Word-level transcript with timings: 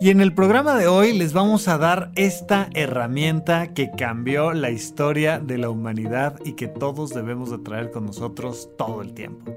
Y 0.00 0.10
en 0.10 0.20
el 0.20 0.32
programa 0.32 0.76
de 0.76 0.86
hoy 0.86 1.12
les 1.12 1.32
vamos 1.32 1.66
a 1.66 1.76
dar 1.76 2.12
esta 2.14 2.70
herramienta 2.74 3.74
que 3.74 3.90
cambió 3.90 4.52
la 4.52 4.70
historia 4.70 5.40
de 5.40 5.58
la 5.58 5.70
humanidad 5.70 6.38
y 6.44 6.52
que 6.52 6.68
todos 6.68 7.10
debemos 7.10 7.50
de 7.50 7.58
traer 7.58 7.90
con 7.90 8.06
nosotros 8.06 8.70
todo 8.78 9.02
el 9.02 9.12
tiempo. 9.12 9.56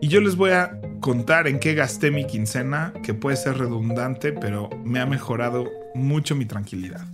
Y 0.00 0.06
yo 0.06 0.20
les 0.20 0.36
voy 0.36 0.50
a 0.50 0.80
contar 1.00 1.48
en 1.48 1.58
qué 1.58 1.74
gasté 1.74 2.12
mi 2.12 2.26
quincena, 2.28 2.92
que 3.02 3.12
puede 3.12 3.36
ser 3.36 3.58
redundante, 3.58 4.32
pero 4.32 4.70
me 4.84 5.00
ha 5.00 5.06
mejorado 5.06 5.68
mucho 5.96 6.36
mi 6.36 6.46
tranquilidad. 6.46 7.04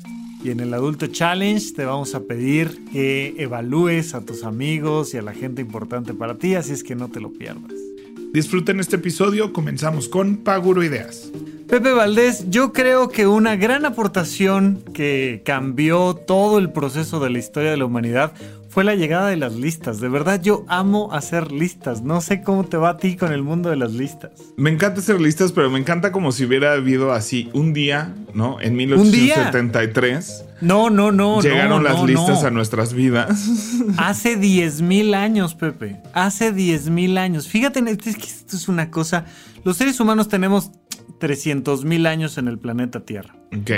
Y 0.44 0.50
en 0.50 0.60
el 0.60 0.74
Adulto 0.74 1.06
Challenge 1.06 1.72
te 1.74 1.86
vamos 1.86 2.14
a 2.14 2.20
pedir 2.24 2.84
que 2.92 3.34
evalúes 3.38 4.14
a 4.14 4.20
tus 4.20 4.44
amigos 4.44 5.14
y 5.14 5.16
a 5.16 5.22
la 5.22 5.32
gente 5.32 5.62
importante 5.62 6.12
para 6.12 6.36
ti, 6.36 6.54
así 6.54 6.74
es 6.74 6.84
que 6.84 6.94
no 6.94 7.08
te 7.08 7.20
lo 7.20 7.32
pierdas. 7.32 7.87
Disfruten 8.32 8.78
este 8.78 8.96
episodio, 8.96 9.54
comenzamos 9.54 10.08
con 10.08 10.38
Paguro 10.38 10.84
Ideas. 10.84 11.32
Pepe 11.66 11.92
Valdés, 11.92 12.50
yo 12.50 12.72
creo 12.72 13.08
que 13.08 13.26
una 13.26 13.56
gran 13.56 13.86
aportación 13.86 14.82
que 14.92 15.42
cambió 15.44 16.14
todo 16.14 16.58
el 16.58 16.70
proceso 16.70 17.20
de 17.20 17.30
la 17.30 17.38
historia 17.38 17.70
de 17.70 17.78
la 17.78 17.86
humanidad 17.86 18.32
fue 18.78 18.84
la 18.84 18.94
llegada 18.94 19.26
de 19.26 19.36
las 19.36 19.56
listas. 19.56 19.98
De 19.98 20.08
verdad, 20.08 20.40
yo 20.40 20.64
amo 20.68 21.12
hacer 21.12 21.50
listas. 21.50 22.02
No 22.02 22.20
sé 22.20 22.42
cómo 22.42 22.62
te 22.62 22.76
va 22.76 22.90
a 22.90 22.96
ti 22.96 23.16
con 23.16 23.32
el 23.32 23.42
mundo 23.42 23.70
de 23.70 23.74
las 23.74 23.90
listas. 23.90 24.30
Me 24.56 24.70
encanta 24.70 25.00
hacer 25.00 25.20
listas, 25.20 25.50
pero 25.50 25.68
me 25.68 25.80
encanta 25.80 26.12
como 26.12 26.30
si 26.30 26.44
hubiera 26.44 26.74
habido 26.74 27.12
así 27.12 27.50
un 27.54 27.72
día, 27.72 28.14
¿no? 28.34 28.60
En 28.60 28.76
1873. 28.76 30.44
No, 30.60 30.90
no, 30.90 31.10
no. 31.10 31.40
Llegaron 31.40 31.82
no, 31.82 31.88
las 31.88 32.04
listas 32.04 32.44
a 32.44 32.52
nuestras 32.52 32.94
vidas. 32.94 33.48
Hace 33.96 34.36
10 34.36 34.82
mil 34.82 35.12
años, 35.14 35.56
Pepe. 35.56 36.00
Hace 36.12 36.52
10 36.52 36.90
mil 36.90 37.18
años. 37.18 37.48
Fíjate, 37.48 37.80
es 37.80 37.98
que 37.98 38.26
esto 38.26 38.54
es 38.54 38.68
una 38.68 38.92
cosa. 38.92 39.24
Los 39.64 39.76
seres 39.76 39.98
humanos 39.98 40.28
tenemos 40.28 40.70
300 41.18 41.84
mil 41.84 42.06
años 42.06 42.38
en 42.38 42.46
el 42.46 42.60
planeta 42.60 43.00
Tierra. 43.00 43.34
Ok. 43.60 43.72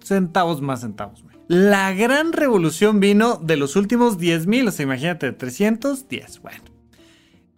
Centavos 0.00 0.62
más 0.62 0.82
centavos. 0.82 1.24
La 1.46 1.92
gran 1.92 2.32
revolución 2.32 3.00
vino 3.00 3.36
de 3.36 3.56
los 3.56 3.76
últimos 3.76 4.18
10 4.18 4.46
mil, 4.46 4.68
o 4.68 4.70
sea, 4.70 4.84
imagínate, 4.84 5.32
310, 5.32 6.40
bueno. 6.40 6.64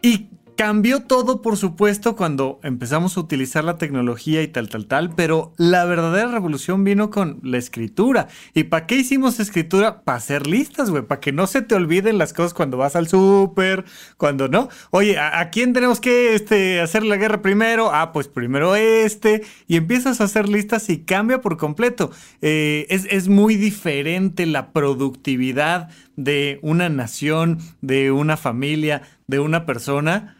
Y 0.01 0.29
Cambió 0.57 1.03
todo, 1.03 1.43
por 1.43 1.55
supuesto, 1.55 2.15
cuando 2.15 2.59
empezamos 2.63 3.15
a 3.15 3.19
utilizar 3.19 3.63
la 3.63 3.77
tecnología 3.77 4.41
y 4.41 4.47
tal, 4.47 4.69
tal, 4.69 4.87
tal, 4.87 5.13
pero 5.13 5.53
la 5.55 5.85
verdadera 5.85 6.31
revolución 6.31 6.83
vino 6.83 7.11
con 7.11 7.39
la 7.43 7.59
escritura. 7.59 8.27
¿Y 8.55 8.63
para 8.63 8.87
qué 8.87 8.95
hicimos 8.95 9.39
escritura? 9.39 10.01
Para 10.01 10.17
hacer 10.17 10.47
listas, 10.47 10.89
güey, 10.89 11.03
para 11.03 11.21
que 11.21 11.31
no 11.31 11.45
se 11.45 11.61
te 11.61 11.75
olviden 11.75 12.17
las 12.17 12.33
cosas 12.33 12.55
cuando 12.55 12.75
vas 12.75 12.95
al 12.95 13.07
súper, 13.07 13.85
cuando 14.17 14.47
no. 14.47 14.67
Oye, 14.89 15.19
¿a, 15.19 15.47
quién 15.51 15.73
tenemos 15.73 15.99
que 15.99 16.33
este, 16.33 16.81
hacer 16.81 17.03
la 17.03 17.17
guerra 17.17 17.43
primero? 17.43 17.91
Ah, 17.93 18.11
pues 18.11 18.27
primero 18.27 18.75
este. 18.75 19.43
Y 19.67 19.75
empiezas 19.75 20.21
a 20.21 20.23
hacer 20.23 20.49
listas 20.49 20.89
y 20.89 21.03
cambia 21.03 21.39
por 21.39 21.57
completo. 21.57 22.09
Eh, 22.41 22.87
es, 22.89 23.05
es 23.11 23.27
muy 23.27 23.57
diferente 23.57 24.47
la 24.47 24.71
productividad 24.71 25.89
de 26.15 26.57
una 26.63 26.89
nación, 26.89 27.59
de 27.81 28.11
una 28.11 28.37
familia, 28.37 29.03
de 29.27 29.39
una 29.39 29.67
persona 29.67 30.33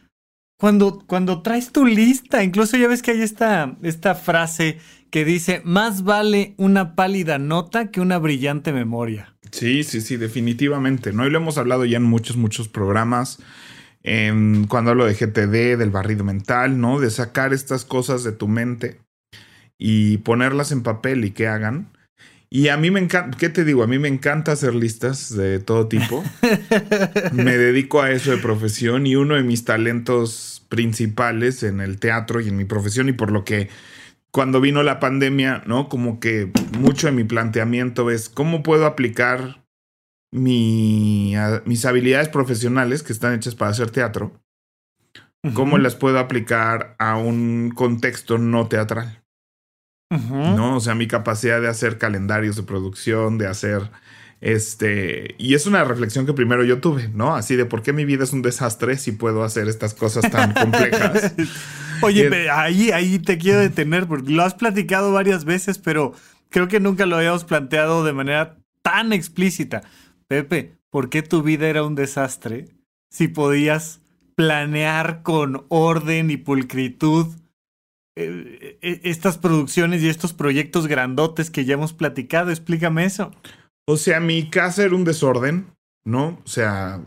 cuando, 0.57 1.03
cuando 1.05 1.41
traes 1.41 1.71
tu 1.71 1.85
lista, 1.85 2.43
incluso 2.43 2.77
ya 2.77 2.87
ves 2.87 3.01
que 3.01 3.11
hay 3.11 3.21
esta, 3.21 3.77
esta 3.83 4.15
frase 4.15 4.79
que 5.11 5.23
dice, 5.23 5.61
más 5.63 6.03
vale 6.03 6.55
una 6.57 6.95
pálida 6.95 7.37
nota 7.37 7.91
que 7.91 8.01
una 8.01 8.17
brillante 8.17 8.73
memoria. 8.73 9.35
Sí, 9.51 9.83
sí, 9.83 10.01
sí, 10.01 10.17
definitivamente. 10.17 11.13
¿no? 11.13 11.25
Y 11.25 11.29
lo 11.29 11.37
hemos 11.37 11.57
hablado 11.57 11.85
ya 11.85 11.97
en 11.97 12.03
muchos, 12.03 12.37
muchos 12.37 12.67
programas. 12.67 13.39
cuando 14.67 14.91
hablo 14.91 15.05
de 15.05 15.13
GTD, 15.13 15.77
del 15.77 15.91
barrido 15.91 16.23
mental, 16.23 16.79
¿no? 16.79 16.99
De 16.99 17.09
sacar 17.09 17.53
estas 17.53 17.85
cosas 17.85 18.23
de 18.23 18.31
tu 18.31 18.47
mente 18.47 18.99
y 19.77 20.17
ponerlas 20.17 20.71
en 20.71 20.83
papel 20.83 21.23
y 21.23 21.31
que 21.31 21.47
hagan. 21.47 21.91
Y 22.49 22.69
a 22.69 22.77
mí 22.77 22.91
me 22.91 23.01
encanta, 23.01 23.37
¿qué 23.37 23.49
te 23.49 23.65
digo? 23.65 23.83
A 23.83 23.87
mí 23.87 23.99
me 23.99 24.07
encanta 24.07 24.53
hacer 24.53 24.73
listas 24.73 25.35
de 25.35 25.59
todo 25.59 25.87
tipo. 25.87 26.23
me 27.33 27.57
dedico 27.57 28.01
a 28.01 28.11
eso 28.11 28.31
de 28.31 28.37
profesión 28.37 29.05
y 29.05 29.15
uno 29.15 29.35
de 29.35 29.43
mis 29.43 29.65
talentos 29.65 30.65
principales 30.69 31.63
en 31.63 31.81
el 31.81 31.99
teatro 31.99 32.39
y 32.39 32.47
en 32.47 32.57
mi 32.57 32.65
profesión 32.65 33.09
y 33.09 33.13
por 33.13 33.31
lo 33.31 33.43
que 33.43 33.69
cuando 34.31 34.61
vino 34.61 34.83
la 34.83 34.99
pandemia, 34.99 35.63
¿no? 35.65 35.89
Como 35.89 36.19
que 36.19 36.51
mucho 36.77 37.07
de 37.07 37.13
mi 37.13 37.23
planteamiento 37.23 38.11
es 38.11 38.29
cómo 38.29 38.63
puedo 38.63 38.85
aplicar 38.85 39.65
mi, 40.31 41.33
mis 41.65 41.85
habilidades 41.85 42.29
profesionales 42.29 43.03
que 43.03 43.13
están 43.13 43.33
hechas 43.33 43.55
para 43.55 43.71
hacer 43.71 43.89
teatro, 43.89 44.39
cómo 45.53 45.77
las 45.77 45.95
puedo 45.95 46.19
aplicar 46.19 46.95
a 46.99 47.17
un 47.17 47.71
contexto 47.73 48.37
no 48.37 48.67
teatral. 48.67 49.23
¿No? 50.09 50.77
O 50.77 50.79
sea, 50.79 50.95
mi 50.95 51.07
capacidad 51.07 51.61
de 51.61 51.67
hacer 51.67 51.97
calendarios 51.97 52.55
de 52.55 52.63
producción, 52.63 53.37
de 53.37 53.47
hacer 53.47 53.89
este, 54.39 55.35
y 55.39 55.55
es 55.55 55.65
una 55.65 55.83
reflexión 55.83 56.27
que 56.27 56.33
primero 56.33 56.63
yo 56.63 56.79
tuve, 56.79 57.09
¿no? 57.09 57.35
Así 57.35 57.55
de 57.55 57.65
por 57.65 57.81
qué 57.81 57.91
mi 57.91 58.05
vida 58.05 58.23
es 58.23 58.33
un 58.33 58.43
desastre 58.43 58.97
si 58.97 59.11
puedo 59.11 59.43
hacer 59.43 59.67
estas 59.67 59.93
cosas 59.95 60.29
tan 60.29 60.53
complejas. 60.53 61.33
Oye, 62.03 62.49
ahí, 62.51 62.91
ahí 62.91 63.17
te 63.17 63.39
quiero 63.39 63.59
detener 63.59 64.05
porque 64.05 64.31
lo 64.31 64.43
has 64.43 64.53
platicado 64.53 65.11
varias 65.11 65.43
veces, 65.45 65.79
pero 65.79 66.13
creo 66.49 66.67
que 66.67 66.79
nunca 66.79 67.07
lo 67.07 67.17
habíamos 67.17 67.45
planteado 67.45 68.03
de 68.03 68.13
manera 68.13 68.57
tan 68.83 69.11
explícita. 69.11 69.81
Pepe, 70.27 70.77
¿por 70.91 71.09
qué 71.09 71.23
tu 71.23 71.41
vida 71.41 71.67
era 71.67 71.83
un 71.83 71.95
desastre 71.95 72.67
si 73.09 73.27
podías 73.27 74.01
planear 74.35 75.23
con 75.23 75.65
orden 75.69 76.29
y 76.29 76.37
pulcritud 76.37 77.27
eh, 78.19 78.79
eh, 78.81 79.01
estas 79.03 79.37
producciones 79.37 80.01
y 80.01 80.09
estos 80.09 80.33
proyectos 80.33 80.87
grandotes 80.87 81.51
que 81.51 81.65
ya 81.65 81.75
hemos 81.75 81.93
platicado. 81.93 82.49
Explícame 82.49 83.05
eso. 83.05 83.31
O 83.85 83.95
sea, 83.95 84.19
mi 84.19 84.49
casa 84.49 84.83
era 84.83 84.95
un 84.95 85.03
desorden, 85.03 85.67
¿no? 86.03 86.39
O 86.43 86.47
sea, 86.47 86.99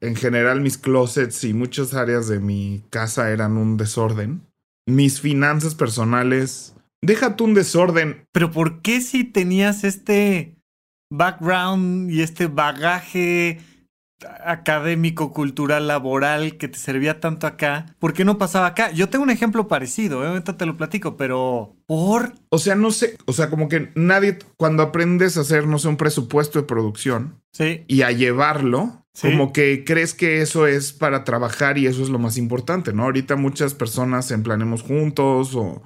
en 0.00 0.14
general 0.14 0.60
mis 0.60 0.78
closets 0.78 1.42
y 1.42 1.54
muchas 1.54 1.92
áreas 1.92 2.28
de 2.28 2.38
mi 2.38 2.84
casa 2.90 3.30
eran 3.32 3.56
un 3.56 3.76
desorden. 3.76 4.42
Mis 4.86 5.20
finanzas 5.20 5.74
personales, 5.74 6.74
déjate 7.02 7.42
un 7.42 7.54
desorden. 7.54 8.24
Pero 8.32 8.52
¿por 8.52 8.80
qué 8.80 9.00
si 9.00 9.24
tenías 9.24 9.82
este 9.82 10.54
background 11.10 12.12
y 12.12 12.22
este 12.22 12.46
bagaje 12.46 13.60
académico, 14.44 15.32
cultural, 15.32 15.86
laboral 15.86 16.56
que 16.56 16.68
te 16.68 16.78
servía 16.78 17.20
tanto 17.20 17.46
acá, 17.46 17.94
¿por 17.98 18.12
qué 18.12 18.24
no 18.24 18.38
pasaba 18.38 18.66
acá? 18.66 18.90
Yo 18.90 19.08
tengo 19.08 19.22
un 19.22 19.30
ejemplo 19.30 19.68
parecido, 19.68 20.24
¿eh? 20.24 20.28
ahorita 20.28 20.56
te 20.56 20.66
lo 20.66 20.76
platico, 20.76 21.16
pero 21.16 21.76
¿por? 21.86 22.32
O 22.50 22.58
sea, 22.58 22.74
no 22.74 22.90
sé, 22.90 23.16
o 23.26 23.32
sea, 23.32 23.50
como 23.50 23.68
que 23.68 23.90
nadie, 23.94 24.38
cuando 24.56 24.82
aprendes 24.82 25.36
a 25.36 25.42
hacer, 25.42 25.66
no 25.66 25.78
sé, 25.78 25.88
un 25.88 25.96
presupuesto 25.96 26.58
de 26.58 26.66
producción 26.66 27.40
sí. 27.52 27.84
y 27.86 28.02
a 28.02 28.10
llevarlo, 28.10 29.04
como 29.20 29.52
que 29.52 29.84
crees 29.84 30.14
que 30.14 30.42
eso 30.42 30.66
es 30.66 30.92
para 30.92 31.24
trabajar 31.24 31.76
y 31.76 31.86
eso 31.86 32.02
es 32.02 32.08
lo 32.08 32.18
más 32.18 32.36
importante, 32.36 32.92
¿no? 32.92 33.04
Ahorita 33.04 33.34
muchas 33.36 33.74
personas 33.74 34.30
en 34.30 34.44
Planemos 34.44 34.82
Juntos 34.82 35.54
o 35.56 35.82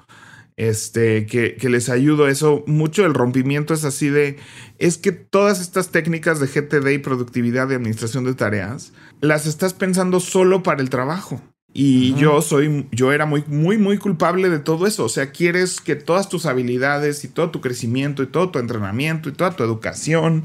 este, 0.57 1.27
que, 1.27 1.57
que, 1.57 1.69
les 1.69 1.89
ayudo. 1.89 2.29
Eso, 2.29 2.65
mucho 2.67 3.05
el 3.05 3.15
rompimiento 3.15 3.75
es 3.75 3.85
así 3.85 4.09
de, 4.09 4.37
es 4.79 4.99
que 4.99 5.13
todas 5.13 5.61
estas 5.61 5.91
técnicas 5.91 6.41
de 6.41 6.47
GTD 6.47 6.89
y 6.91 6.99
productividad 6.99 7.69
de 7.69 7.77
administración 7.77 8.25
de 8.25 8.35
tareas, 8.35 8.93
las 9.21 9.47
estás 9.47 9.75
pensando 9.75 10.21
solo 10.21 10.63
para 10.63 10.83
el 10.83 10.91
trabajo. 10.91 11.41
Y 11.75 12.15
yo 12.15 12.43
soy, 12.43 12.87
yo 12.93 13.13
era 13.13 13.25
muy, 13.25 13.45
muy, 13.47 13.79
muy 13.79 13.97
culpable 13.97 14.51
de 14.51 14.59
todo 14.59 14.87
eso. 14.87 15.05
O 15.05 15.09
sea, 15.09 15.31
quieres 15.31 15.81
que 15.81 15.97
todas 15.97 16.29
tus 16.29 16.45
habilidades 16.45 17.25
y 17.25 17.29
todo 17.29 17.51
tu 17.51 17.63
crecimiento 17.63 18.23
y 18.23 18.27
todo 18.27 18.51
tu 18.51 18.59
entrenamiento 18.59 19.29
y 19.31 19.33
toda 19.33 19.57
tu 19.57 19.65
educación 19.65 20.45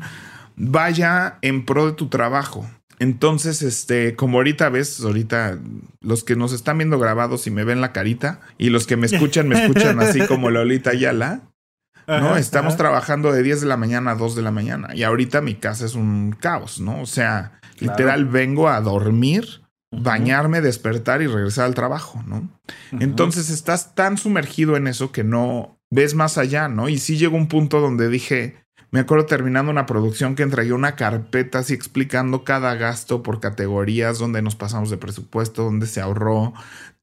vaya 0.56 1.38
en 1.42 1.65
pro 1.65 1.88
de 1.88 1.92
tu 1.92 2.07
trabajo. 2.07 2.65
Entonces, 3.00 3.62
este, 3.62 4.16
como 4.16 4.38
ahorita 4.38 4.70
ves, 4.70 5.02
ahorita 5.02 5.60
los 6.02 6.24
que 6.24 6.36
nos 6.36 6.52
están 6.54 6.80
viendo 6.80 6.98
grabados 6.98 7.46
y 7.46 7.52
me 7.52 7.64
ven 7.64 7.82
la 7.82 7.94
carita 7.94 8.40
y 8.58 8.70
los 8.70 8.88
que 8.88 8.98
me 8.98 9.06
escuchan, 9.06 9.48
me 9.48 9.64
escuchan 9.64 10.00
así 10.00 10.22
como 10.26 10.50
Lolita 10.50 10.94
Yala. 10.94 11.42
¿no? 12.08 12.38
Estamos 12.38 12.78
trabajando 12.78 13.32
de 13.32 13.44
10 13.44 13.62
de 13.62 13.68
la 13.68 13.78
mañana 13.78 14.12
a 14.12 14.16
2 14.16 14.36
de 14.36 14.42
la 14.42 14.52
mañana 14.52 14.96
y 14.96 15.04
ahorita 15.04 15.42
mi 15.42 15.56
casa 15.56 15.86
es 15.86 15.94
un 15.94 16.32
caos, 16.40 16.80
¿no? 16.80 17.02
O 17.02 17.06
sea, 17.06 17.60
literal 17.80 18.26
vengo 18.26 18.70
a 18.70 18.80
dormir, 18.80 19.62
bañarme, 19.92 20.62
despertar 20.62 21.22
y 21.22 21.28
regresar 21.28 21.66
al 21.66 21.76
trabajo, 21.76 22.24
¿no? 22.26 22.50
Entonces 23.00 23.50
estás 23.50 23.94
tan 23.94 24.18
sumergido 24.18 24.78
en 24.78 24.88
eso 24.88 25.12
que 25.12 25.26
no, 25.26 25.76
ves 25.92 26.16
más 26.16 26.38
allá, 26.38 26.68
¿no? 26.68 26.89
Y 26.89 26.98
sí 26.98 27.18
llegó 27.18 27.38
un 27.38 27.48
punto 27.48 27.80
donde 27.80 28.10
dije, 28.10 28.56
me 28.89 29.01
acuerdo 29.01 29.25
terminando 29.25 29.69
una 29.69 29.86
producción 29.86 30.36
que 30.36 30.44
entregué 30.44 30.72
una 30.72 30.95
carpeta 30.95 31.60
así 31.60 31.74
explicando 31.74 32.44
cada 32.45 32.75
gasto 32.75 33.22
por 33.22 33.42
categorías, 33.42 34.18
donde 34.18 34.42
nos 34.42 34.56
pasamos 34.56 34.89
de 34.89 34.98
presupuesto, 34.98 35.63
donde 35.63 35.88
se 35.88 36.00
ahorró, 36.00 36.54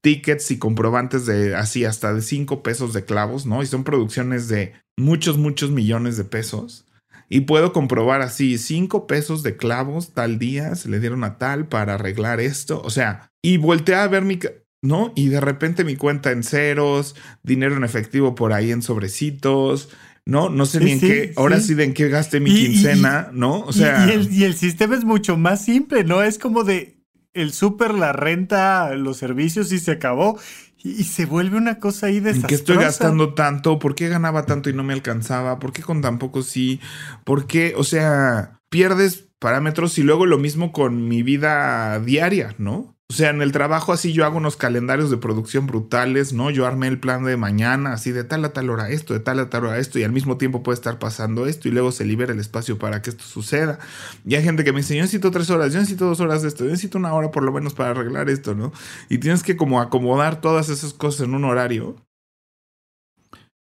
tickets 0.01 0.49
y 0.51 0.57
comprobantes 0.57 1.25
de 1.25 1.55
así 1.55 1.85
hasta 1.85 2.13
de 2.13 2.21
5 2.21 2.63
pesos 2.63 2.93
de 2.93 3.05
clavos, 3.05 3.45
¿no? 3.45 3.61
Y 3.61 3.67
son 3.67 3.83
producciones 3.83 4.47
de 4.47 4.73
muchos, 4.97 5.37
muchos 5.37 5.71
millones 5.71 6.17
de 6.17 6.23
pesos. 6.23 6.85
Y 7.29 7.41
puedo 7.41 7.73
comprobar 7.73 8.21
así, 8.21 8.57
5 8.57 9.07
pesos 9.07 9.43
de 9.43 9.55
clavos 9.55 10.13
tal 10.13 10.39
día 10.39 10.75
se 10.75 10.89
le 10.89 10.99
dieron 10.99 11.23
a 11.23 11.37
tal 11.37 11.67
para 11.67 11.95
arreglar 11.95 12.39
esto. 12.39 12.81
O 12.83 12.89
sea, 12.89 13.29
y 13.43 13.57
volteé 13.57 13.95
a 13.95 14.07
ver 14.07 14.23
mi, 14.23 14.39
¿no? 14.81 15.13
Y 15.15 15.29
de 15.29 15.41
repente 15.41 15.83
mi 15.83 15.95
cuenta 15.95 16.31
en 16.31 16.43
ceros, 16.43 17.15
dinero 17.43 17.75
en 17.75 17.83
efectivo 17.83 18.35
por 18.35 18.53
ahí 18.53 18.71
en 18.71 18.81
sobrecitos, 18.81 19.89
¿no? 20.25 20.49
No 20.49 20.65
sé 20.65 20.79
ni 20.79 20.91
en 20.91 20.99
qué, 20.99 21.33
ahora 21.35 21.59
sí. 21.59 21.75
de 21.75 21.85
en 21.85 21.93
qué 21.93 22.09
gaste 22.09 22.39
mi 22.39 22.53
quincena, 22.53 23.29
¿no? 23.31 23.59
O 23.61 23.73
sea. 23.73 24.05
Y, 24.07 24.43
el, 24.43 24.55
sistema 24.55 24.95
es 24.95 25.03
mucho 25.03 25.37
más 25.37 25.63
simple, 25.63 26.03
¿no? 26.03 26.23
Es 26.23 26.39
como 26.39 26.63
de 26.63 26.97
el 27.33 27.53
súper, 27.53 27.93
la 27.93 28.13
renta, 28.13 28.95
los 28.95 29.17
servicios 29.17 29.71
y 29.71 29.79
se 29.79 29.91
acabó. 29.91 30.39
Y, 30.77 31.03
se 31.03 31.25
vuelve 31.25 31.57
una 31.57 31.79
cosa 31.79 32.07
ahí 32.07 32.19
desastrosa. 32.19 32.45
¿En 32.45 32.47
qué 32.47 32.55
estoy 32.55 32.77
gastando 32.77 33.33
tanto? 33.33 33.79
¿Por 33.79 33.95
qué 33.95 34.07
ganaba 34.07 34.45
tanto 34.45 34.69
y 34.69 34.73
no 34.73 34.83
me 34.83 34.93
alcanzaba? 34.93 35.57
¿Por 35.59 35.73
qué 35.73 35.81
con 35.81 36.01
tan 36.01 36.19
poco 36.19 36.43
sí? 36.43 36.79
¿Por 37.23 37.47
qué? 37.47 37.73
O 37.75 37.83
sea, 37.83 38.59
pierdes 38.69 39.27
parámetros 39.39 39.97
y 39.97 40.03
luego 40.03 40.25
lo 40.25 40.37
mismo 40.37 40.71
con 40.71 41.07
mi 41.07 41.23
vida 41.23 41.99
diaria, 41.99 42.55
¿no? 42.57 42.94
O 43.07 43.13
sea, 43.13 43.29
en 43.29 43.43
el 43.43 43.51
trabajo 43.51 43.93
así 43.93 44.13
yo 44.13 44.25
hago 44.25 44.37
unos 44.37 44.57
calendarios 44.57 45.11
de 45.11 45.17
producción 45.17 45.67
brutales, 45.67 46.33
¿no? 46.33 46.49
Yo 46.49 46.65
armé 46.65 46.87
el 46.87 46.99
plan 46.99 47.23
de 47.23 47.37
mañana, 47.37 47.93
así 47.93 48.11
de 48.11 48.23
tal 48.23 48.43
a 48.45 48.51
tal 48.51 48.71
hora 48.71 48.89
esto, 48.89 49.13
de 49.13 49.19
tal 49.19 49.39
a 49.39 49.49
tal 49.49 49.65
hora 49.65 49.77
esto, 49.77 49.99
y 49.99 50.03
al 50.03 50.11
mismo 50.11 50.37
tiempo 50.37 50.63
puede 50.63 50.73
estar 50.75 50.97
pasando 50.97 51.45
esto, 51.45 51.67
y 51.67 51.71
luego 51.71 51.91
se 51.91 52.03
libera 52.03 52.33
el 52.33 52.39
espacio 52.39 52.79
para 52.79 53.03
que 53.03 53.11
esto 53.11 53.23
suceda. 53.23 53.77
Y 54.25 54.33
hay 54.33 54.43
gente 54.43 54.63
que 54.63 54.71
me 54.71 54.79
dice, 54.79 54.95
yo 54.95 55.03
necesito 55.03 55.29
tres 55.29 55.51
horas, 55.51 55.71
yo 55.71 55.79
necesito 55.79 56.05
dos 56.05 56.19
horas 56.19 56.41
de 56.41 56.47
esto, 56.47 56.63
yo 56.63 56.71
necesito 56.71 56.97
una 56.97 57.13
hora 57.13 57.29
por 57.29 57.43
lo 57.43 57.51
menos 57.51 57.75
para 57.75 57.91
arreglar 57.91 58.27
esto, 58.29 58.55
¿no? 58.55 58.73
Y 59.07 59.19
tienes 59.19 59.43
que 59.43 59.55
como 59.55 59.81
acomodar 59.81 60.41
todas 60.41 60.69
esas 60.69 60.93
cosas 60.93 61.27
en 61.27 61.35
un 61.35 61.45
horario. 61.45 61.95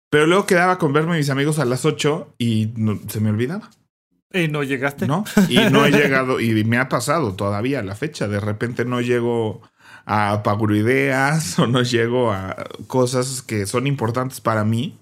Pero 0.09 0.27
luego 0.27 0.45
quedaba 0.45 0.77
con 0.77 0.91
verme 0.91 1.13
a 1.13 1.17
mis 1.17 1.29
amigos 1.29 1.57
a 1.57 1.63
las 1.63 1.85
ocho 1.85 2.35
y 2.37 2.73
se 3.07 3.21
me 3.21 3.29
olvidaba. 3.29 3.71
Y 4.33 4.47
no 4.47 4.63
llegaste. 4.63 5.07
No, 5.07 5.25
y 5.49 5.57
no 5.71 5.85
he 5.85 5.91
llegado, 5.91 6.39
y 6.39 6.63
me 6.63 6.77
ha 6.77 6.89
pasado 6.89 7.35
todavía 7.35 7.81
la 7.81 7.95
fecha. 7.95 8.27
De 8.27 8.39
repente 8.39 8.85
no 8.85 9.01
llego 9.01 9.61
a 10.05 10.41
Paguroideas 10.43 11.59
o 11.59 11.67
no 11.67 11.83
llego 11.83 12.31
a 12.31 12.55
cosas 12.87 13.41
que 13.41 13.65
son 13.65 13.87
importantes 13.87 14.41
para 14.41 14.63
mí. 14.63 14.97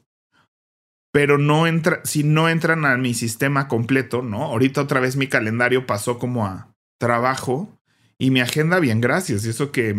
Pero 1.11 1.39
no 1.39 1.65
entra, 1.65 2.01
si 2.03 2.23
no 2.23 2.49
entran 2.49 2.85
a 2.85 2.95
mi 2.97 3.15
sistema 3.15 3.67
completo, 3.67 4.21
¿no? 4.21 4.43
Ahorita 4.43 4.81
otra 4.81 4.99
vez 4.99 5.15
mi 5.15 5.27
calendario 5.27 5.87
pasó 5.87 6.19
como 6.19 6.45
a 6.45 6.67
trabajo 6.99 7.78
y 8.21 8.31
mi 8.31 8.41
agenda, 8.41 8.79
bien, 8.81 8.99
gracias. 8.99 9.45
Y 9.45 9.49
eso 9.49 9.71
que 9.71 9.95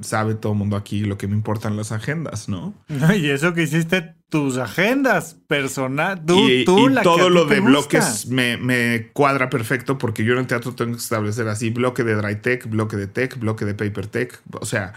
sabe 0.00 0.36
todo 0.36 0.52
el 0.52 0.58
mundo 0.58 0.76
aquí 0.76 1.00
lo 1.00 1.18
que 1.18 1.26
me 1.26 1.34
importan 1.34 1.76
las 1.76 1.90
agendas, 1.90 2.48
¿no? 2.48 2.72
Y 3.18 3.28
eso 3.30 3.52
que 3.52 3.64
hiciste 3.64 4.14
tus 4.28 4.58
agendas 4.58 5.36
personal, 5.48 6.24
tú, 6.24 6.48
y, 6.48 6.64
tú 6.64 6.88
y 6.88 6.94
todo 7.02 7.28
lo 7.30 7.46
de 7.46 7.58
bloques 7.58 8.28
me, 8.28 8.56
me, 8.56 9.10
cuadra 9.12 9.50
perfecto 9.50 9.98
porque 9.98 10.24
yo 10.24 10.34
en 10.34 10.40
el 10.40 10.46
teatro 10.46 10.74
tengo 10.74 10.92
que 10.92 10.98
establecer 10.98 11.48
así 11.48 11.70
bloque 11.70 12.04
de 12.04 12.14
dry 12.14 12.36
tech, 12.36 12.68
bloque 12.68 12.96
de 12.96 13.08
tech, 13.08 13.38
bloque 13.40 13.64
de 13.64 13.74
paper 13.74 14.06
tech, 14.06 14.40
o 14.52 14.66
sea, 14.66 14.94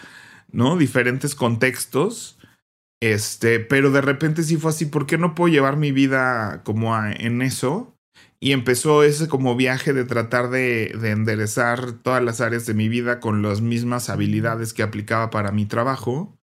¿no? 0.51 0.77
Diferentes 0.77 1.33
contextos. 1.33 2.37
Este, 2.99 3.59
pero 3.59 3.91
de 3.91 4.01
repente 4.01 4.43
sí 4.43 4.57
fue 4.57 4.69
así, 4.69 4.85
¿por 4.85 5.07
qué 5.07 5.17
no 5.17 5.33
puedo 5.33 5.51
llevar 5.51 5.77
mi 5.77 5.91
vida 5.91 6.61
como 6.63 6.95
en 6.95 7.41
eso? 7.41 7.96
Y 8.39 8.51
empezó 8.51 9.03
ese 9.03 9.27
como 9.27 9.55
viaje 9.55 9.93
de 9.93 10.05
tratar 10.05 10.49
de, 10.49 10.95
de, 10.99 11.11
enderezar 11.11 11.93
todas 11.93 12.23
las 12.23 12.39
áreas 12.39 12.65
de 12.67 12.75
mi 12.75 12.87
vida 12.87 13.19
con 13.19 13.41
las 13.41 13.61
mismas 13.61 14.09
habilidades 14.09 14.73
que 14.73 14.83
aplicaba 14.83 15.31
para 15.31 15.51
mi 15.51 15.65
trabajo. 15.65 16.37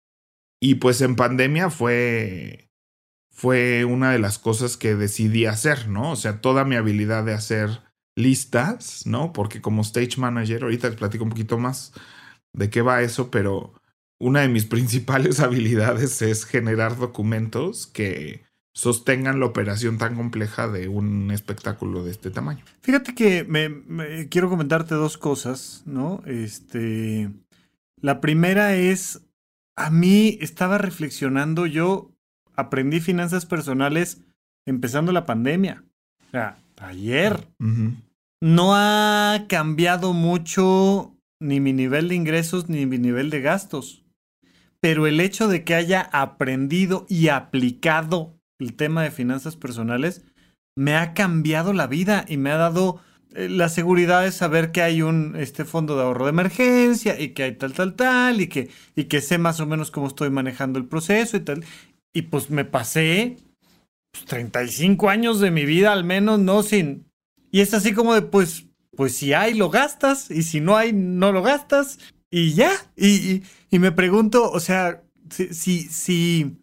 Y 0.62 0.76
pues 0.76 1.02
en 1.02 1.16
pandemia 1.16 1.70
fue, 1.70 2.72
fue 3.30 3.84
una 3.84 4.12
de 4.12 4.20
las 4.20 4.40
cosas 4.40 4.78
que 4.78 4.96
decidí 4.96 5.46
hacer, 5.48 5.90
¿no? 5.90 6.12
O 6.12 6.16
sea, 6.16 6.40
toda 6.40 6.64
mi 6.64 6.76
habilidad 6.76 7.26
de 7.26 7.34
hacer 7.34 7.82
listas, 8.16 9.06
¿no? 9.06 9.34
Porque 9.34 9.62
como 9.62 9.82
stage 9.82 10.18
manager, 10.18 10.64
ahorita 10.64 10.90
les 10.90 10.98
platico 10.98 11.24
un 11.24 11.32
poquito 11.32 11.58
más 11.58 11.94
de 12.54 12.70
qué 12.70 12.82
va 12.82 13.02
eso, 13.02 13.32
pero 13.32 13.74
una 14.20 14.42
de 14.42 14.50
mis 14.50 14.66
principales 14.68 15.40
habilidades 15.40 16.22
es 16.22 16.46
generar 16.46 16.98
documentos 16.98 17.88
que 17.88 18.44
sostengan 18.74 19.40
la 19.40 19.48
operación 19.48 19.98
tan 19.98 20.16
compleja 20.16 20.68
de 20.68 20.88
un 20.88 21.32
espectáculo 21.32 22.04
de 22.04 22.12
este 22.12 22.32
tamaño. 22.32 22.64
Fíjate 22.82 23.14
que 23.14 23.44
me, 23.44 24.28
quiero 24.30 24.50
comentarte 24.50 24.96
dos 24.96 25.18
cosas, 25.18 25.84
¿no? 25.86 26.24
Este, 26.26 27.30
la 28.00 28.22
primera 28.22 28.76
es, 28.76 29.22
a 29.76 29.90
mí 29.90 30.38
estaba 30.42 30.78
reflexionando, 30.78 31.66
yo 31.66 32.12
aprendí 32.56 33.00
finanzas 33.02 33.46
personales 33.46 34.22
empezando 34.66 35.12
la 35.12 35.26
pandemia, 35.26 35.84
o 36.28 36.32
sea, 36.32 36.58
ayer. 36.78 37.48
No 38.44 38.74
ha 38.74 39.46
cambiado 39.48 40.14
mucho 40.14 41.16
ni 41.40 41.60
mi 41.60 41.74
nivel 41.74 42.08
de 42.08 42.16
ingresos 42.16 42.70
ni 42.70 42.86
mi 42.86 42.98
nivel 42.98 43.30
de 43.30 43.42
gastos. 43.42 44.04
Pero 44.80 45.06
el 45.06 45.20
hecho 45.20 45.48
de 45.48 45.64
que 45.64 45.76
haya 45.76 46.02
aprendido 46.02 47.06
y 47.08 47.28
aplicado 47.28 48.41
el 48.62 48.74
tema 48.76 49.04
de 49.04 49.12
finanzas 49.12 49.56
personales 49.56 50.22
me 50.78 50.96
ha 50.96 51.14
cambiado 51.14 51.74
la 51.74 51.88
vida 51.88 52.26
y 52.28 52.38
me 52.38 52.52
ha 52.52 52.58
dado 52.58 53.02
eh, 53.34 53.50
la 53.50 53.70
seguridad 53.70 54.24
de 54.24 54.32
saber 54.32 54.72
que 54.72 54.82
hay 54.82 55.02
un 55.02 55.36
este 55.36 55.66
fondo 55.66 55.98
de 55.98 56.04
ahorro 56.04 56.26
de 56.26 56.32
emergencia 56.32 57.20
y 57.20 57.30
que 57.30 57.44
hay 57.44 57.56
tal 57.56 57.74
tal 57.74 57.96
tal 57.96 58.40
y 58.40 58.48
que 58.48 58.70
y 58.96 59.06
que 59.06 59.22
sé 59.22 59.38
más 59.38 59.60
o 59.60 59.66
menos 59.66 59.92
cómo 59.92 60.08
estoy 60.08 60.30
manejando 60.30 60.80
el 60.80 60.86
proceso 60.86 61.38
y 61.38 61.42
tal. 61.42 61.66
Y 62.14 62.24
pues 62.24 62.50
me 62.50 62.66
pasé 62.66 63.38
35 64.28 65.06
pues, 65.06 65.14
años 65.14 65.40
de 65.40 65.52
mi 65.52 65.66
vida 65.66 65.92
al 65.92 66.04
menos 66.04 66.40
no 66.40 66.64
sin 66.64 67.06
y 67.52 67.62
es 67.62 67.74
así 67.74 67.94
como 67.94 68.14
de 68.14 68.22
pues 68.22 68.66
pues 68.96 69.16
si 69.16 69.34
hay 69.34 69.54
lo 69.54 69.70
gastas 69.70 70.30
y 70.30 70.44
si 70.44 70.62
no 70.62 70.78
hay 70.78 70.94
no 70.94 71.32
lo 71.32 71.42
gastas 71.42 72.00
y 72.30 72.54
ya. 72.54 72.72
Y, 72.96 73.44
y 73.70 73.80
me 73.80 73.92
pregunto 73.92 74.50
o 74.50 74.60
sea 74.60 75.02
si, 75.32 75.82
si, 75.82 76.58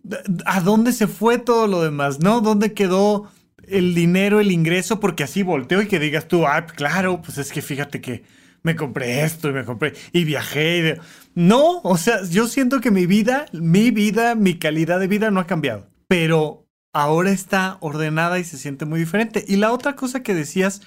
¿a 0.46 0.60
dónde 0.60 0.92
se 0.92 1.06
fue 1.06 1.38
todo 1.38 1.66
lo 1.66 1.82
demás? 1.82 2.20
¿No? 2.20 2.40
¿Dónde 2.40 2.74
quedó 2.74 3.30
el 3.66 3.94
dinero, 3.94 4.40
el 4.40 4.52
ingreso? 4.52 5.00
Porque 5.00 5.24
así 5.24 5.42
volteo 5.42 5.82
y 5.82 5.88
que 5.88 5.98
digas 5.98 6.28
tú, 6.28 6.46
ah, 6.46 6.66
claro, 6.66 7.22
pues 7.22 7.38
es 7.38 7.52
que 7.52 7.62
fíjate 7.62 8.00
que 8.00 8.24
me 8.62 8.76
compré 8.76 9.24
esto 9.24 9.48
y 9.48 9.52
me 9.52 9.64
compré 9.64 9.94
y 10.12 10.24
viajé. 10.24 11.00
No, 11.34 11.80
o 11.82 11.96
sea, 11.96 12.22
yo 12.28 12.46
siento 12.46 12.80
que 12.80 12.90
mi 12.90 13.06
vida, 13.06 13.46
mi 13.52 13.90
vida, 13.90 14.34
mi 14.34 14.58
calidad 14.58 15.00
de 15.00 15.08
vida 15.08 15.30
no 15.30 15.40
ha 15.40 15.46
cambiado, 15.46 15.88
pero 16.06 16.66
ahora 16.92 17.30
está 17.30 17.78
ordenada 17.80 18.38
y 18.38 18.44
se 18.44 18.58
siente 18.58 18.84
muy 18.84 19.00
diferente. 19.00 19.44
Y 19.46 19.56
la 19.56 19.72
otra 19.72 19.94
cosa 19.94 20.22
que 20.22 20.34
decías, 20.34 20.82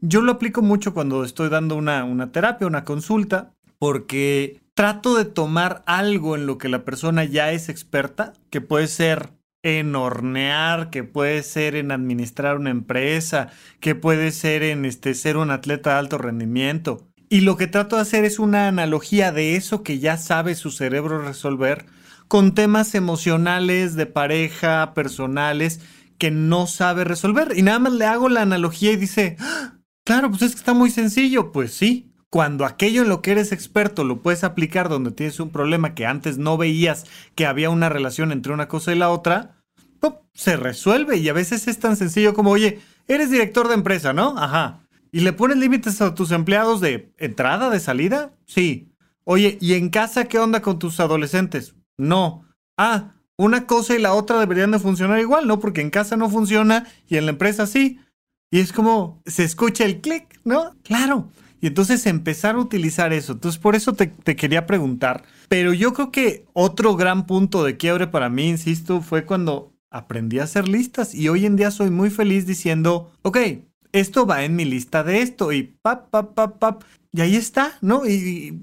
yo 0.00 0.20
lo 0.20 0.32
aplico 0.32 0.62
mucho 0.62 0.94
cuando 0.94 1.24
estoy 1.24 1.48
dando 1.48 1.76
una, 1.76 2.04
una 2.04 2.30
terapia, 2.32 2.66
una 2.66 2.84
consulta, 2.84 3.54
porque 3.78 4.60
trato 4.78 5.16
de 5.16 5.24
tomar 5.24 5.82
algo 5.86 6.36
en 6.36 6.46
lo 6.46 6.56
que 6.56 6.68
la 6.68 6.84
persona 6.84 7.24
ya 7.24 7.50
es 7.50 7.68
experta, 7.68 8.34
que 8.48 8.60
puede 8.60 8.86
ser 8.86 9.32
en 9.64 9.96
hornear, 9.96 10.90
que 10.90 11.02
puede 11.02 11.42
ser 11.42 11.74
en 11.74 11.90
administrar 11.90 12.58
una 12.58 12.70
empresa, 12.70 13.48
que 13.80 13.96
puede 13.96 14.30
ser 14.30 14.62
en 14.62 14.84
este, 14.84 15.14
ser 15.14 15.36
un 15.36 15.50
atleta 15.50 15.90
de 15.90 15.96
alto 15.96 16.16
rendimiento. 16.16 17.08
Y 17.28 17.40
lo 17.40 17.56
que 17.56 17.66
trato 17.66 17.96
de 17.96 18.02
hacer 18.02 18.24
es 18.24 18.38
una 18.38 18.68
analogía 18.68 19.32
de 19.32 19.56
eso 19.56 19.82
que 19.82 19.98
ya 19.98 20.16
sabe 20.16 20.54
su 20.54 20.70
cerebro 20.70 21.22
resolver 21.22 21.86
con 22.28 22.54
temas 22.54 22.94
emocionales, 22.94 23.96
de 23.96 24.06
pareja, 24.06 24.94
personales, 24.94 25.80
que 26.18 26.30
no 26.30 26.68
sabe 26.68 27.02
resolver. 27.02 27.52
Y 27.56 27.62
nada 27.62 27.80
más 27.80 27.94
le 27.94 28.04
hago 28.04 28.28
la 28.28 28.42
analogía 28.42 28.92
y 28.92 28.96
dice, 28.96 29.38
¡Ah! 29.40 29.72
claro, 30.04 30.30
pues 30.30 30.42
es 30.42 30.52
que 30.52 30.58
está 30.58 30.72
muy 30.72 30.92
sencillo. 30.92 31.50
Pues 31.50 31.74
sí, 31.74 32.07
cuando 32.30 32.66
aquello 32.66 33.02
en 33.02 33.08
lo 33.08 33.22
que 33.22 33.32
eres 33.32 33.52
experto 33.52 34.04
lo 34.04 34.22
puedes 34.22 34.44
aplicar 34.44 34.88
donde 34.88 35.12
tienes 35.12 35.40
un 35.40 35.50
problema 35.50 35.94
que 35.94 36.06
antes 36.06 36.38
no 36.38 36.56
veías 36.56 37.04
que 37.34 37.46
había 37.46 37.70
una 37.70 37.88
relación 37.88 38.32
entre 38.32 38.52
una 38.52 38.68
cosa 38.68 38.92
y 38.92 38.98
la 38.98 39.10
otra, 39.10 39.58
se 40.38 40.56
resuelve 40.56 41.16
y 41.16 41.28
a 41.28 41.32
veces 41.32 41.66
es 41.66 41.80
tan 41.80 41.96
sencillo 41.96 42.32
como, 42.32 42.52
oye, 42.52 42.78
eres 43.08 43.28
director 43.28 43.66
de 43.66 43.74
empresa, 43.74 44.12
¿no? 44.12 44.38
Ajá. 44.38 44.86
¿Y 45.10 45.20
le 45.20 45.32
pones 45.32 45.56
límites 45.56 46.00
a 46.00 46.14
tus 46.14 46.30
empleados 46.30 46.80
de 46.80 47.12
entrada, 47.18 47.70
de 47.70 47.80
salida? 47.80 48.30
Sí. 48.46 48.92
Oye, 49.24 49.58
¿y 49.60 49.74
en 49.74 49.88
casa 49.88 50.26
qué 50.26 50.38
onda 50.38 50.62
con 50.62 50.78
tus 50.78 51.00
adolescentes? 51.00 51.74
No. 51.96 52.44
Ah, 52.76 53.16
una 53.36 53.66
cosa 53.66 53.96
y 53.96 53.98
la 53.98 54.14
otra 54.14 54.38
deberían 54.38 54.70
de 54.70 54.78
funcionar 54.78 55.18
igual, 55.18 55.48
¿no? 55.48 55.58
Porque 55.58 55.80
en 55.80 55.90
casa 55.90 56.16
no 56.16 56.30
funciona 56.30 56.86
y 57.08 57.16
en 57.16 57.26
la 57.26 57.32
empresa 57.32 57.66
sí. 57.66 57.98
Y 58.48 58.60
es 58.60 58.72
como, 58.72 59.20
se 59.26 59.42
escucha 59.42 59.84
el 59.84 60.00
clic, 60.00 60.40
¿no? 60.44 60.76
Claro. 60.84 61.30
Y 61.60 61.66
entonces 61.68 62.06
empezar 62.06 62.54
a 62.54 62.60
utilizar 62.60 63.12
eso. 63.12 63.32
Entonces 63.32 63.60
por 63.60 63.74
eso 63.74 63.94
te, 63.94 64.12
quería 64.36 64.66
preguntar. 64.66 65.24
Pero 65.48 65.72
yo 65.72 65.92
creo 65.92 66.12
que 66.12 66.46
otro 66.52 66.96
gran 66.96 67.26
punto 67.26 67.64
de 67.64 67.76
quiebre 67.76 68.06
para 68.06 68.28
mí, 68.28 68.48
insisto, 68.48 69.00
fue 69.00 69.24
cuando 69.24 69.72
aprendí 69.90 70.38
a 70.38 70.44
hacer 70.44 70.68
listas 70.68 71.14
y 71.14 71.28
hoy 71.28 71.46
en 71.46 71.56
día 71.56 71.70
soy 71.70 71.90
muy 71.90 72.10
feliz 72.10 72.46
diciendo, 72.46 73.12
ok, 73.22 73.38
esto 73.92 74.26
va 74.26 74.44
en 74.44 74.54
mi 74.54 74.64
lista 74.64 75.02
de 75.02 75.22
esto 75.22 75.52
y 75.52 75.62
pap, 75.82 76.10
pap, 76.10 76.34
pap, 76.34 76.58
pap. 76.58 76.82
Y 77.12 77.22
ahí 77.22 77.36
está, 77.36 77.78
¿no? 77.80 78.06
Y, 78.06 78.60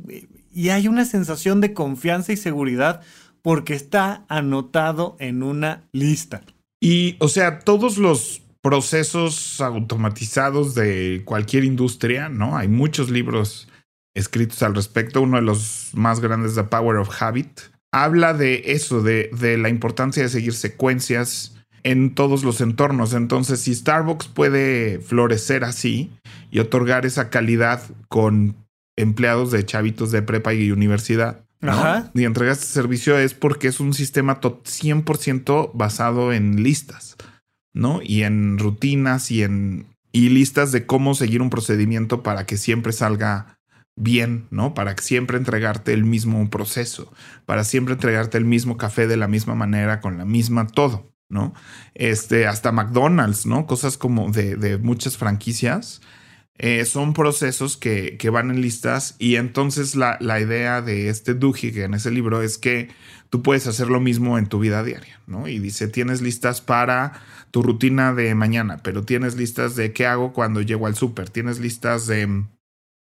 y 0.54 0.70
hay 0.70 0.88
una 0.88 1.04
sensación 1.04 1.62
de 1.62 1.74
confianza 1.74 2.32
y 2.32 2.38
seguridad 2.38 3.02
porque 3.42 3.74
está 3.74 4.26
anotado 4.30 5.18
en 5.20 5.44
una 5.44 5.88
lista. 5.92 6.44
Y, 6.80 7.16
o 7.20 7.28
sea, 7.28 7.60
todos 7.60 7.98
los 7.98 8.42
procesos 8.66 9.62
automatizados 9.62 10.74
de 10.74 11.22
cualquier 11.24 11.64
industria, 11.64 12.30
¿no? 12.30 12.58
Hay 12.58 12.68
muchos 12.68 13.12
libros 13.12 13.68
escritos 14.16 14.64
al 14.64 14.74
respecto. 14.74 15.22
Uno 15.22 15.38
de 15.38 15.44
los 15.44 15.92
más 15.94 16.20
grandes, 16.20 16.56
The 16.56 16.64
Power 16.64 16.98
of 16.98 17.22
Habit, 17.22 17.60
habla 17.94 18.34
de 18.34 18.64
eso, 18.66 19.04
de, 19.04 19.30
de 19.40 19.60
la 19.60 19.70
importancia 19.70 20.24
de 20.24 20.30
seguir 20.30 20.54
secuencias 20.54 21.56
en 21.84 22.16
todos 22.16 22.44
los 22.44 22.60
entornos. 22.60 23.14
Entonces, 23.14 23.60
si 23.60 23.76
Starbucks 23.76 24.30
puede 24.30 24.98
florecer 24.98 25.64
así 25.64 26.10
y 26.50 26.58
otorgar 26.58 27.06
esa 27.06 27.30
calidad 27.30 27.84
con 28.08 28.56
empleados 28.98 29.52
de 29.52 29.64
chavitos 29.64 30.10
de 30.10 30.24
prepa 30.24 30.56
y 30.56 30.72
universidad, 30.72 31.46
y 32.16 32.24
entregas 32.24 32.62
este 32.64 32.74
servicio 32.74 33.20
es 33.20 33.36
porque 33.36 33.68
es 33.68 33.80
un 33.80 33.94
sistema 33.94 34.42
100% 34.42 35.70
basado 35.76 36.34
en 36.34 36.64
listas, 36.64 37.16
¿no? 37.76 38.00
Y 38.02 38.24
en 38.24 38.58
rutinas 38.58 39.30
y 39.30 39.44
en 39.44 39.86
y 40.12 40.30
listas 40.30 40.72
de 40.72 40.86
cómo 40.86 41.14
seguir 41.14 41.42
un 41.42 41.50
procedimiento 41.50 42.24
para 42.24 42.46
que 42.46 42.56
siempre 42.56 42.94
salga 42.94 43.60
bien, 43.98 44.48
¿no? 44.50 44.74
Para 44.74 44.96
siempre 44.98 45.38
entregarte 45.38 45.94
el 45.94 46.06
mismo 46.06 46.50
proceso, 46.50 47.14
para 47.46 47.66
siempre 47.66 47.94
entregarte 47.94 48.38
el 48.38 48.46
mismo 48.46 48.78
café 48.78 49.08
de 49.08 49.18
la 49.18 49.28
misma 49.28 49.56
manera, 49.56 50.00
con 50.00 50.18
la 50.18 50.26
misma 50.26 50.68
todo, 50.68 51.14
¿no? 51.28 51.54
Este, 51.94 52.48
hasta 52.48 52.72
McDonald's, 52.72 53.46
¿no? 53.46 53.68
Cosas 53.68 53.98
como 53.98 54.32
de, 54.32 54.56
de 54.56 54.78
muchas 54.78 55.18
franquicias 55.18 56.02
eh, 56.58 56.86
son 56.86 57.14
procesos 57.14 57.76
que, 57.76 58.18
van 58.32 58.50
en 58.50 58.62
listas 58.62 59.16
y 59.20 59.36
entonces 59.36 59.96
la, 59.96 60.18
idea 60.40 60.82
de 60.82 61.10
este 61.10 61.34
Duhigg 61.34 61.80
en 61.80 61.94
ese 61.94 62.12
libro 62.12 62.42
es 62.42 62.58
que 62.58 62.90
tú 63.30 63.42
puedes 63.44 63.68
hacer 63.68 63.90
lo 63.90 64.00
mismo 64.00 64.38
en 64.38 64.48
tu 64.48 64.60
vida 64.60 64.82
diaria, 64.82 65.20
¿no? 65.28 65.50
Y 65.50 65.60
dice, 65.60 65.90
tienes 65.90 66.22
listas 66.22 66.62
para 66.62 67.22
tu 67.56 67.64
rutina 67.64 68.14
de 68.14 68.36
mañana, 68.36 68.82
pero 68.84 69.06
tienes 69.06 69.38
listas 69.38 69.78
de 69.78 69.94
qué 69.94 70.06
hago 70.06 70.34
cuando 70.34 70.60
llego 70.60 70.88
al 70.88 70.96
súper, 70.96 71.30
tienes 71.30 71.58
listas 71.62 72.06
de 72.06 72.28
mm, 72.28 72.50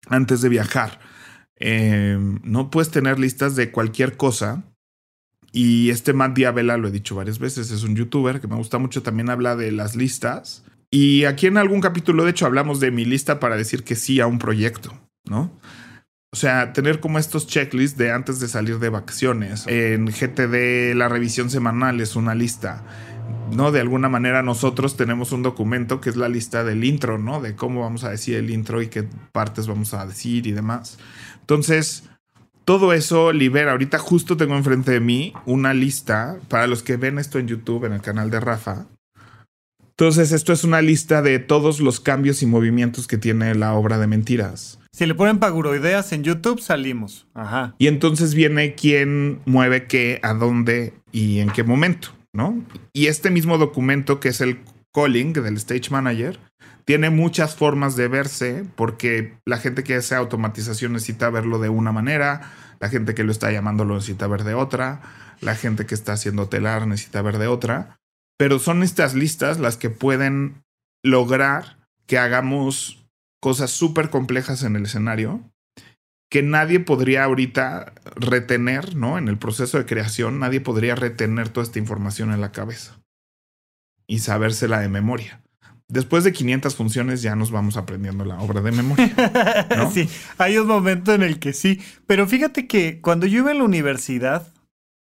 antes 0.08 0.40
de 0.40 0.48
viajar, 0.48 1.02
em, 1.58 2.40
no 2.46 2.70
puedes 2.72 2.90
tener 2.90 3.20
listas 3.20 3.58
de 3.58 3.72
cualquier 3.72 4.16
cosa. 4.16 4.64
Y 5.52 5.90
este 5.90 6.14
Matt 6.14 6.34
Diabela, 6.34 6.78
lo 6.78 6.88
he 6.88 6.92
dicho 6.92 7.14
varias 7.14 7.40
veces, 7.40 7.72
es 7.72 7.84
un 7.84 7.98
youtuber 7.98 8.40
que 8.40 8.48
me 8.48 8.56
gusta 8.56 8.78
mucho, 8.78 9.04
también 9.04 9.30
habla 9.30 9.58
de 9.58 9.74
las 9.74 9.98
listas 9.98 10.64
y 10.90 11.26
aquí 11.26 11.48
en 11.48 11.58
algún 11.58 11.82
capítulo, 11.82 12.24
de 12.24 12.32
hecho, 12.32 12.46
hablamos 12.46 12.80
de 12.80 12.90
mi 12.90 13.04
lista 13.04 13.42
para 13.42 13.58
decir 13.58 13.84
que 13.84 13.98
sí 13.98 14.22
a 14.22 14.28
un 14.28 14.40
proyecto, 14.40 14.98
¿no? 15.26 15.52
O 16.32 16.38
sea, 16.38 16.72
tener 16.72 17.02
como 17.02 17.20
estos 17.20 17.48
checklists 17.48 17.98
de 17.98 18.14
antes 18.14 18.40
de 18.40 18.48
salir 18.48 18.80
de 18.80 18.88
vacaciones. 18.88 19.66
En 19.68 20.06
GTD, 20.06 20.96
la 20.96 21.10
revisión 21.10 21.50
semanal 21.50 22.00
es 22.00 22.16
una 22.16 22.34
lista. 22.34 22.86
¿No? 23.52 23.72
De 23.72 23.80
alguna 23.80 24.10
manera 24.10 24.44
nosotros 24.44 24.98
tenemos 24.98 25.32
un 25.32 25.44
documento 25.44 26.02
que 26.02 26.10
es 26.10 26.16
la 26.16 26.30
lista 26.30 26.64
del 26.64 26.84
intro, 26.84 27.18
¿no? 27.18 27.42
De 27.42 27.56
cómo 27.56 27.82
vamos 27.82 28.04
a 28.04 28.10
decir 28.10 28.36
el 28.36 28.50
intro 28.50 28.82
y 28.82 28.88
qué 28.88 29.08
partes 29.32 29.68
vamos 29.68 29.94
a 29.94 30.06
decir 30.06 30.48
y 30.48 30.52
demás. 30.52 30.98
Entonces, 31.42 32.04
todo 32.66 32.92
eso 32.92 33.32
libera. 33.32 33.72
Ahorita 33.72 33.98
justo 33.98 34.36
tengo 34.36 34.56
enfrente 34.58 34.92
de 34.92 35.00
mí 35.00 35.34
una 35.46 35.74
lista 35.74 36.38
para 36.50 36.68
los 36.68 36.84
que 36.84 36.98
ven 36.98 37.18
esto 37.18 37.40
en 37.40 37.48
YouTube, 37.48 37.86
en 37.86 37.94
el 37.94 38.02
canal 38.02 38.30
de 38.30 38.40
Rafa. 38.40 38.88
Entonces, 39.92 40.32
esto 40.32 40.54
es 40.54 40.64
una 40.64 40.82
lista 40.82 41.22
de 41.22 41.40
todos 41.40 41.80
los 41.80 42.00
cambios 42.00 42.44
y 42.44 42.46
movimientos 42.46 43.08
que 43.08 43.18
tiene 43.18 43.56
la 43.56 43.74
obra 43.74 43.98
de 43.98 44.06
mentiras. 44.06 44.80
Si 44.92 45.06
le 45.06 45.16
ponen 45.16 45.40
paguroideas 45.40 46.12
en 46.12 46.24
YouTube, 46.24 46.60
salimos. 46.60 47.26
Ajá. 47.34 47.74
Y 47.78 47.88
entonces 47.88 48.34
viene 48.34 48.76
quién 48.76 49.40
mueve 49.46 49.88
qué, 49.88 50.20
a 50.22 50.34
dónde 50.34 50.94
y 51.12 51.40
en 51.40 51.50
qué 51.52 51.64
momento, 51.64 52.10
Y 52.94 53.08
este 53.08 53.30
mismo 53.32 53.58
documento, 53.58 54.20
que 54.20 54.30
es 54.30 54.42
el 54.42 54.60
calling 54.94 55.34
del 55.34 55.58
Stage 55.58 55.90
Manager, 55.92 56.40
tiene 56.86 57.10
muchas 57.10 57.56
formas 57.56 57.96
de 57.96 58.08
verse 58.08 58.66
porque 58.76 59.38
la 59.46 59.58
gente 59.58 59.84
que 59.84 59.96
hace 59.96 60.16
automatización 60.16 60.94
necesita 60.94 61.30
verlo 61.30 61.60
de 61.60 61.70
una 61.70 61.92
manera, 61.92 62.54
la 62.80 62.90
gente 62.90 63.14
que 63.14 63.24
lo 63.24 63.32
está 63.32 63.52
llamando 63.52 63.84
lo 63.86 63.96
necesita 63.96 64.28
ver 64.28 64.44
de 64.44 64.54
otra, 64.54 65.02
la 65.42 65.56
gente 65.56 65.86
que 65.86 65.96
está 65.96 66.14
haciendo 66.14 66.48
telar 66.48 66.88
necesita 66.88 67.22
ver 67.22 67.38
de 67.38 67.48
otra. 67.48 67.98
Pero 68.38 68.60
son 68.60 68.84
estas 68.84 69.16
listas 69.16 69.60
las 69.60 69.78
que 69.78 69.90
pueden 69.90 70.64
lograr 71.04 71.78
que 72.06 72.18
hagamos 72.18 73.06
cosas 73.42 73.72
súper 73.72 74.10
complejas 74.10 74.64
en 74.64 74.76
el 74.76 74.86
escenario 74.86 75.42
que 76.30 76.44
nadie 76.44 76.80
podría 76.80 77.24
ahorita 77.24 77.94
retener, 78.16 78.96
¿no? 78.96 79.18
En 79.18 79.28
el 79.28 79.38
proceso 79.38 79.78
de 79.78 79.86
creación, 79.86 80.40
nadie 80.40 80.62
podría 80.62 80.96
retener 80.96 81.50
toda 81.50 81.66
esta 81.66 81.80
información 81.80 82.34
en 82.34 82.42
la 82.42 82.52
cabeza 82.52 83.00
y 84.08 84.20
sabérsela 84.20 84.80
de 84.80 84.90
memoria. 84.90 85.42
Después 85.90 86.26
de 86.26 86.34
500 86.34 86.76
funciones 86.76 87.22
ya 87.22 87.36
nos 87.36 87.50
vamos 87.50 87.78
aprendiendo 87.78 88.26
la 88.26 88.40
obra 88.40 88.62
de 88.62 88.72
memoria. 88.74 89.10
sí, 89.94 90.10
hay 90.38 90.58
un 90.58 90.68
momento 90.68 91.14
en 91.14 91.24
el 91.24 91.40
que 91.40 91.54
sí. 91.54 91.82
Pero 92.06 92.28
fíjate 92.28 92.68
que 92.68 93.00
cuando 93.00 93.26
yo 93.26 93.40
iba 93.40 93.52
en 93.52 93.60
la 93.60 93.64
universidad, 93.64 94.54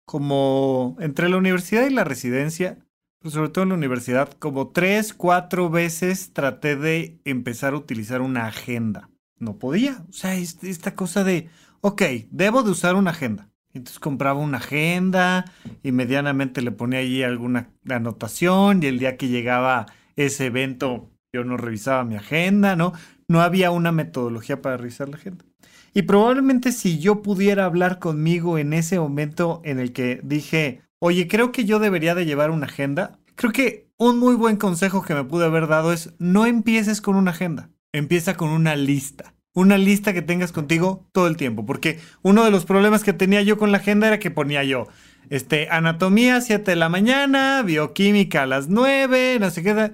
como 0.06 0.98
entre 1.00 1.30
la 1.30 1.38
universidad 1.38 1.88
y 1.88 1.94
la 1.94 2.04
residencia, 2.04 2.78
pues, 3.22 3.34
sobre 3.34 3.50
todo 3.50 3.64
en 3.64 3.70
la 3.70 3.76
universidad, 3.76 4.34
como 4.34 4.68
tres, 4.68 5.14
cuatro 5.14 5.70
veces 5.70 6.34
traté 6.34 6.76
de 6.76 7.20
empezar 7.24 7.74
a 7.74 7.78
utilizar 7.78 8.22
una 8.22 8.46
agenda. 8.46 9.10
No 9.40 9.58
podía. 9.58 10.04
O 10.10 10.14
sea, 10.14 10.36
esta 10.36 10.96
cosa 10.96 11.24
de, 11.24 11.50
ok, 11.82 12.02
debo 12.32 12.64
de 12.64 12.72
usar 12.72 12.96
una 12.96 13.12
agenda. 13.12 13.50
Entonces 13.74 14.00
compraba 14.00 14.40
una 14.40 14.58
agenda 14.58 15.46
y 15.84 15.92
medianamente 15.92 16.62
le 16.62 16.72
ponía 16.72 17.00
allí 17.00 17.24
alguna 17.24 17.72
anotación 17.90 18.82
y 18.82 18.86
el 18.88 19.00
día 19.00 19.18
que 19.18 19.28
llegaba 19.28 19.88
ese 20.16 20.46
evento 20.46 21.12
yo 21.34 21.44
no 21.44 21.58
revisaba 21.58 22.06
mi 22.06 22.16
agenda, 22.16 22.78
¿no? 22.78 22.94
No 23.28 23.42
había 23.42 23.72
una 23.72 23.92
metodología 23.92 24.62
para 24.62 24.78
revisar 24.78 25.10
la 25.10 25.18
agenda. 25.18 25.44
Y 25.94 26.04
probablemente 26.04 26.72
si 26.72 27.00
yo 27.00 27.22
pudiera 27.22 27.66
hablar 27.66 28.00
conmigo 28.00 28.58
en 28.58 28.72
ese 28.72 29.00
momento 29.00 29.62
en 29.66 29.80
el 29.80 29.92
que 29.92 30.22
dije, 30.24 30.82
oye, 31.00 31.28
creo 31.28 31.52
que 31.52 31.66
yo 31.66 31.80
debería 31.80 32.16
de 32.16 32.26
llevar 32.26 32.52
una 32.52 32.68
agenda. 32.68 33.20
Creo 33.36 33.52
que 33.52 33.90
un 33.98 34.18
muy 34.18 34.36
buen 34.36 34.56
consejo 34.56 35.02
que 35.02 35.14
me 35.14 35.26
pude 35.26 35.46
haber 35.46 35.68
dado 35.68 35.92
es 35.92 36.14
no 36.20 36.46
empieces 36.46 37.02
con 37.02 37.16
una 37.16 37.32
agenda, 37.32 37.70
empieza 37.98 38.36
con 38.36 38.50
una 38.50 38.76
lista. 38.76 39.34
Una 39.54 39.78
lista 39.78 40.14
que 40.14 40.22
tengas 40.22 40.52
contigo 40.52 41.08
todo 41.14 41.28
el 41.28 41.38
tiempo, 41.38 41.66
porque 41.66 42.00
uno 42.22 42.44
de 42.44 42.52
los 42.52 42.66
problemas 42.66 43.04
que 43.04 43.14
tenía 43.14 43.42
yo 43.42 43.58
con 43.58 43.72
la 43.72 43.78
agenda 43.78 44.08
era 44.08 44.20
que 44.20 44.30
ponía 44.30 44.66
yo, 44.66 44.88
este, 45.30 45.70
anatomía 45.70 46.36
a 46.36 46.42
7 46.42 46.72
de 46.72 46.76
la 46.76 46.90
mañana, 46.90 47.64
bioquímica 47.64 48.44
a 48.44 48.48
las 48.48 48.68
9, 48.68 49.38
no 49.40 49.50
sé 49.50 49.64
qué. 49.64 49.94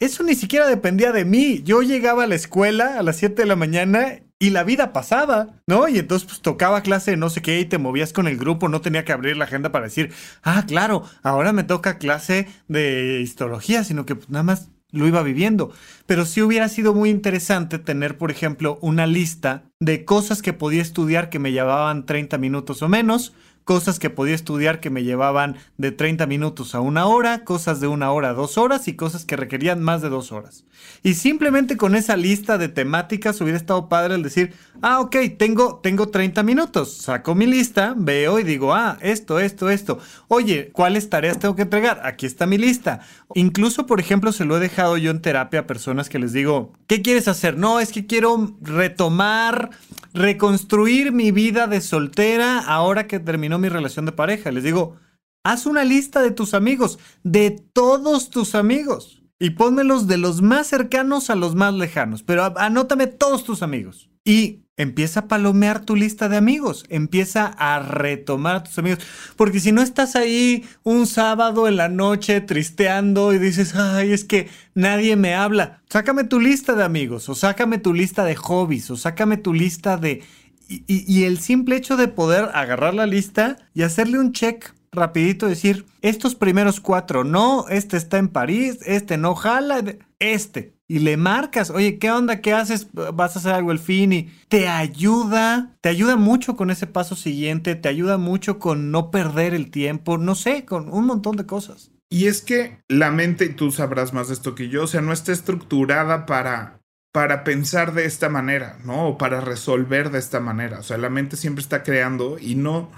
Eso 0.00 0.22
ni 0.22 0.34
siquiera 0.34 0.66
dependía 0.66 1.10
de 1.10 1.24
mí. 1.24 1.62
Yo 1.64 1.82
llegaba 1.82 2.24
a 2.24 2.26
la 2.26 2.36
escuela 2.36 2.98
a 2.98 3.02
las 3.02 3.16
7 3.16 3.42
de 3.42 3.48
la 3.48 3.56
mañana 3.56 4.20
y 4.38 4.50
la 4.50 4.62
vida 4.62 4.92
pasaba, 4.92 5.48
¿no? 5.66 5.88
Y 5.88 5.98
entonces 5.98 6.28
pues 6.28 6.40
tocaba 6.40 6.82
clase 6.82 7.12
de 7.12 7.16
no 7.16 7.30
sé 7.30 7.42
qué 7.42 7.58
y 7.58 7.64
te 7.64 7.78
movías 7.78 8.12
con 8.12 8.28
el 8.28 8.36
grupo, 8.36 8.68
no 8.68 8.80
tenía 8.80 9.04
que 9.04 9.12
abrir 9.12 9.36
la 9.36 9.46
agenda 9.46 9.72
para 9.72 9.86
decir, 9.86 10.12
ah, 10.44 10.64
claro, 10.66 11.02
ahora 11.22 11.52
me 11.52 11.64
toca 11.64 11.98
clase 11.98 12.46
de 12.68 13.20
histología, 13.20 13.82
sino 13.82 14.06
que 14.06 14.14
pues, 14.14 14.30
nada 14.30 14.44
más 14.44 14.70
lo 14.90 15.06
iba 15.06 15.22
viviendo. 15.22 15.72
Pero 16.06 16.24
sí 16.24 16.42
hubiera 16.42 16.68
sido 16.68 16.94
muy 16.94 17.10
interesante 17.10 17.78
tener, 17.78 18.16
por 18.16 18.30
ejemplo, 18.30 18.78
una 18.80 19.06
lista 19.06 19.64
de 19.80 20.04
cosas 20.04 20.42
que 20.42 20.52
podía 20.52 20.82
estudiar 20.82 21.30
que 21.30 21.38
me 21.38 21.52
llevaban 21.52 22.06
30 22.06 22.38
minutos 22.38 22.82
o 22.82 22.88
menos, 22.88 23.34
cosas 23.68 23.98
que 23.98 24.08
podía 24.08 24.34
estudiar 24.34 24.80
que 24.80 24.88
me 24.88 25.04
llevaban 25.04 25.56
de 25.76 25.92
30 25.92 26.26
minutos 26.26 26.74
a 26.74 26.80
una 26.80 27.04
hora, 27.04 27.44
cosas 27.44 27.80
de 27.80 27.86
una 27.86 28.10
hora 28.12 28.30
a 28.30 28.32
dos 28.32 28.56
horas 28.56 28.88
y 28.88 28.96
cosas 28.96 29.26
que 29.26 29.36
requerían 29.36 29.82
más 29.82 30.00
de 30.00 30.08
dos 30.08 30.32
horas. 30.32 30.64
Y 31.02 31.12
simplemente 31.12 31.76
con 31.76 31.94
esa 31.94 32.16
lista 32.16 32.56
de 32.56 32.70
temáticas 32.70 33.38
hubiera 33.42 33.58
estado 33.58 33.90
padre 33.90 34.14
el 34.14 34.22
decir, 34.22 34.54
ah, 34.80 35.00
ok, 35.00 35.16
tengo, 35.36 35.80
tengo 35.82 36.08
30 36.08 36.42
minutos, 36.44 36.96
saco 36.96 37.34
mi 37.34 37.44
lista, 37.44 37.92
veo 37.94 38.38
y 38.38 38.42
digo, 38.42 38.72
ah, 38.72 38.96
esto, 39.02 39.38
esto, 39.38 39.68
esto. 39.68 39.98
Oye, 40.28 40.70
¿cuáles 40.72 41.10
tareas 41.10 41.38
tengo 41.38 41.54
que 41.54 41.62
entregar? 41.62 42.00
Aquí 42.04 42.24
está 42.24 42.46
mi 42.46 42.56
lista. 42.56 43.00
Incluso, 43.34 43.84
por 43.86 44.00
ejemplo, 44.00 44.32
se 44.32 44.46
lo 44.46 44.56
he 44.56 44.60
dejado 44.60 44.96
yo 44.96 45.10
en 45.10 45.20
terapia 45.20 45.60
a 45.60 45.66
personas 45.66 46.08
que 46.08 46.18
les 46.18 46.32
digo, 46.32 46.72
¿qué 46.86 47.02
quieres 47.02 47.28
hacer? 47.28 47.58
No, 47.58 47.80
es 47.80 47.92
que 47.92 48.06
quiero 48.06 48.56
retomar 48.62 49.72
reconstruir 50.14 51.12
mi 51.12 51.30
vida 51.30 51.66
de 51.66 51.80
soltera 51.80 52.58
ahora 52.58 53.06
que 53.06 53.20
terminó 53.20 53.57
mi 53.58 53.68
relación 53.68 54.06
de 54.06 54.12
pareja. 54.12 54.50
Les 54.52 54.64
digo, 54.64 54.96
haz 55.44 55.66
una 55.66 55.84
lista 55.84 56.22
de 56.22 56.30
tus 56.30 56.54
amigos, 56.54 56.98
de 57.22 57.50
todos 57.72 58.30
tus 58.30 58.54
amigos, 58.54 59.22
y 59.38 59.50
pónmelos 59.50 60.06
de 60.06 60.18
los 60.18 60.42
más 60.42 60.66
cercanos 60.66 61.30
a 61.30 61.36
los 61.36 61.54
más 61.54 61.74
lejanos, 61.74 62.22
pero 62.22 62.58
anótame 62.58 63.06
todos 63.06 63.44
tus 63.44 63.62
amigos. 63.62 64.10
Y 64.24 64.64
empieza 64.76 65.20
a 65.20 65.28
palomear 65.28 65.84
tu 65.84 65.96
lista 65.96 66.28
de 66.28 66.36
amigos, 66.36 66.84
empieza 66.88 67.46
a 67.46 67.80
retomar 67.80 68.56
a 68.56 68.62
tus 68.62 68.78
amigos, 68.78 69.00
porque 69.36 69.60
si 69.60 69.72
no 69.72 69.82
estás 69.82 70.16
ahí 70.16 70.64
un 70.82 71.06
sábado 71.06 71.66
en 71.66 71.76
la 71.76 71.88
noche 71.88 72.40
tristeando 72.40 73.32
y 73.32 73.38
dices, 73.38 73.74
ay, 73.74 74.12
es 74.12 74.24
que 74.24 74.48
nadie 74.74 75.16
me 75.16 75.34
habla, 75.34 75.82
sácame 75.88 76.24
tu 76.24 76.40
lista 76.40 76.74
de 76.74 76.84
amigos, 76.84 77.28
o 77.28 77.34
sácame 77.34 77.78
tu 77.78 77.92
lista 77.92 78.24
de 78.24 78.36
hobbies, 78.36 78.90
o 78.90 78.96
sácame 78.96 79.36
tu 79.36 79.52
lista 79.52 79.96
de... 79.96 80.22
Y, 80.68 81.24
el 81.24 81.38
simple 81.38 81.76
hecho 81.76 81.96
de 81.96 82.08
poder 82.08 82.50
agarrar 82.52 82.92
la 82.94 83.06
lista 83.06 83.56
y 83.72 83.82
hacerle 83.82 84.18
un 84.18 84.32
check 84.32 84.74
rapidito, 84.92 85.46
decir, 85.46 85.86
estos 86.02 86.34
primeros 86.34 86.80
cuatro, 86.80 87.24
no, 87.24 87.66
este 87.68 87.96
está 87.96 88.18
en 88.18 88.28
París, 88.28 88.78
este 88.84 89.16
no 89.16 89.34
jala, 89.34 89.82
este 90.18 90.78
y 90.90 91.00
le 91.00 91.18
marcas, 91.18 91.68
oye, 91.68 91.98
¿qué 91.98 92.10
onda? 92.10 92.40
¿Qué 92.40 92.54
haces? 92.54 92.88
¿Vas 92.92 93.36
a 93.36 93.38
hacer 93.38 93.52
algo 93.52 93.72
el 93.72 93.78
fin? 93.78 94.12
Y 94.14 94.30
te 94.48 94.68
ayuda, 94.68 95.76
te 95.82 95.90
ayuda 95.90 96.16
mucho 96.16 96.56
con 96.56 96.70
ese 96.70 96.86
paso 96.86 97.14
siguiente, 97.14 97.74
te 97.74 97.90
ayuda 97.90 98.16
mucho 98.16 98.58
con 98.58 98.90
no 98.90 99.10
perder 99.10 99.52
el 99.52 99.70
tiempo, 99.70 100.16
no 100.16 100.34
sé, 100.34 100.64
con 100.64 100.90
un 100.90 101.04
montón 101.04 101.36
de 101.36 101.44
cosas. 101.44 101.90
Y 102.08 102.26
es 102.26 102.40
que 102.40 102.78
la 102.88 103.10
mente, 103.10 103.44
y 103.44 103.48
tú 103.50 103.70
sabrás 103.70 104.14
más 104.14 104.28
de 104.28 104.34
esto 104.34 104.54
que 104.54 104.70
yo, 104.70 104.84
o 104.84 104.86
sea, 104.86 105.02
no 105.02 105.12
está 105.12 105.30
estructurada 105.30 106.24
para, 106.24 106.77
para 107.12 107.44
pensar 107.44 107.94
de 107.94 108.04
esta 108.04 108.28
manera, 108.28 108.78
¿no? 108.84 109.08
O 109.08 109.18
para 109.18 109.40
resolver 109.40 110.10
de 110.10 110.18
esta 110.18 110.40
manera. 110.40 110.80
O 110.80 110.82
sea, 110.82 110.98
la 110.98 111.08
mente 111.08 111.36
siempre 111.36 111.62
está 111.62 111.82
creando 111.82 112.38
y 112.38 112.54
no 112.54 112.90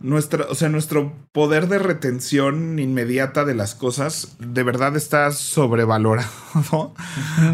nuestra, 0.00 0.46
o 0.48 0.54
sea, 0.54 0.68
nuestro 0.68 1.12
poder 1.32 1.68
de 1.68 1.78
retención 1.78 2.78
inmediata 2.78 3.44
de 3.44 3.54
las 3.54 3.74
cosas 3.74 4.36
de 4.38 4.62
verdad 4.62 4.96
está 4.96 5.30
sobrevalorado. 5.30 6.30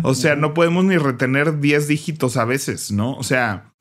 O 0.03 0.15
sea, 0.15 0.37
no 0.37 0.55
podemos 0.55 0.85
ni 0.85 0.97
retener 0.97 1.61
10 1.61 1.89
dígitos 1.89 2.37
a 2.37 2.45
veces, 2.45 2.93
¿no? 2.93 3.15
O 3.15 3.25
sea, 3.25 3.75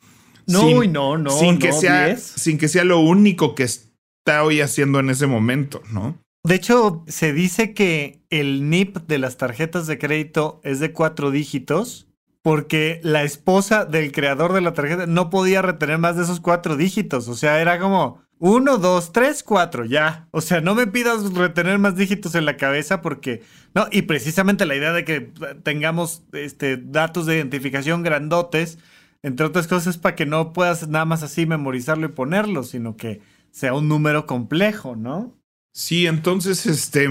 no, 0.48 0.84
no, 0.84 1.18
no, 1.18 1.30
sin 1.32 1.60
que 1.60 1.72
sea, 1.72 2.18
sin 2.18 2.58
que 2.58 2.68
sea 2.68 2.84
lo 2.84 3.00
único 3.00 3.56
que 3.56 3.64
está 3.64 4.44
hoy 4.44 4.62
haciendo 4.62 5.00
en 5.00 5.10
ese 5.10 5.28
momento, 5.28 5.82
¿no? 5.92 6.18
De 6.44 6.56
hecho, 6.56 7.04
se 7.08 7.34
dice 7.34 7.74
que 7.74 8.24
el 8.30 8.70
NIP 8.70 8.98
de 9.08 9.18
las 9.18 9.38
tarjetas 9.38 9.88
de 9.88 9.98
crédito 9.98 10.62
es 10.64 10.80
de 10.80 10.92
cuatro 10.92 11.32
dígitos 11.32 12.08
porque 12.46 13.00
la 13.02 13.24
esposa 13.24 13.86
del 13.86 14.12
creador 14.12 14.54
de 14.54 14.62
la 14.62 14.76
tarjeta 14.76 15.08
no 15.08 15.32
podía 15.32 15.64
retener 15.64 15.98
más 15.98 16.16
de 16.16 16.22
esos 16.22 16.40
cuatro 16.40 16.78
dígitos. 16.78 17.28
O 17.28 17.34
sea, 17.34 17.60
era 17.60 17.80
como, 17.80 18.22
uno, 18.38 18.78
dos, 18.78 19.12
tres, 19.12 19.42
cuatro, 19.42 19.84
ya. 19.84 20.28
O 20.30 20.42
sea, 20.42 20.62
no 20.62 20.76
me 20.76 20.86
pidas 20.86 21.34
retener 21.34 21.80
más 21.80 21.96
dígitos 21.96 22.36
en 22.36 22.46
la 22.46 22.56
cabeza 22.56 23.02
porque, 23.02 23.42
no, 23.74 23.88
y 23.92 24.04
precisamente 24.04 24.68
la 24.68 24.76
idea 24.76 24.94
de 24.94 25.04
que 25.04 25.32
tengamos 25.64 26.22
este, 26.34 26.78
datos 26.78 27.26
de 27.26 27.38
identificación 27.38 28.04
grandotes, 28.04 28.78
entre 29.24 29.48
otras 29.48 29.66
cosas, 29.66 29.98
para 29.98 30.14
que 30.14 30.28
no 30.28 30.54
puedas 30.54 30.88
nada 30.88 31.06
más 31.06 31.24
así 31.24 31.48
memorizarlo 31.48 32.06
y 32.06 32.10
ponerlo, 32.10 32.62
sino 32.62 32.96
que 32.96 33.22
sea 33.50 33.74
un 33.74 33.88
número 33.88 34.28
complejo, 34.28 34.96
¿no? 34.96 35.36
Sí, 35.74 36.06
entonces, 36.06 36.68
este, 36.68 37.10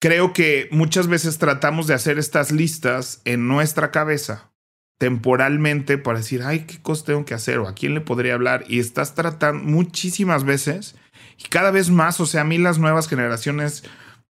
creo 0.00 0.32
que 0.32 0.68
muchas 0.70 1.08
veces 1.08 1.38
tratamos 1.38 1.86
de 1.86 1.94
hacer 1.94 2.18
estas 2.18 2.52
listas 2.52 3.20
en 3.24 3.48
nuestra 3.48 3.90
cabeza 3.90 4.52
temporalmente 4.98 5.98
para 5.98 6.18
decir, 6.18 6.42
ay, 6.42 6.60
qué 6.60 6.80
cosas 6.80 7.04
tengo 7.04 7.24
que 7.24 7.34
hacer 7.34 7.58
o 7.58 7.68
a 7.68 7.74
quién 7.74 7.94
le 7.94 8.00
podría 8.00 8.34
hablar. 8.34 8.64
Y 8.66 8.78
estás 8.78 9.14
tratando 9.14 9.62
muchísimas 9.62 10.44
veces 10.44 10.96
y 11.38 11.48
cada 11.48 11.70
vez 11.70 11.90
más, 11.90 12.20
o 12.20 12.26
sea, 12.26 12.42
a 12.42 12.44
mí 12.44 12.58
las 12.58 12.78
nuevas 12.78 13.08
generaciones 13.08 13.84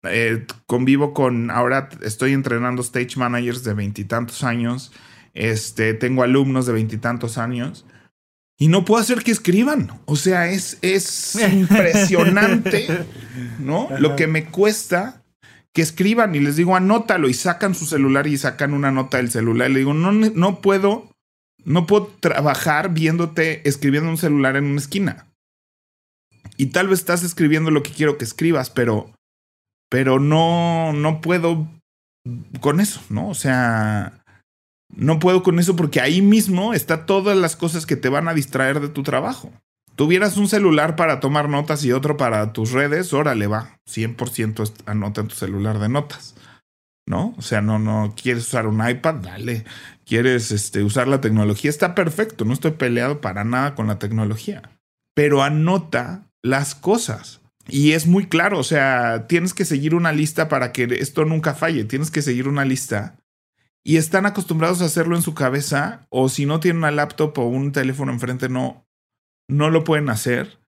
eh, 0.05 0.47
convivo 0.67 1.15
con, 1.15 1.51
ahora 1.51 1.89
estoy 2.03 2.33
entrenando 2.33 2.83
stage 2.83 3.17
managers 3.17 3.65
de 3.65 3.75
veintitantos 3.75 4.45
años, 4.45 4.93
este, 5.35 5.95
tengo 5.95 6.23
alumnos 6.23 6.67
de 6.67 6.73
veintitantos 6.73 7.39
años. 7.39 7.87
Y 8.59 8.69
no 8.69 8.85
puedo 8.85 9.01
hacer 9.01 9.25
que 9.25 9.33
escriban. 9.33 10.01
O 10.05 10.15
sea, 10.15 10.49
es, 10.49 10.79
es 10.83 11.35
impresionante, 11.53 12.87
¿no? 13.59 13.89
Lo 13.99 14.15
que 14.15 14.29
me 14.29 14.45
cuesta 14.45 15.22
que 15.75 15.83
escriban 15.83 16.35
y 16.35 16.41
les 16.41 16.57
digo, 16.57 16.77
anótalo 16.77 17.29
y 17.29 17.35
sacan 17.35 17.75
su 17.75 17.87
celular 17.87 18.27
y 18.27 18.37
sacan 18.37 18.75
una 18.75 18.91
nota 18.91 19.17
del 19.17 19.31
celular. 19.31 19.71
Y 19.71 19.75
le 19.75 19.79
digo, 19.81 19.95
no, 19.95 20.13
no 20.13 20.61
puedo, 20.61 21.11
no 21.65 21.87
puedo 21.87 22.07
trabajar 22.21 22.93
viéndote 22.93 23.67
escribiendo 23.69 24.11
un 24.11 24.19
celular 24.19 24.57
en 24.57 24.67
una 24.67 24.81
esquina. 24.81 25.27
Y 26.57 26.67
tal 26.67 26.89
vez 26.89 27.01
estás 27.01 27.23
escribiendo 27.23 27.71
lo 27.71 27.83
que 27.83 27.93
quiero 27.93 28.19
que 28.19 28.25
escribas, 28.25 28.69
pero, 28.69 29.11
pero 29.89 30.19
no, 30.19 30.93
no 30.93 31.21
puedo 31.21 31.69
con 32.61 32.81
eso, 32.81 33.01
¿no? 33.09 33.31
O 33.31 33.35
sea, 33.35 34.23
no 34.95 35.19
puedo 35.19 35.43
con 35.43 35.59
eso 35.59 35.75
porque 35.75 36.01
ahí 36.01 36.21
mismo 36.21 36.75
está 36.75 37.07
todas 37.07 37.37
las 37.37 37.57
cosas 37.57 37.87
que 37.87 37.97
te 37.97 38.11
van 38.11 38.29
a 38.29 38.35
distraer 38.35 38.81
de 38.81 38.89
tu 38.89 39.03
trabajo 39.03 39.51
tuvieras 39.97 40.37
un 40.37 40.49
celular 40.49 40.97
para 40.97 41.21
tomar 41.21 41.49
notas 41.49 41.85
y 41.85 41.93
otro 41.93 42.17
para 42.17 42.53
tus 42.53 42.73
redes, 42.73 43.13
órale, 43.13 43.47
va, 43.47 43.79
100% 43.89 44.73
anota 44.87 45.21
en 45.21 45.29
tu 45.29 45.35
celular 45.35 45.79
de 45.79 45.89
notas. 45.89 46.35
¿No? 47.05 47.35
O 47.37 47.43
sea, 47.43 47.61
no, 47.61 47.81
no, 47.81 48.15
quieres 48.21 48.47
usar 48.47 48.69
un 48.69 48.89
iPad, 48.89 49.15
dale. 49.17 49.65
Quieres 50.07 50.53
este, 50.53 50.85
usar 50.85 51.09
la 51.09 51.21
tecnología, 51.21 51.69
está 51.69 51.97
perfecto, 51.97 52.45
no 52.45 52.53
estoy 52.53 52.73
peleado 52.73 53.21
para 53.21 53.43
nada 53.43 53.75
con 53.75 53.89
la 53.89 53.99
tecnología. 53.99 54.63
Pero 55.15 55.43
anota 55.43 56.29
las 56.43 56.77
cosas. 56.77 57.41
Y 57.69 57.93
es 57.93 58.07
muy 58.07 58.27
claro, 58.27 58.59
o 58.59 58.65
sea, 58.65 59.27
tienes 59.29 59.55
que 59.55 59.65
seguir 59.65 59.95
una 59.95 60.13
lista 60.13 60.49
para 60.49 60.73
que 60.73 60.85
esto 61.01 61.25
nunca 61.25 61.55
falle, 61.55 61.85
tienes 61.85 62.11
que 62.11 62.23
seguir 62.23 62.49
una 62.49 62.65
lista. 62.65 63.17
Y 63.85 63.97
están 63.97 64.27
acostumbrados 64.27 64.81
a 64.81 64.87
hacerlo 64.87 65.17
en 65.17 65.23
su 65.23 65.35
cabeza, 65.35 66.07
o 66.09 66.29
si 66.29 66.47
no 66.47 66.61
tienen 66.61 66.79
una 66.79 66.91
laptop 66.91 67.37
o 67.39 67.47
un 67.47 67.73
teléfono 67.73 68.13
enfrente, 68.13 68.49
no, 68.49 68.85
no 69.49 69.71
lo 69.71 69.85
pueden 69.85 70.09
hacer. 70.11 70.59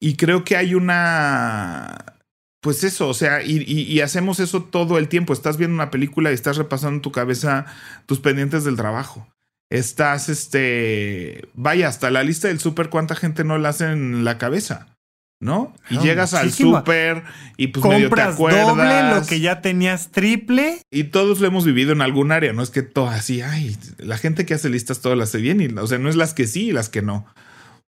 Y 0.00 0.16
creo 0.16 0.44
que 0.44 0.56
hay 0.56 0.74
una... 0.74 2.14
Pues 2.60 2.82
eso, 2.82 3.08
o 3.08 3.14
sea, 3.14 3.42
y, 3.44 4.00
hacemos 4.00 4.40
eso 4.40 4.64
todo 4.64 4.98
el 4.98 5.08
tiempo. 5.08 5.32
Estás 5.32 5.56
viendo 5.56 5.74
una 5.74 5.90
película 5.90 6.30
y 6.30 6.34
estás 6.34 6.56
repasando 6.56 6.96
en 6.96 7.02
tu 7.02 7.12
cabeza 7.12 7.66
tus 8.06 8.18
pendientes 8.18 8.64
del 8.64 8.76
trabajo. 8.76 9.28
Estás, 9.70 10.28
este, 10.28 11.48
vaya, 11.54 11.86
hasta 11.86 12.10
la 12.10 12.24
lista 12.24 12.48
del 12.48 12.58
súper, 12.58 12.90
¿cuánta 12.90 13.14
gente 13.14 13.44
no 13.44 13.56
la 13.58 13.68
hace 13.68 13.92
en 13.92 14.24
la 14.24 14.38
cabeza? 14.38 14.96
¿no? 15.40 15.74
Y 15.90 15.98
llegas 15.98 16.34
al 16.34 16.50
súper 16.52 17.22
y 17.56 17.68
pues 17.68 17.84
medio 17.84 18.10
te 18.10 18.22
acuerdas. 18.22 18.66
doble 18.66 19.14
lo 19.14 19.26
que 19.26 19.40
ya 19.40 19.60
tenías 19.60 20.10
triple. 20.10 20.80
Y 20.90 21.04
todos 21.04 21.40
lo 21.40 21.46
hemos 21.46 21.64
vivido 21.64 21.92
en 21.92 22.00
algún 22.00 22.32
área, 22.32 22.52
no 22.52 22.62
es 22.62 22.70
que 22.70 22.82
todo 22.82 23.08
así, 23.08 23.42
ay, 23.42 23.76
la 23.98 24.16
gente 24.16 24.46
que 24.46 24.54
hace 24.54 24.70
listas 24.70 25.00
todo 25.00 25.14
lo 25.14 25.22
hace 25.22 25.38
bien, 25.38 25.60
y, 25.60 25.66
o 25.66 25.86
sea, 25.86 25.98
no 25.98 26.08
es 26.08 26.16
las 26.16 26.34
que 26.34 26.46
sí 26.46 26.68
y 26.68 26.72
las 26.72 26.88
que 26.88 27.02
no. 27.02 27.26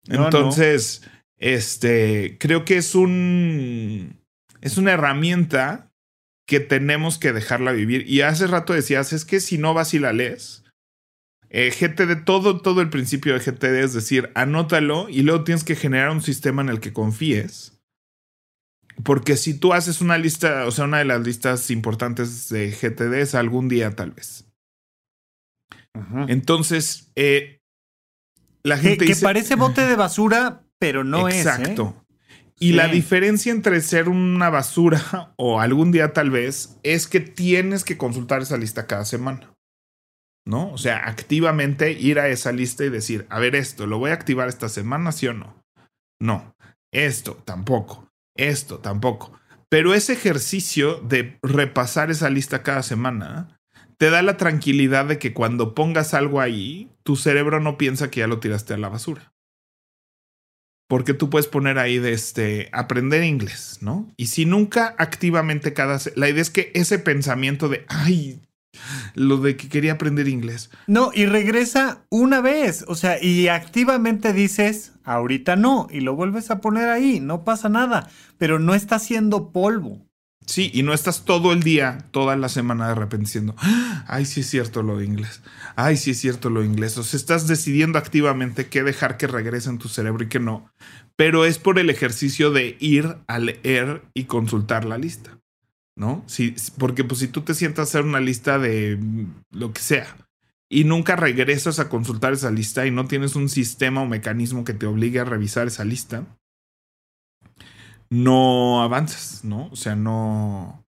Entonces, 0.09 1.03
este, 1.39 2.37
creo 2.39 2.65
que 2.65 2.77
es 2.77 2.95
un, 2.95 4.21
es 4.61 4.77
una 4.77 4.93
herramienta 4.93 5.91
que 6.47 6.61
tenemos 6.61 7.19
que 7.19 7.33
dejarla 7.33 7.73
vivir. 7.73 8.09
Y 8.09 8.21
hace 8.21 8.47
rato 8.47 8.73
decías, 8.73 9.13
es 9.13 9.25
que 9.25 9.41
si 9.41 9.59
no 9.59 9.75
vas 9.75 9.95
y 9.95 9.99
la 9.99 10.13
lees, 10.13 10.65
eh, 11.51 11.71
GTD, 11.71 12.25
todo, 12.25 12.61
todo 12.61 12.81
el 12.81 12.91
principio 12.91 13.33
de 13.33 13.39
GTD 13.39 13.85
es 13.85 13.93
decir, 13.93 14.31
anótalo 14.35 15.09
y 15.09 15.23
luego 15.23 15.45
tienes 15.45 15.65
que 15.65 15.77
generar 15.77 16.11
un 16.11 16.23
sistema 16.23 16.63
en 16.63 16.69
el 16.69 16.81
que 16.81 16.93
confíes. 16.93 17.79
Porque 19.03 19.37
si 19.37 19.59
tú 19.59 19.73
haces 19.73 20.01
una 20.01 20.19
lista, 20.19 20.67
o 20.67 20.71
sea, 20.71 20.85
una 20.85 20.99
de 20.99 21.05
las 21.05 21.25
listas 21.25 21.71
importantes 21.71 22.49
de 22.49 22.71
GTD 22.71 23.15
es 23.15 23.35
algún 23.35 23.69
día 23.69 23.95
tal 23.95 24.13
vez. 24.13 24.47
Entonces, 26.29 27.13
eh, 27.15 27.61
la 28.65 28.79
gente 28.79 29.05
que, 29.05 29.15
parece 29.17 29.57
bote 29.57 29.83
de 29.83 29.95
basura, 29.95 30.63
pero 30.79 31.05
no 31.05 31.29
es. 31.29 31.35
¿eh? 31.35 31.39
Exacto. 31.41 32.05
Y 32.59 32.73
la 32.73 32.87
diferencia 32.87 33.53
entre 33.53 33.81
ser 33.81 34.09
una 34.09 34.49
basura 34.49 35.35
o 35.37 35.61
algún 35.61 35.93
día 35.93 36.13
tal 36.13 36.31
vez 36.31 36.79
es 36.83 37.07
que 37.07 37.21
tienes 37.21 37.85
que 37.85 37.99
consultar 37.99 38.43
esa 38.43 38.57
lista 38.57 38.87
cada 38.87 39.05
semana. 39.05 39.53
¿No? 40.47 40.71
O 40.73 40.79
sea, 40.79 41.09
activamente 41.09 41.93
ir 41.93 42.19
a 42.19 42.29
esa 42.29 42.53
lista 42.53 42.85
y 42.85 42.91
decir, 42.91 43.27
a 43.31 43.39
ver 43.39 43.55
esto, 43.55 43.87
¿lo 43.87 43.99
voy 43.99 44.11
a 44.11 44.15
activar 44.15 44.49
esta 44.49 44.69
semana, 44.69 45.11
sí 45.11 45.27
o 45.27 45.33
no? 45.33 45.63
No. 46.21 46.55
Esto 46.93 47.35
tampoco. 47.45 48.09
Esto 48.37 48.79
tampoco. 48.79 49.33
Pero 49.69 49.95
ese 49.95 50.13
ejercicio 50.13 51.01
de 51.01 51.39
repasar 51.43 52.11
esa 52.11 52.31
lista 52.31 52.63
cada 52.63 52.83
semana 52.83 53.54
te 53.99 54.11
da 54.11 54.23
la 54.23 54.37
tranquilidad 54.37 55.07
de 55.07 55.19
que 55.19 55.33
cuando 55.33 55.75
pongas 55.75 56.15
algo 56.15 56.41
ahí, 56.41 56.91
tu 57.03 57.17
cerebro 57.17 57.61
no 57.61 57.79
piensa 57.79 58.11
que 58.11 58.21
ya 58.21 58.27
lo 58.27 58.41
tiraste 58.41 58.75
a 58.75 58.79
la 58.79 58.89
basura. 58.89 59.33
Porque 60.89 61.15
tú 61.15 61.31
puedes 61.31 61.47
poner 61.47 61.79
ahí 61.79 61.99
de 61.99 62.13
este 62.13 62.69
aprender 62.73 63.25
inglés, 63.25 63.79
¿no? 63.81 64.13
Y 64.17 64.27
si 64.27 64.45
nunca 64.45 64.95
activamente 64.99 65.73
cada 65.73 65.99
la 66.15 66.29
idea 66.29 66.43
es 66.43 66.51
que 66.51 66.71
ese 66.75 66.99
pensamiento 66.99 67.69
de 67.69 67.87
ay, 67.89 68.41
lo 69.15 69.39
de 69.39 69.57
que 69.57 69.69
quería 69.69 69.93
aprender 69.93 70.29
inglés. 70.29 70.71
No, 70.87 71.11
y 71.15 71.27
regresa 71.27 72.05
una 72.11 72.41
vez, 72.41 72.85
o 72.87 72.95
sea, 72.95 73.23
y 73.23 73.49
activamente 73.49 74.33
dices, 74.33 74.93
ahorita 75.05 75.57
no, 75.57 75.89
y 75.91 76.01
lo 76.01 76.15
vuelves 76.15 76.51
a 76.51 76.61
poner 76.61 76.89
ahí, 76.89 77.21
no 77.21 77.45
pasa 77.45 77.69
nada, 77.69 78.11
pero 78.39 78.59
no 78.59 78.75
está 78.75 78.97
haciendo 78.97 79.53
polvo. 79.53 80.05
Sí, 80.47 80.71
y 80.75 80.83
no 80.83 80.93
estás 80.93 81.25
todo 81.25 81.53
el 81.53 81.63
día, 81.63 82.07
toda 82.11 82.37
la 82.37 82.49
semana 82.49 82.89
de 82.89 82.95
repente 82.95 83.25
diciendo, 83.27 83.55
ay, 84.07 84.27
sí 84.27 84.41
es 84.41 84.51
cierto 84.51 84.83
lo 84.83 84.99
de 84.99 85.07
inglés, 85.07 85.43
ay, 85.75 85.97
sí 85.97 86.11
es 86.11 86.21
cierto 86.21 86.51
lo 86.51 86.61
de 86.61 86.67
inglés. 86.67 86.99
O 86.99 87.03
sea, 87.03 87.19
estás 87.19 87.47
decidiendo 87.47 87.99
activamente 87.99 88.67
qué 88.67 88.83
dejar 88.83 89.17
que 89.17 89.27
regrese 89.27 89.71
en 89.71 89.79
tu 89.79 89.89
cerebro 89.89 90.23
y 90.25 90.29
qué 90.29 90.41
no. 90.41 90.71
Pero 91.17 91.45
es 91.45 91.59
por 91.59 91.79
el 91.79 91.89
ejercicio 91.89 92.51
de 92.51 92.77
ir 92.79 93.17
a 93.27 93.39
leer 93.39 94.03
y 94.13 94.25
consultar 94.25 94.85
la 94.85 94.99
lista, 94.99 95.39
¿no? 95.97 96.27
Porque 96.79 97.05
pues 97.05 97.21
si 97.21 97.29
tú 97.29 97.41
te 97.43 97.55
sientas 97.55 97.81
a 97.81 97.89
hacer 97.89 98.03
una 98.03 98.21
lista 98.21 98.59
de 98.59 98.99
lo 99.51 99.73
que 99.73 99.81
sea 99.81 100.15
y 100.69 100.85
nunca 100.85 101.17
regresas 101.17 101.79
a 101.79 101.89
consultar 101.89 102.33
esa 102.33 102.51
lista 102.51 102.85
y 102.87 102.91
no 102.91 103.07
tienes 103.07 103.37
un 103.37 103.49
sistema 103.49 104.03
o 104.03 104.07
mecanismo 104.07 104.65
que 104.65 104.75
te 104.75 104.87
obligue 104.87 105.21
a 105.21 105.25
revisar 105.25 105.69
esa 105.69 105.85
lista, 105.85 106.27
no 108.11 108.83
avanzas, 108.83 109.45
¿no? 109.45 109.69
O 109.73 109.77
sea, 109.77 109.97
no... 109.97 110.85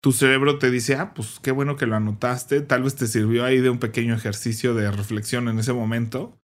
Tu 0.00 0.12
cerebro 0.12 0.58
te 0.58 0.70
dice, 0.70 0.96
ah, 0.96 1.14
pues 1.14 1.38
qué 1.40 1.52
bueno 1.52 1.76
que 1.76 1.86
lo 1.86 1.94
anotaste, 1.94 2.60
tal 2.60 2.82
vez 2.82 2.96
te 2.96 3.06
sirvió 3.06 3.44
ahí 3.44 3.60
de 3.60 3.70
un 3.70 3.78
pequeño 3.78 4.14
ejercicio 4.14 4.74
de 4.74 4.90
reflexión 4.90 5.48
en 5.48 5.60
ese 5.60 5.72
momento, 5.72 6.40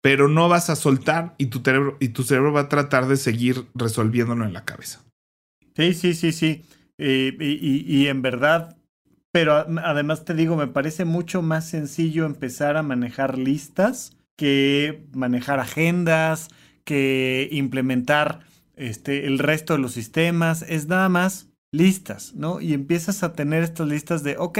pero 0.00 0.28
no 0.28 0.48
vas 0.48 0.70
a 0.70 0.76
soltar 0.76 1.34
y 1.36 1.46
tu 1.46 1.60
cerebro, 1.60 1.96
y 1.98 2.10
tu 2.10 2.22
cerebro 2.22 2.52
va 2.52 2.60
a 2.60 2.68
tratar 2.68 3.08
de 3.08 3.16
seguir 3.16 3.66
resolviéndolo 3.74 4.44
en 4.44 4.52
la 4.52 4.64
cabeza. 4.64 5.00
Sí, 5.74 5.94
sí, 5.94 6.14
sí, 6.14 6.30
sí. 6.30 6.62
y, 6.96 7.34
y, 7.40 8.06
en 8.06 8.22
verdad, 8.22 8.76
pero 9.32 9.54
además 9.82 10.24
te 10.24 10.34
digo, 10.34 10.54
me 10.56 10.68
parece 10.68 11.04
mucho 11.04 11.42
más 11.42 11.68
sencillo 11.68 12.24
empezar 12.24 12.76
a 12.76 12.82
manejar 12.82 13.36
listas 13.36 14.16
que 14.36 15.04
manejar 15.14 15.60
agendas, 15.60 16.48
que 16.84 17.48
implementar 17.52 18.40
este, 18.82 19.26
el 19.26 19.38
resto 19.38 19.74
de 19.74 19.78
los 19.78 19.92
sistemas, 19.92 20.62
es 20.68 20.88
nada 20.88 21.08
más 21.08 21.48
listas, 21.72 22.34
¿no? 22.34 22.60
Y 22.60 22.74
empiezas 22.74 23.22
a 23.22 23.32
tener 23.32 23.62
estas 23.62 23.88
listas 23.88 24.22
de, 24.22 24.36
ok, 24.38 24.58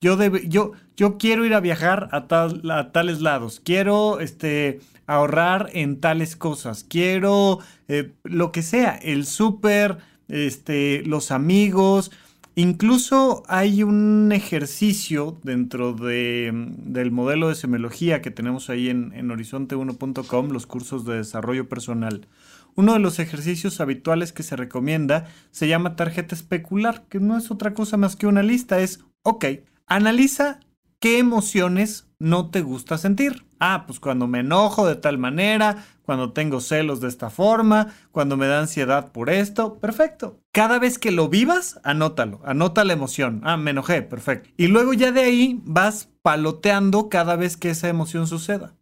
yo, 0.00 0.16
debe, 0.16 0.48
yo, 0.48 0.72
yo 0.96 1.16
quiero 1.18 1.44
ir 1.44 1.54
a 1.54 1.60
viajar 1.60 2.08
a, 2.12 2.26
tal, 2.28 2.70
a 2.70 2.92
tales 2.92 3.20
lados, 3.20 3.60
quiero 3.64 4.20
este, 4.20 4.80
ahorrar 5.06 5.70
en 5.72 6.00
tales 6.00 6.36
cosas, 6.36 6.84
quiero 6.84 7.58
eh, 7.88 8.12
lo 8.24 8.52
que 8.52 8.62
sea, 8.62 8.96
el 8.96 9.26
súper, 9.26 9.98
este, 10.28 11.02
los 11.04 11.30
amigos. 11.30 12.10
Incluso 12.54 13.44
hay 13.48 13.82
un 13.82 14.30
ejercicio 14.30 15.38
dentro 15.42 15.94
de, 15.94 16.50
del 16.52 17.10
modelo 17.10 17.48
de 17.48 17.54
semiología 17.54 18.20
que 18.20 18.30
tenemos 18.30 18.68
ahí 18.68 18.90
en, 18.90 19.12
en 19.14 19.30
horizonte1.com, 19.30 20.50
los 20.50 20.66
cursos 20.66 21.06
de 21.06 21.16
desarrollo 21.16 21.68
personal, 21.68 22.26
uno 22.74 22.94
de 22.94 22.98
los 22.98 23.18
ejercicios 23.18 23.80
habituales 23.80 24.32
que 24.32 24.42
se 24.42 24.56
recomienda 24.56 25.26
se 25.50 25.68
llama 25.68 25.96
tarjeta 25.96 26.34
especular, 26.34 27.04
que 27.08 27.20
no 27.20 27.36
es 27.36 27.50
otra 27.50 27.74
cosa 27.74 27.96
más 27.96 28.16
que 28.16 28.26
una 28.26 28.42
lista. 28.42 28.80
Es, 28.80 29.00
ok, 29.22 29.44
analiza 29.86 30.60
qué 30.98 31.18
emociones 31.18 32.06
no 32.18 32.50
te 32.50 32.60
gusta 32.60 32.98
sentir. 32.98 33.44
Ah, 33.58 33.84
pues 33.86 33.98
cuando 33.98 34.26
me 34.28 34.40
enojo 34.40 34.86
de 34.86 34.94
tal 34.94 35.18
manera, 35.18 35.84
cuando 36.02 36.32
tengo 36.32 36.60
celos 36.60 37.00
de 37.00 37.08
esta 37.08 37.30
forma, 37.30 37.88
cuando 38.12 38.36
me 38.36 38.46
da 38.46 38.60
ansiedad 38.60 39.10
por 39.10 39.28
esto, 39.28 39.78
perfecto. 39.80 40.40
Cada 40.52 40.78
vez 40.78 40.98
que 40.98 41.10
lo 41.10 41.28
vivas, 41.28 41.80
anótalo, 41.82 42.40
anota 42.44 42.84
la 42.84 42.92
emoción. 42.92 43.40
Ah, 43.44 43.56
me 43.56 43.72
enojé, 43.72 44.02
perfecto. 44.02 44.50
Y 44.56 44.68
luego 44.68 44.92
ya 44.92 45.10
de 45.10 45.22
ahí 45.22 45.60
vas 45.64 46.08
paloteando 46.22 47.08
cada 47.08 47.34
vez 47.34 47.56
que 47.56 47.70
esa 47.70 47.88
emoción 47.88 48.28
suceda. 48.28 48.74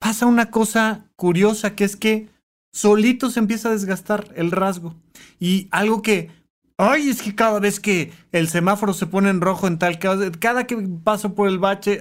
Pasa 0.00 0.26
una 0.26 0.50
cosa 0.50 1.06
curiosa 1.14 1.76
que 1.76 1.84
es 1.84 1.94
que 1.94 2.28
solito 2.72 3.30
se 3.30 3.40
empieza 3.40 3.68
a 3.68 3.72
desgastar 3.72 4.32
el 4.36 4.50
rasgo. 4.50 4.96
Y 5.38 5.68
algo 5.70 6.02
que, 6.02 6.30
ay, 6.76 7.08
es 7.10 7.22
que 7.22 7.34
cada 7.34 7.60
vez 7.60 7.80
que 7.80 8.12
el 8.32 8.48
semáforo 8.48 8.94
se 8.94 9.06
pone 9.06 9.30
en 9.30 9.40
rojo 9.40 9.66
en 9.66 9.78
tal 9.78 9.98
caso, 9.98 10.22
cada 10.40 10.66
que 10.66 10.76
paso 11.04 11.34
por 11.34 11.48
el 11.48 11.58
bache 11.58 12.00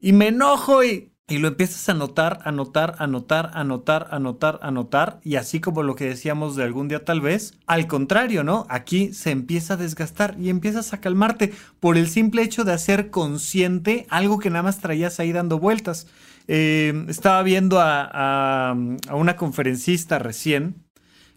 y 0.00 0.12
me 0.12 0.28
enojo 0.28 0.84
y, 0.84 1.12
y 1.26 1.38
lo 1.38 1.48
empiezas 1.48 1.88
a 1.88 1.94
notar, 1.94 2.40
a 2.44 2.52
notar, 2.52 2.96
a 2.98 3.06
notar, 3.06 3.50
a 3.54 3.64
notar, 3.64 4.08
a 4.10 4.18
notar, 4.18 4.58
a 4.62 4.70
notar, 4.70 5.20
y 5.22 5.36
así 5.36 5.58
como 5.58 5.82
lo 5.82 5.94
que 5.94 6.04
decíamos 6.04 6.54
de 6.54 6.64
algún 6.64 6.88
día 6.88 7.04
tal 7.04 7.22
vez, 7.22 7.54
al 7.66 7.86
contrario, 7.86 8.44
¿no? 8.44 8.66
Aquí 8.68 9.14
se 9.14 9.30
empieza 9.30 9.74
a 9.74 9.76
desgastar 9.78 10.36
y 10.38 10.50
empiezas 10.50 10.92
a 10.92 11.00
calmarte 11.00 11.54
por 11.80 11.96
el 11.96 12.08
simple 12.08 12.42
hecho 12.42 12.64
de 12.64 12.74
hacer 12.74 13.10
consciente 13.10 14.06
algo 14.10 14.38
que 14.38 14.50
nada 14.50 14.64
más 14.64 14.80
traías 14.80 15.18
ahí 15.18 15.32
dando 15.32 15.58
vueltas. 15.58 16.06
Eh, 16.46 17.06
estaba 17.08 17.42
viendo 17.42 17.78
a, 17.80 18.76
una 19.12 19.36
conferencista 19.36 20.18
recién 20.18 20.84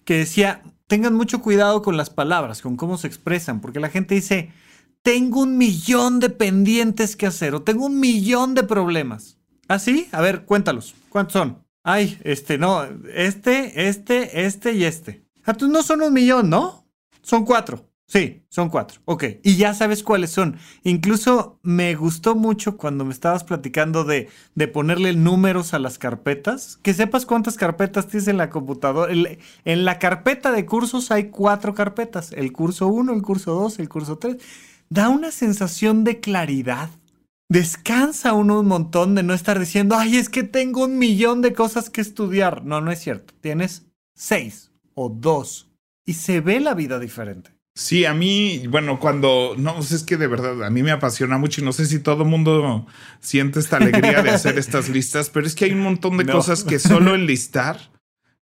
que 0.04 0.18
decía, 0.18 0.62
tengan 0.88 1.14
mucho 1.14 1.42
cuidado 1.42 1.82
con 1.82 1.98
las 1.98 2.10
palabras, 2.10 2.62
con 2.62 2.76
cómo 2.78 2.98
se 2.98 3.08
expresan, 3.08 3.62
porque 3.62 3.80
la 3.80 3.90
gente 3.90 4.16
dice, 4.16 4.52
tengo 5.02 5.42
un 5.42 5.58
millón 5.58 6.20
de 6.20 6.30
pendientes 6.30 7.16
que 7.16 7.28
hacer 7.28 7.56
o 7.56 7.64
tengo 7.64 7.86
un 7.86 8.00
millón 8.00 8.54
de 8.54 8.64
problemas. 8.64 9.38
¿Ah, 9.68 9.80
sí? 9.80 10.08
A 10.12 10.22
ver, 10.22 10.46
cuéntalos. 10.46 10.96
¿Cuántos 11.10 11.34
son? 11.34 11.66
Ay, 11.84 12.20
este, 12.24 12.58
no, 12.58 12.84
este, 13.14 13.88
este, 13.88 14.46
este 14.46 14.74
y 14.74 14.84
este. 14.84 15.26
Ah, 15.46 15.54
tú 15.54 15.68
no 15.68 15.84
son 15.84 16.02
un 16.02 16.14
millón, 16.14 16.50
¿no? 16.50 16.86
Son 17.22 17.46
cuatro. 17.46 17.87
Sí, 18.10 18.46
son 18.48 18.70
cuatro. 18.70 19.02
Ok. 19.04 19.26
Y 19.44 19.58
ya 19.58 19.74
sabes 19.74 20.02
cuáles 20.02 20.32
son. 20.32 20.58
Incluso 20.84 21.60
me 21.62 21.94
gustó 21.96 22.36
mucho 22.36 22.78
cuando 22.78 23.04
me 23.04 23.12
estabas 23.12 23.44
platicando 23.44 24.06
de, 24.06 24.30
de 24.56 24.68
ponerle 24.70 25.14
números 25.14 25.74
a 25.74 25.80
las 25.80 25.98
carpetas. 25.98 26.80
Que 26.82 26.94
sepas 26.94 27.26
cuántas 27.26 27.58
carpetas 27.58 28.08
tienes 28.08 28.30
en 28.30 28.38
la 28.38 28.50
computadora. 28.50 29.12
En, 29.66 29.86
la 29.86 30.00
carpeta 30.00 30.54
de 30.54 30.66
cursos 30.66 31.12
hay 31.12 31.30
cuatro 31.32 31.74
carpetas. 31.74 32.32
El 32.32 32.54
curso 32.54 32.88
1, 32.88 33.12
el 33.12 33.22
curso 33.22 33.54
2, 33.56 33.80
el 33.80 33.90
curso 33.90 34.18
3. 34.18 34.38
Da 34.90 35.10
una 35.10 35.32
sensación 35.32 36.06
de 36.06 36.22
claridad. 36.22 36.90
Descansa 37.50 38.32
uno 38.34 38.62
un 38.62 38.68
montón 38.68 39.16
de 39.16 39.24
no 39.24 39.34
estar 39.34 39.60
diciendo, 39.60 39.96
ay, 39.98 40.16
es 40.16 40.30
que 40.30 40.44
tengo 40.44 40.86
un 40.86 40.98
millón 40.98 41.42
de 41.42 41.54
cosas 41.54 41.90
que 41.90 42.00
estudiar. 42.00 42.64
No, 42.64 42.80
no 42.80 42.90
es 42.90 43.00
cierto. 43.00 43.34
Tienes 43.42 43.86
seis 44.16 44.72
o 44.94 45.10
dos. 45.10 45.70
Y 46.06 46.14
se 46.14 46.40
ve 46.40 46.62
la 46.62 46.74
vida 46.74 47.00
diferente. 47.00 47.57
Sí, 47.78 48.06
a 48.06 48.14
mí, 48.16 48.66
bueno, 48.68 49.00
cuando, 49.00 49.54
no, 49.56 49.78
es 49.78 50.02
que 50.02 50.18
de 50.18 50.26
verdad, 50.26 50.64
a 50.64 50.70
mí 50.72 50.82
me 50.82 50.90
apasiona 50.90 51.38
mucho 51.38 51.62
y 51.62 51.64
no 51.64 51.72
sé 51.74 51.86
si 51.86 52.00
todo 52.00 52.24
el 52.24 52.28
mundo 52.28 52.88
siente 53.20 53.60
esta 53.60 53.78
alegría 53.78 54.24
de 54.24 54.32
hacer 54.32 54.58
estas 54.58 54.90
listas, 54.94 55.30
pero 55.30 55.46
es 55.46 55.54
que 55.54 55.66
hay 55.66 55.74
un 55.74 55.82
montón 55.82 56.18
de 56.18 56.26
cosas 56.26 56.64
que 56.64 56.80
solo 56.80 57.14
enlistar, 57.14 57.92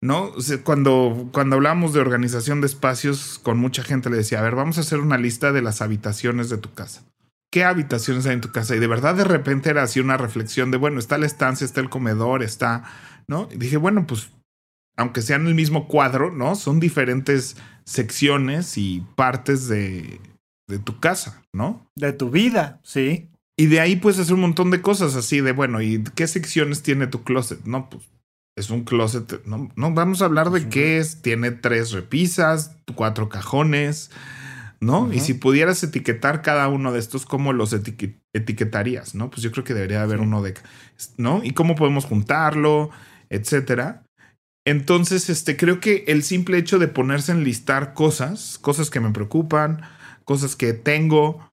¿no? 0.01 0.27
O 0.27 0.40
sea, 0.40 0.62
cuando, 0.62 1.31
cuando 1.33 1.57
hablamos 1.57 1.92
de 1.92 1.99
organización 1.99 2.61
de 2.61 2.68
espacios, 2.68 3.40
con 3.42 3.59
mucha 3.59 3.83
gente 3.83 4.09
le 4.09 4.18
decía, 4.18 4.38
a 4.38 4.42
ver, 4.42 4.55
vamos 4.55 4.79
a 4.79 4.83
hacer 4.83 5.01
una 5.01 5.18
lista 5.18 5.51
de 5.51 5.62
las 5.62 5.83
habitaciones 5.83 6.49
de 6.49 6.59
tu 6.59 6.73
casa. 6.73 7.03
¿Qué 7.51 7.64
habitaciones 7.64 8.27
hay 8.27 8.35
en 8.35 8.40
tu 8.40 8.53
casa? 8.53 8.77
Y 8.77 8.79
de 8.79 8.87
verdad 8.87 9.16
de 9.16 9.25
repente 9.25 9.68
era 9.68 9.83
así 9.83 9.99
una 9.99 10.16
reflexión 10.16 10.70
de, 10.70 10.77
bueno, 10.77 11.01
está 11.01 11.18
la 11.18 11.27
estancia, 11.27 11.64
está 11.64 11.81
el 11.81 11.90
comedor, 11.90 12.44
está, 12.44 12.85
¿no? 13.27 13.49
Y 13.51 13.57
dije, 13.57 13.79
bueno, 13.79 14.07
pues 14.07 14.31
aunque 14.97 15.23
sean 15.23 15.47
el 15.47 15.55
mismo 15.55 15.89
cuadro, 15.89 16.33
¿no? 16.33 16.55
Son 16.55 16.81
diferentes 16.81 17.57
secciones 17.85 18.79
y 18.79 19.05
partes 19.17 19.69
de, 19.69 20.21
de 20.69 20.79
tu 20.79 21.01
casa, 21.01 21.43
¿no? 21.53 21.87
De 21.97 22.13
tu 22.13 22.31
vida, 22.31 22.81
sí. 22.83 23.29
Y 23.57 23.67
de 23.67 23.81
ahí 23.81 23.97
puedes 23.97 24.19
hacer 24.19 24.35
un 24.35 24.41
montón 24.41 24.71
de 24.71 24.83
cosas 24.83 25.15
así 25.15 25.41
de, 25.41 25.53
bueno, 25.53 25.81
¿y 25.81 26.03
qué 26.15 26.27
secciones 26.27 26.83
tiene 26.83 27.07
tu 27.07 27.23
closet? 27.23 27.65
No, 27.65 27.89
pues 27.89 28.05
es 28.57 28.71
un 28.71 28.85
closet, 28.85 29.45
no, 29.47 29.69
no 29.75 29.95
vamos 29.95 30.23
a 30.23 30.27
hablar 30.27 30.51
de 30.51 30.69
qué 30.69 30.99
es, 30.99 31.23
tiene 31.23 31.51
tres 31.51 31.91
repisas, 31.91 32.77
cuatro 32.95 33.29
cajones, 33.29 34.11
¿no? 34.81 35.13
Y 35.13 35.21
si 35.21 35.35
pudieras 35.35 35.83
etiquetar 35.83 36.43
cada 36.43 36.69
uno 36.69 36.93
de 36.93 37.01
estos, 37.01 37.27
¿cómo 37.27 37.53
los 37.53 37.73
etiquetarías, 37.73 39.15
no? 39.15 39.31
Pues 39.31 39.43
yo 39.43 39.51
creo 39.51 39.65
que 39.65 39.75
debería 39.75 40.03
haber 40.03 40.21
uno 40.21 40.43
de, 40.43 40.55
¿no? 41.17 41.43
Y 41.43 41.53
cómo 41.53 41.75
podemos 41.75 42.05
juntarlo, 42.05 42.91
etcétera. 43.29 44.04
Entonces, 44.66 45.29
este, 45.29 45.57
creo 45.57 45.81
que 45.81 46.05
el 46.09 46.22
simple 46.22 46.59
hecho 46.59 46.79
de 46.79 46.88
ponerse 46.88 47.33
en 47.33 47.44
listar 47.44 47.92
cosas, 47.92 48.59
cosas 48.59 48.90
que 48.90 49.00
me 49.00 49.11
preocupan, 49.11 49.83
cosas 50.24 50.57
que 50.57 50.72
tengo, 50.72 51.50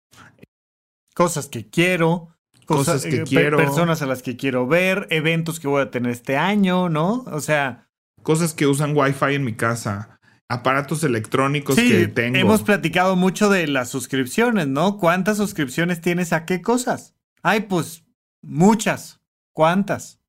cosas 1.14 1.48
que 1.48 1.70
quiero, 1.70 2.38
cosas, 2.66 3.04
que 3.04 3.18
eh, 3.18 3.24
quiero, 3.24 3.58
personas 3.58 4.02
a 4.02 4.06
las 4.06 4.22
que 4.22 4.38
quiero 4.38 4.66
ver, 4.66 5.08
eventos 5.10 5.60
que 5.60 5.68
voy 5.68 5.82
a 5.82 5.92
tener 5.92 6.12
este 6.12 6.38
año, 6.38 6.88
¿no? 6.88 7.26
O 7.28 7.42
sea, 7.42 7.90
cosas 8.24 8.54
que 8.54 8.66
usan 8.66 8.96
Wi-Fi 8.96 9.36
en 9.36 9.44
mi 9.44 9.56
casa, 9.56 10.18
aparatos 10.48 11.04
electrónicos 11.04 11.76
que 11.76 12.08
tengo. 12.08 12.38
Hemos 12.38 12.64
platicado 12.64 13.18
mucho 13.18 13.50
de 13.50 13.68
las 13.68 13.90
suscripciones, 13.90 14.68
¿no? 14.68 14.98
¿Cuántas 14.98 15.36
suscripciones 15.36 16.00
tienes 16.00 16.32
a 16.32 16.46
qué 16.46 16.62
cosas? 16.62 17.14
Ay, 17.44 17.62
pues 17.62 18.06
muchas. 18.42 19.20
¿Cuántas? 19.54 20.21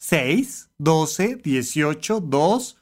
6, 0.00 0.70
12, 0.78 1.36
18, 1.36 2.20
2, 2.20 2.78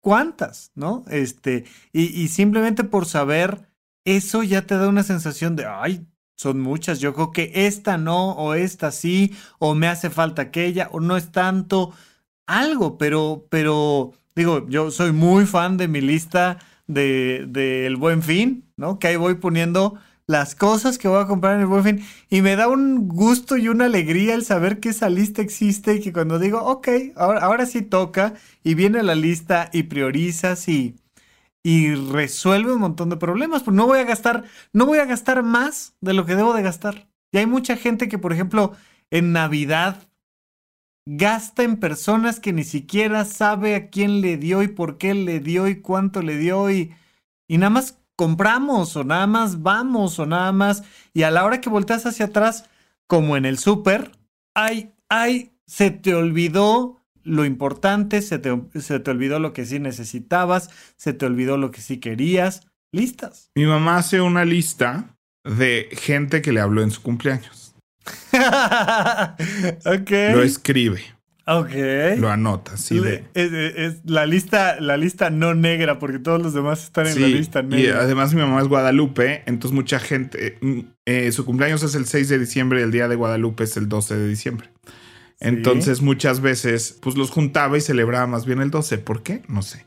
¿cuántas? 0.00 0.72
¿No? 0.74 1.04
Este, 1.08 1.64
y, 1.92 2.28
simplemente 2.28 2.84
por 2.84 3.06
saber 3.06 3.68
eso 4.04 4.42
ya 4.42 4.66
te 4.66 4.76
da 4.76 4.88
una 4.88 5.04
sensación 5.04 5.56
de, 5.56 5.66
ay, 5.66 6.06
son 6.34 6.60
muchas, 6.60 6.98
yo 6.98 7.14
creo 7.14 7.30
que 7.30 7.52
esta 7.54 7.96
no, 7.98 8.32
o 8.32 8.54
esta 8.54 8.90
sí, 8.90 9.32
o 9.60 9.74
me 9.74 9.86
hace 9.86 10.10
falta 10.10 10.42
aquella, 10.42 10.88
o 10.90 10.98
no 11.00 11.16
es 11.16 11.30
tanto 11.30 11.94
algo, 12.46 12.98
pero, 12.98 13.46
pero 13.48 14.12
Digo, 14.34 14.66
yo 14.68 14.90
soy 14.90 15.12
muy 15.12 15.46
fan 15.46 15.76
de 15.76 15.88
mi 15.88 16.00
lista 16.00 16.58
del 16.86 17.52
de, 17.52 17.86
El 17.86 17.96
Buen 17.96 18.22
Fin, 18.22 18.64
¿no? 18.76 18.98
Que 18.98 19.08
ahí 19.08 19.16
voy 19.16 19.34
poniendo 19.34 19.98
las 20.32 20.56
cosas 20.56 20.98
que 20.98 21.08
voy 21.08 21.22
a 21.22 21.26
comprar 21.26 21.54
en 21.54 21.60
el 21.60 21.66
Buen 21.66 21.84
Fin. 21.84 22.04
Y 22.28 22.42
me 22.42 22.56
da 22.56 22.68
un 22.68 23.08
gusto 23.08 23.56
y 23.56 23.68
una 23.68 23.84
alegría 23.84 24.34
el 24.34 24.44
saber 24.44 24.80
que 24.80 24.88
esa 24.88 25.08
lista 25.08 25.42
existe 25.42 25.94
y 25.94 26.00
que 26.00 26.12
cuando 26.12 26.38
digo, 26.40 26.60
ok, 26.64 26.88
ahora, 27.16 27.40
ahora 27.40 27.66
sí 27.66 27.82
toca, 27.82 28.34
y 28.64 28.74
viene 28.74 29.02
la 29.02 29.14
lista 29.14 29.70
y 29.72 29.84
priorizas 29.84 30.68
y, 30.68 30.96
y 31.62 31.94
resuelve 31.94 32.72
un 32.72 32.80
montón 32.80 33.10
de 33.10 33.16
problemas. 33.16 33.62
Pues 33.62 33.76
no 33.76 33.86
voy 33.86 34.00
a 34.00 34.04
gastar, 34.04 34.44
no 34.72 34.86
voy 34.86 34.98
a 34.98 35.04
gastar 35.04 35.42
más 35.42 35.94
de 36.00 36.14
lo 36.14 36.26
que 36.26 36.34
debo 36.36 36.54
de 36.54 36.62
gastar. 36.62 37.08
Y 37.32 37.38
hay 37.38 37.46
mucha 37.46 37.76
gente 37.76 38.08
que, 38.08 38.18
por 38.18 38.32
ejemplo, 38.32 38.72
en 39.10 39.32
Navidad 39.32 40.08
gasta 41.06 41.62
en 41.64 41.78
personas 41.78 42.40
que 42.40 42.52
ni 42.52 42.64
siquiera 42.64 43.24
sabe 43.24 43.74
a 43.74 43.90
quién 43.90 44.20
le 44.20 44.36
dio 44.36 44.62
y 44.62 44.68
por 44.68 44.98
qué 44.98 45.14
le 45.14 45.40
dio 45.40 45.68
y 45.68 45.80
cuánto 45.80 46.22
le 46.22 46.36
dio 46.36 46.70
y, 46.70 46.94
y 47.48 47.58
nada 47.58 47.70
más 47.70 48.01
compramos 48.22 48.94
o 48.94 49.02
nada 49.02 49.26
más 49.26 49.62
vamos 49.62 50.20
o 50.20 50.26
nada 50.26 50.52
más 50.52 50.84
y 51.12 51.24
a 51.24 51.32
la 51.32 51.44
hora 51.44 51.60
que 51.60 51.68
volteas 51.68 52.06
hacia 52.06 52.26
atrás 52.26 52.70
como 53.08 53.36
en 53.36 53.44
el 53.44 53.58
súper, 53.58 54.12
ay, 54.54 54.92
ay, 55.08 55.50
se 55.66 55.90
te 55.90 56.14
olvidó 56.14 57.00
lo 57.24 57.44
importante, 57.44 58.22
se 58.22 58.38
te, 58.38 58.56
se 58.80 59.00
te 59.00 59.10
olvidó 59.10 59.40
lo 59.40 59.52
que 59.52 59.66
sí 59.66 59.80
necesitabas, 59.80 60.70
se 60.94 61.12
te 61.14 61.26
olvidó 61.26 61.56
lo 61.56 61.72
que 61.72 61.80
sí 61.80 61.98
querías, 61.98 62.64
listas. 62.92 63.50
Mi 63.56 63.66
mamá 63.66 63.96
hace 63.96 64.20
una 64.20 64.44
lista 64.44 65.16
de 65.42 65.88
gente 65.90 66.42
que 66.42 66.52
le 66.52 66.60
habló 66.60 66.80
en 66.84 66.92
su 66.92 67.02
cumpleaños. 67.02 67.74
ok. 69.84 70.10
Lo 70.32 70.44
escribe. 70.44 71.02
Ok. 71.46 71.70
Lo 72.18 72.30
anota, 72.30 72.76
sí. 72.76 73.00
De... 73.00 73.24
Es, 73.34 74.00
la, 74.04 74.26
lista, 74.26 74.80
la 74.80 74.96
lista 74.96 75.30
no 75.30 75.54
negra, 75.54 75.98
porque 75.98 76.18
todos 76.18 76.40
los 76.40 76.54
demás 76.54 76.84
están 76.84 77.06
en 77.06 77.20
la 77.20 77.28
lista 77.28 77.62
negra. 77.62 77.80
Y 77.80 77.86
además 77.88 78.34
mi 78.34 78.40
mamá 78.40 78.60
es 78.60 78.68
Guadalupe, 78.68 79.42
entonces 79.46 79.74
mucha 79.74 79.98
gente, 79.98 80.58
mm, 80.60 80.80
eh, 81.06 81.32
su 81.32 81.44
cumpleaños 81.44 81.82
es 81.82 81.94
el 81.94 82.06
6 82.06 82.28
de 82.28 82.38
diciembre 82.38 82.80
y 82.80 82.82
el 82.84 82.92
día 82.92 83.08
de 83.08 83.16
Guadalupe 83.16 83.64
es 83.64 83.76
el 83.76 83.88
12 83.88 84.16
de 84.16 84.28
diciembre. 84.28 84.70
Entonces 85.40 86.02
muchas 86.02 86.40
veces 86.40 86.96
pues 87.00 87.16
los 87.16 87.30
juntaba 87.30 87.76
y 87.76 87.80
celebraba 87.80 88.28
más 88.28 88.46
bien 88.46 88.60
el 88.60 88.70
12. 88.70 88.98
¿Por 88.98 89.24
qué? 89.24 89.42
No 89.48 89.62
sé. 89.62 89.84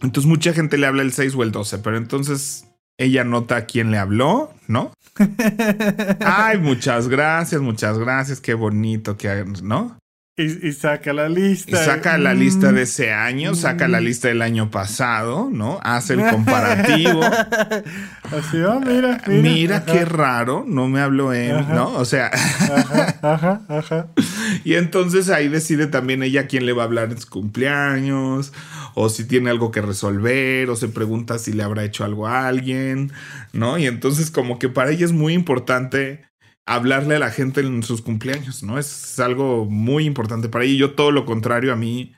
Entonces 0.00 0.28
mucha 0.28 0.52
gente 0.52 0.78
le 0.78 0.86
habla 0.86 1.02
el 1.02 1.12
6 1.12 1.34
o 1.34 1.42
el 1.42 1.50
12, 1.50 1.78
pero 1.78 1.96
entonces 1.96 2.66
ella 2.96 3.24
nota 3.24 3.56
a 3.56 3.66
quién 3.66 3.90
le 3.90 3.98
habló, 3.98 4.52
¿no? 4.68 4.92
Ay, 6.20 6.58
muchas 6.58 7.08
gracias, 7.08 7.60
muchas 7.60 7.98
gracias, 7.98 8.40
qué 8.40 8.54
bonito, 8.54 9.16
que, 9.16 9.44
¿no? 9.62 9.98
Y, 10.34 10.72
saca 10.72 11.12
la 11.12 11.28
lista. 11.28 11.70
Y 11.72 11.84
saca 11.84 12.16
la 12.16 12.32
lista 12.32 12.72
de 12.72 12.82
ese 12.82 13.12
año, 13.12 13.54
saca 13.54 13.86
la 13.86 14.00
lista 14.00 14.28
del 14.28 14.40
año 14.40 14.70
pasado, 14.70 15.50
¿no? 15.52 15.78
Hace 15.82 16.14
el 16.14 16.24
comparativo. 16.30 17.20
Así, 18.24 18.56
oh, 18.62 18.80
mira, 18.80 19.20
mira. 19.26 19.42
Mira 19.42 19.84
qué 19.84 20.06
raro, 20.06 20.64
no 20.66 20.88
me 20.88 21.00
habló 21.00 21.34
él, 21.34 21.66
¿no? 21.68 21.92
O 21.96 22.06
sea. 22.06 22.30
ajá, 22.32 23.18
ajá, 23.20 23.60
ajá. 23.68 24.06
Y 24.64 24.74
entonces 24.74 25.28
ahí 25.28 25.48
decide 25.48 25.86
también 25.86 26.22
ella 26.22 26.46
quién 26.46 26.64
le 26.64 26.72
va 26.72 26.82
a 26.82 26.86
hablar 26.86 27.10
en 27.10 27.20
su 27.20 27.28
cumpleaños, 27.28 28.54
o 28.94 29.10
si 29.10 29.24
tiene 29.24 29.50
algo 29.50 29.70
que 29.70 29.82
resolver, 29.82 30.70
o 30.70 30.76
se 30.76 30.88
pregunta 30.88 31.38
si 31.38 31.52
le 31.52 31.62
habrá 31.62 31.84
hecho 31.84 32.04
algo 32.04 32.26
a 32.26 32.48
alguien, 32.48 33.12
¿no? 33.52 33.76
Y 33.76 33.86
entonces 33.86 34.30
como 34.30 34.58
que 34.58 34.70
para 34.70 34.92
ella 34.92 35.04
es 35.04 35.12
muy 35.12 35.34
importante 35.34 36.31
hablarle 36.66 37.16
a 37.16 37.18
la 37.18 37.30
gente 37.30 37.60
en 37.60 37.82
sus 37.82 38.02
cumpleaños, 38.02 38.62
¿no? 38.62 38.78
Es 38.78 39.18
algo 39.18 39.64
muy 39.64 40.04
importante 40.04 40.48
para 40.48 40.64
ella. 40.64 40.78
Yo 40.78 40.94
todo 40.94 41.10
lo 41.10 41.24
contrario, 41.24 41.72
a 41.72 41.76
mí 41.76 42.14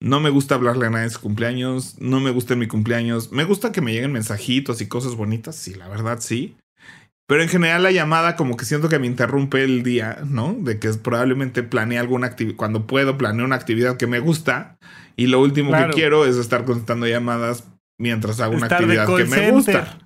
no 0.00 0.20
me 0.20 0.30
gusta 0.30 0.56
hablarle 0.56 0.86
a 0.86 0.90
nadie 0.90 1.04
en 1.04 1.10
su 1.10 1.20
cumpleaños, 1.20 1.96
no 2.00 2.20
me 2.20 2.30
gusta 2.30 2.54
en 2.54 2.60
mi 2.60 2.66
cumpleaños. 2.66 3.32
Me 3.32 3.44
gusta 3.44 3.72
que 3.72 3.80
me 3.80 3.92
lleguen 3.92 4.12
mensajitos 4.12 4.80
y 4.80 4.86
cosas 4.86 5.14
bonitas, 5.14 5.56
sí, 5.56 5.74
la 5.74 5.88
verdad 5.88 6.18
sí. 6.20 6.56
Pero 7.28 7.42
en 7.42 7.48
general 7.48 7.84
la 7.84 7.92
llamada 7.92 8.36
como 8.36 8.56
que 8.56 8.64
siento 8.64 8.88
que 8.88 8.98
me 8.98 9.06
interrumpe 9.06 9.62
el 9.62 9.82
día, 9.82 10.18
¿no? 10.26 10.54
De 10.58 10.78
que 10.78 10.92
probablemente 10.94 11.62
planee 11.62 11.98
alguna 11.98 12.26
actividad, 12.26 12.56
cuando 12.56 12.86
puedo 12.86 13.16
planeo 13.16 13.46
una 13.46 13.56
actividad 13.56 13.96
que 13.96 14.06
me 14.06 14.18
gusta 14.18 14.76
y 15.16 15.28
lo 15.28 15.40
último 15.40 15.72
que 15.72 15.90
quiero 15.94 16.26
es 16.26 16.36
estar 16.36 16.64
contestando 16.64 17.06
llamadas 17.06 17.68
mientras 17.98 18.40
hago 18.40 18.56
una 18.56 18.66
actividad 18.66 19.06
que 19.06 19.24
me 19.24 19.50
gusta. 19.52 19.98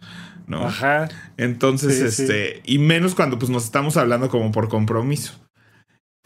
¿No? 0.47 0.67
Ajá. 0.67 1.09
Entonces, 1.37 2.01
este, 2.01 2.63
y 2.65 2.79
menos 2.79 3.15
cuando 3.15 3.39
pues 3.39 3.51
nos 3.51 3.65
estamos 3.65 3.97
hablando 3.97 4.29
como 4.29 4.53
por 4.53 4.69
compromiso. 4.69 5.35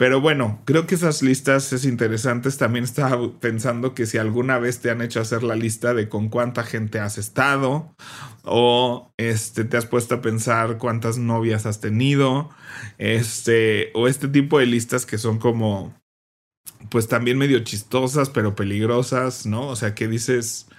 Pero 0.00 0.22
bueno, 0.22 0.62
creo 0.64 0.86
que 0.86 0.94
esas 0.94 1.20
listas 1.20 1.74
es 1.74 1.84
interesantes. 1.84 2.56
También 2.56 2.84
estaba 2.84 3.38
pensando 3.38 3.92
que 3.92 4.06
si 4.06 4.16
alguna 4.16 4.58
vez 4.58 4.80
te 4.80 4.90
han 4.90 5.02
hecho 5.02 5.20
hacer 5.20 5.42
la 5.42 5.56
lista 5.56 5.92
de 5.92 6.08
con 6.08 6.30
cuánta 6.30 6.62
gente 6.62 7.00
has 7.00 7.18
estado 7.18 7.94
o 8.44 9.12
este 9.18 9.64
te 9.64 9.76
has 9.76 9.84
puesto 9.84 10.14
a 10.14 10.22
pensar 10.22 10.78
cuántas 10.78 11.18
novias 11.18 11.66
has 11.66 11.80
tenido, 11.80 12.48
este 12.96 13.90
o 13.92 14.08
este 14.08 14.28
tipo 14.28 14.58
de 14.58 14.64
listas 14.64 15.04
que 15.04 15.18
son 15.18 15.38
como 15.38 15.94
pues 16.88 17.06
también 17.06 17.36
medio 17.36 17.58
chistosas 17.58 18.30
pero 18.30 18.54
peligrosas, 18.56 19.44
¿no? 19.44 19.68
O 19.68 19.76
sea, 19.76 19.94
que 19.94 20.08
dices 20.08 20.69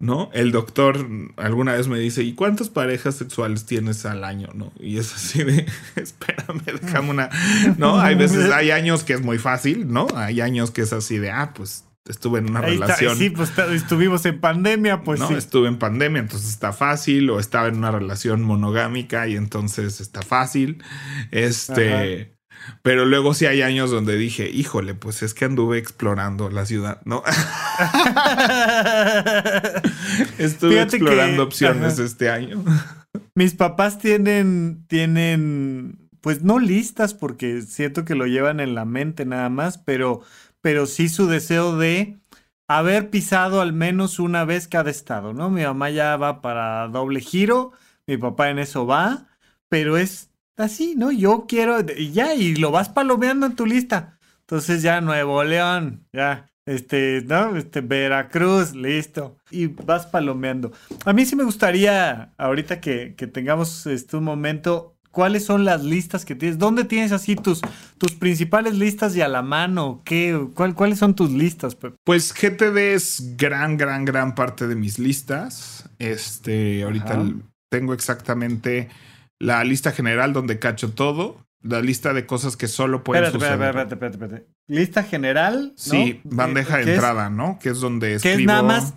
¿no? 0.00 0.30
El 0.32 0.50
doctor 0.50 1.06
alguna 1.36 1.74
vez 1.74 1.86
me 1.86 1.98
dice, 1.98 2.24
¿y 2.24 2.32
cuántas 2.32 2.70
parejas 2.70 3.14
sexuales 3.14 3.66
tienes 3.66 4.06
al 4.06 4.24
año, 4.24 4.48
no? 4.54 4.72
Y 4.80 4.96
es 4.96 5.14
así 5.14 5.44
de, 5.44 5.66
espérame, 5.96 6.62
déjame 6.80 7.10
una, 7.10 7.30
¿no? 7.76 8.00
Hay 8.00 8.14
veces, 8.14 8.50
hay 8.50 8.70
años 8.70 9.04
que 9.04 9.12
es 9.12 9.20
muy 9.20 9.38
fácil, 9.38 9.92
¿no? 9.92 10.08
Hay 10.16 10.40
años 10.40 10.70
que 10.70 10.80
es 10.80 10.92
así 10.94 11.18
de, 11.18 11.30
ah, 11.30 11.52
pues 11.54 11.84
estuve 12.08 12.38
en 12.38 12.48
una 12.48 12.62
relación. 12.62 13.16
sí, 13.18 13.28
pues 13.28 13.52
estuvimos 13.58 14.24
en 14.24 14.40
pandemia, 14.40 15.02
pues 15.02 15.20
no, 15.20 15.36
estuve 15.36 15.68
en 15.68 15.78
pandemia, 15.78 16.20
entonces 16.20 16.48
está 16.48 16.72
fácil, 16.72 17.28
o 17.28 17.38
estaba 17.38 17.68
en 17.68 17.76
una 17.76 17.90
relación 17.90 18.42
monogámica 18.42 19.28
y 19.28 19.36
entonces 19.36 20.00
está 20.00 20.22
fácil. 20.22 20.82
Este, 21.30 22.39
pero 22.82 23.04
luego 23.04 23.34
sí 23.34 23.46
hay 23.46 23.62
años 23.62 23.90
donde 23.90 24.16
dije, 24.16 24.50
híjole, 24.50 24.94
pues 24.94 25.22
es 25.22 25.34
que 25.34 25.44
anduve 25.44 25.78
explorando 25.78 26.50
la 26.50 26.66
ciudad, 26.66 27.00
¿no? 27.04 27.22
Estuve 30.38 30.82
explorando 30.82 31.42
opciones 31.42 31.98
este 31.98 32.30
año. 32.30 32.64
Mis 33.34 33.54
papás 33.54 33.98
tienen, 33.98 34.84
tienen, 34.88 36.10
pues 36.20 36.42
no 36.42 36.58
listas 36.58 37.14
porque 37.14 37.62
siento 37.62 38.04
que 38.04 38.14
lo 38.14 38.26
llevan 38.26 38.60
en 38.60 38.74
la 38.74 38.84
mente 38.84 39.24
nada 39.24 39.48
más, 39.48 39.78
pero, 39.78 40.22
pero 40.60 40.86
sí 40.86 41.08
su 41.08 41.26
deseo 41.26 41.76
de 41.76 42.18
haber 42.68 43.10
pisado 43.10 43.60
al 43.60 43.72
menos 43.72 44.20
una 44.20 44.44
vez 44.44 44.68
cada 44.68 44.90
estado, 44.90 45.32
¿no? 45.32 45.50
Mi 45.50 45.62
mamá 45.62 45.90
ya 45.90 46.16
va 46.16 46.40
para 46.40 46.86
doble 46.88 47.20
giro, 47.20 47.72
mi 48.06 48.16
papá 48.16 48.50
en 48.50 48.60
eso 48.60 48.86
va, 48.86 49.26
pero 49.68 49.96
es 49.96 50.29
Así, 50.60 50.94
¿no? 50.96 51.10
Yo 51.10 51.46
quiero, 51.48 51.78
y 51.96 52.12
ya, 52.12 52.34
y 52.34 52.54
lo 52.54 52.70
vas 52.70 52.90
palomeando 52.90 53.46
en 53.46 53.56
tu 53.56 53.64
lista. 53.64 54.18
Entonces 54.40 54.82
ya 54.82 55.00
Nuevo 55.00 55.42
León, 55.42 56.06
ya, 56.12 56.50
este, 56.66 57.22
¿no? 57.26 57.56
Este, 57.56 57.80
Veracruz, 57.80 58.74
listo. 58.74 59.38
Y 59.50 59.68
vas 59.68 60.06
palomeando. 60.06 60.72
A 61.04 61.12
mí 61.12 61.24
sí 61.24 61.34
me 61.34 61.44
gustaría, 61.44 62.34
ahorita 62.36 62.80
que, 62.80 63.14
que 63.16 63.26
tengamos 63.26 63.86
este 63.86 64.18
un 64.18 64.24
momento, 64.24 64.98
¿cuáles 65.10 65.44
son 65.44 65.64
las 65.64 65.82
listas 65.82 66.24
que 66.24 66.34
tienes? 66.34 66.58
¿Dónde 66.58 66.84
tienes 66.84 67.12
así 67.12 67.36
tus, 67.36 67.62
tus 67.96 68.12
principales 68.12 68.76
listas 68.76 69.16
y 69.16 69.22
a 69.22 69.28
la 69.28 69.40
mano? 69.40 70.02
¿Qué, 70.04 70.48
cuál, 70.54 70.74
¿Cuáles 70.74 70.98
son 70.98 71.14
tus 71.14 71.30
listas, 71.30 71.76
Pues 72.04 72.34
GTD 72.34 72.76
es 72.94 73.36
gran, 73.36 73.78
gran, 73.78 74.04
gran 74.04 74.34
parte 74.34 74.66
de 74.66 74.74
mis 74.74 74.98
listas. 74.98 75.88
Este, 75.98 76.82
ahorita 76.82 77.24
tengo 77.70 77.94
exactamente 77.94 78.90
la 79.40 79.64
lista 79.64 79.90
general 79.90 80.32
donde 80.32 80.58
cacho 80.58 80.92
todo, 80.92 81.44
la 81.62 81.80
lista 81.80 82.12
de 82.12 82.26
cosas 82.26 82.56
que 82.56 82.68
solo 82.68 83.02
pueden 83.02 83.24
espérate, 83.24 83.54
Espérate, 83.54 83.94
espérate, 83.94 84.16
espérate, 84.16 84.46
Lista 84.68 85.02
general. 85.02 85.72
Sí, 85.76 86.20
bandeja 86.24 86.76
de 86.76 86.94
entrada, 86.94 87.28
¿no? 87.28 87.58
Que 87.58 87.70
es 87.70 87.80
donde 87.80 88.14
escribo. 88.14 88.36
Que 88.36 88.42
es 88.42 88.46
nada 88.46 88.62
más 88.62 88.94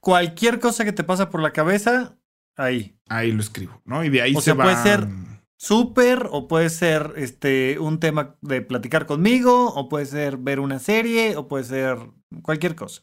cualquier 0.00 0.60
cosa 0.60 0.84
que 0.84 0.92
te 0.92 1.02
pasa 1.02 1.30
por 1.30 1.40
la 1.40 1.52
cabeza, 1.52 2.18
ahí. 2.56 2.98
Ahí 3.08 3.32
lo 3.32 3.40
escribo, 3.40 3.80
¿no? 3.84 4.04
Y 4.04 4.10
de 4.10 4.22
ahí 4.22 4.34
se 4.36 4.52
va. 4.52 4.64
Puede 4.64 4.82
ser 4.82 5.08
súper, 5.56 6.28
o 6.30 6.46
puede 6.46 6.70
ser 6.70 7.14
este 7.16 7.78
un 7.78 7.98
tema 7.98 8.36
de 8.42 8.60
platicar 8.60 9.06
conmigo, 9.06 9.72
o 9.74 9.88
puede 9.88 10.06
ser 10.06 10.36
ver 10.36 10.60
una 10.60 10.78
serie, 10.78 11.36
o 11.36 11.48
puede 11.48 11.64
ser 11.64 11.98
cualquier 12.42 12.74
cosa. 12.74 13.02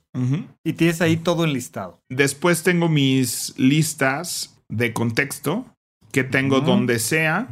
Y 0.64 0.74
tienes 0.74 1.02
ahí 1.02 1.18
todo 1.18 1.44
enlistado. 1.44 2.02
Después 2.10 2.64
tengo 2.64 2.88
mis 2.88 3.58
listas 3.58 4.62
de 4.70 4.94
contexto, 4.94 5.66
que 6.12 6.24
tengo 6.24 6.62
donde 6.62 7.00
sea, 7.00 7.48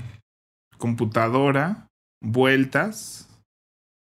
computadora, 0.78 1.88
vueltas, 2.22 3.30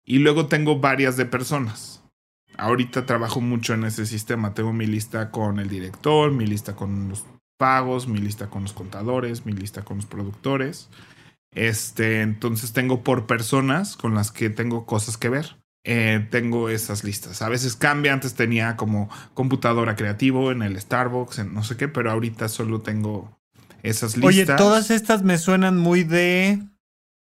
y 0.05 0.19
luego 0.19 0.47
tengo 0.47 0.79
varias 0.79 1.17
de 1.17 1.25
personas. 1.25 2.03
Ahorita 2.57 3.05
trabajo 3.05 3.41
mucho 3.41 3.73
en 3.73 3.83
ese 3.83 4.05
sistema. 4.05 4.53
Tengo 4.53 4.73
mi 4.73 4.87
lista 4.87 5.31
con 5.31 5.59
el 5.59 5.69
director, 5.69 6.31
mi 6.31 6.47
lista 6.47 6.75
con 6.75 7.09
los 7.09 7.25
pagos, 7.57 8.07
mi 8.07 8.19
lista 8.19 8.49
con 8.49 8.63
los 8.63 8.73
contadores, 8.73 9.45
mi 9.45 9.51
lista 9.51 9.83
con 9.83 9.97
los 9.97 10.05
productores. 10.05 10.89
Este, 11.53 12.21
entonces 12.21 12.73
tengo 12.73 13.03
por 13.03 13.27
personas 13.27 13.97
con 13.97 14.15
las 14.15 14.31
que 14.31 14.49
tengo 14.49 14.85
cosas 14.85 15.17
que 15.17 15.29
ver. 15.29 15.57
eh, 15.89 16.27
tengo 16.29 16.67
esas 16.69 17.05
listas. 17.05 17.41
A 17.41 17.47
veces 17.47 17.77
cambia, 17.77 18.11
antes 18.11 18.35
tenía 18.35 18.75
como 18.75 19.09
computadora 19.33 19.95
creativo 19.95 20.51
en 20.51 20.61
el 20.61 20.79
Starbucks, 20.79 21.39
en 21.39 21.53
no 21.53 21.63
sé 21.63 21.77
qué, 21.77 21.87
pero 21.87 22.11
ahorita 22.11 22.49
solo 22.49 22.81
tengo 22.81 23.36
esas 23.83 24.17
listas. 24.17 24.25
Oye, 24.25 24.45
todas 24.45 24.91
estas 24.91 25.23
me 25.23 25.37
suenan 25.37 25.77
muy 25.77 26.03
de 26.03 26.61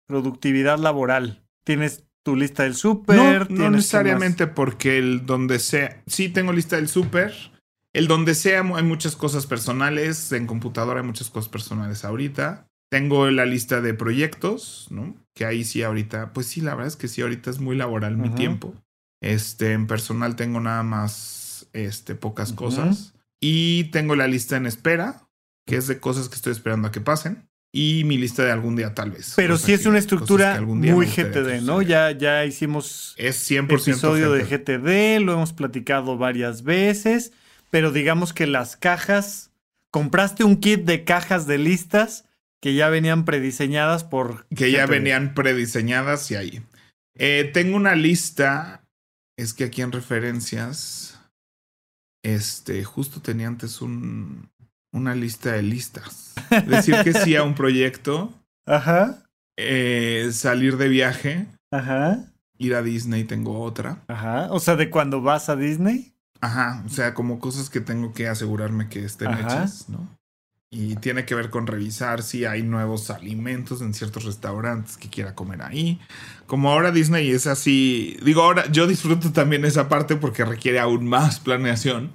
productividad 0.08 0.80
laboral. 0.80 1.44
Tienes 1.64 2.06
tu 2.24 2.36
lista 2.36 2.64
del 2.64 2.76
súper. 2.76 3.50
No, 3.52 3.66
no 3.66 3.72
necesariamente 3.72 4.48
porque 4.48 4.98
el 4.98 5.26
donde 5.26 5.60
sea, 5.60 6.02
sí 6.08 6.30
tengo 6.30 6.52
lista 6.52 6.76
del 6.76 6.88
súper. 6.88 7.34
El 7.94 8.08
donde 8.08 8.36
sea 8.36 8.62
hay 8.62 8.84
muchas 8.84 9.16
cosas 9.16 9.48
personales, 9.48 10.32
en 10.32 10.46
computadora 10.46 11.00
hay 11.02 11.06
muchas 11.06 11.30
cosas 11.30 11.50
personales 11.50 12.06
ahorita. 12.06 12.68
Tengo 12.92 13.30
la 13.30 13.46
lista 13.46 13.82
de 13.82 13.94
proyectos, 13.94 14.88
¿no? 14.90 15.16
Que 15.36 15.46
ahí 15.46 15.64
sí 15.64 15.84
ahorita, 15.84 16.34
pues 16.34 16.48
sí, 16.48 16.62
la 16.62 16.74
verdad 16.74 16.88
es 16.88 16.96
que 16.96 17.08
sí, 17.08 17.22
ahorita 17.22 17.50
es 17.50 17.60
muy 17.60 17.76
laboral 17.76 18.18
mi 18.18 18.30
tiempo. 18.30 18.74
Este, 19.22 19.74
en 19.74 19.86
personal 19.86 20.36
tengo 20.36 20.60
nada 20.60 20.82
más, 20.82 21.68
este, 21.74 22.16
pocas 22.16 22.52
cosas. 22.52 23.14
Y 23.40 23.86
tengo 23.86 24.16
la 24.16 24.28
lista 24.28 24.58
en 24.58 24.66
espera, 24.66 25.29
que 25.70 25.78
es 25.78 25.86
de 25.86 26.00
cosas 26.00 26.28
que 26.30 26.36
estoy 26.36 26.52
esperando 26.52 26.88
a 26.88 26.92
que 26.92 27.00
pasen. 27.00 27.48
Y 27.72 28.04
mi 28.06 28.18
lista 28.18 28.44
de 28.44 28.52
algún 28.52 28.76
día 28.76 28.96
tal 28.96 29.12
vez. 29.12 29.34
Pero 29.36 29.56
sí 29.60 29.74
es 29.74 29.86
una 29.86 30.00
estructura 30.00 30.60
muy 30.60 31.06
GTD, 31.06 31.62
¿no? 31.62 31.84
Ya, 31.84 32.10
ya 32.10 32.44
hicimos 32.44 33.14
es 33.18 33.48
100% 33.48 33.66
episodio 33.80 34.32
de 34.32 34.44
GTD, 34.44 35.24
lo 35.24 35.34
hemos 35.34 35.54
platicado 35.54 36.18
varias 36.18 36.64
veces, 36.64 37.32
pero 37.70 37.92
digamos 37.92 38.34
que 38.34 38.48
las 38.48 38.76
cajas, 38.76 39.52
compraste 39.92 40.44
un 40.44 40.58
kit 40.58 40.86
de 40.86 41.04
cajas 41.04 41.46
de 41.46 41.60
listas 41.60 42.26
que 42.60 42.74
ya 42.74 42.90
venían 42.90 43.24
prediseñadas 43.24 44.04
por... 44.04 44.48
Que 44.48 44.72
ya 44.72 44.88
venían 44.88 45.36
prediseñadas 45.36 46.32
y 46.32 46.36
ahí. 46.36 46.64
Eh, 47.14 47.52
tengo 47.54 47.78
una 47.78 47.94
lista, 47.94 48.82
es 49.38 49.54
que 49.54 49.66
aquí 49.66 49.84
en 49.84 49.92
referencias, 49.92 51.20
este, 52.24 52.84
justo 52.84 53.22
tenía 53.22 53.48
antes 53.48 53.80
un, 53.82 54.50
una 54.92 55.16
lista 55.16 55.52
de 55.54 55.64
listas. 55.64 56.36
Decir 56.68 56.96
que 57.04 57.14
sí 57.14 57.36
a 57.36 57.44
un 57.44 57.56
proyecto. 57.56 58.34
Ajá. 58.66 59.24
Eh, 59.58 60.30
salir 60.32 60.78
de 60.78 60.88
viaje. 60.88 61.48
Ajá. 61.72 62.20
Ir 62.58 62.76
a 62.76 62.82
Disney 62.82 63.24
tengo 63.24 63.60
otra. 63.62 64.04
Ajá. 64.08 64.48
O 64.52 64.60
sea, 64.60 64.76
de 64.76 64.90
cuando 64.90 65.22
vas 65.22 65.50
a 65.50 65.56
Disney. 65.56 66.14
Ajá. 66.42 66.84
O 66.86 66.90
sea, 66.90 67.14
como 67.14 67.40
cosas 67.40 67.70
que 67.70 67.82
tengo 67.82 68.14
que 68.14 68.28
asegurarme 68.28 68.90
que 68.90 69.04
estén 69.04 69.32
hechas, 69.34 69.90
¿no? 69.90 70.08
Y 70.72 70.98
tiene 70.98 71.26
que 71.26 71.34
ver 71.34 71.50
con 71.50 71.66
revisar 71.66 72.22
si 72.22 72.46
hay 72.46 72.62
nuevos 72.62 73.10
alimentos 73.10 73.82
en 73.82 73.96
ciertos 73.96 74.24
restaurantes 74.24 74.98
que 74.98 75.10
quiera 75.10 75.34
comer 75.34 75.64
ahí. 75.64 76.00
Como 76.46 76.70
ahora 76.72 76.92
Disney 76.92 77.32
es 77.32 77.48
así. 77.48 78.18
Digo, 78.24 78.44
ahora 78.44 78.72
yo 78.72 78.86
disfruto 78.86 79.32
también 79.32 79.66
esa 79.66 79.90
parte 79.90 80.16
porque 80.16 80.46
requiere 80.46 80.80
aún 80.80 81.08
más 81.08 81.40
planeación. 81.40 82.12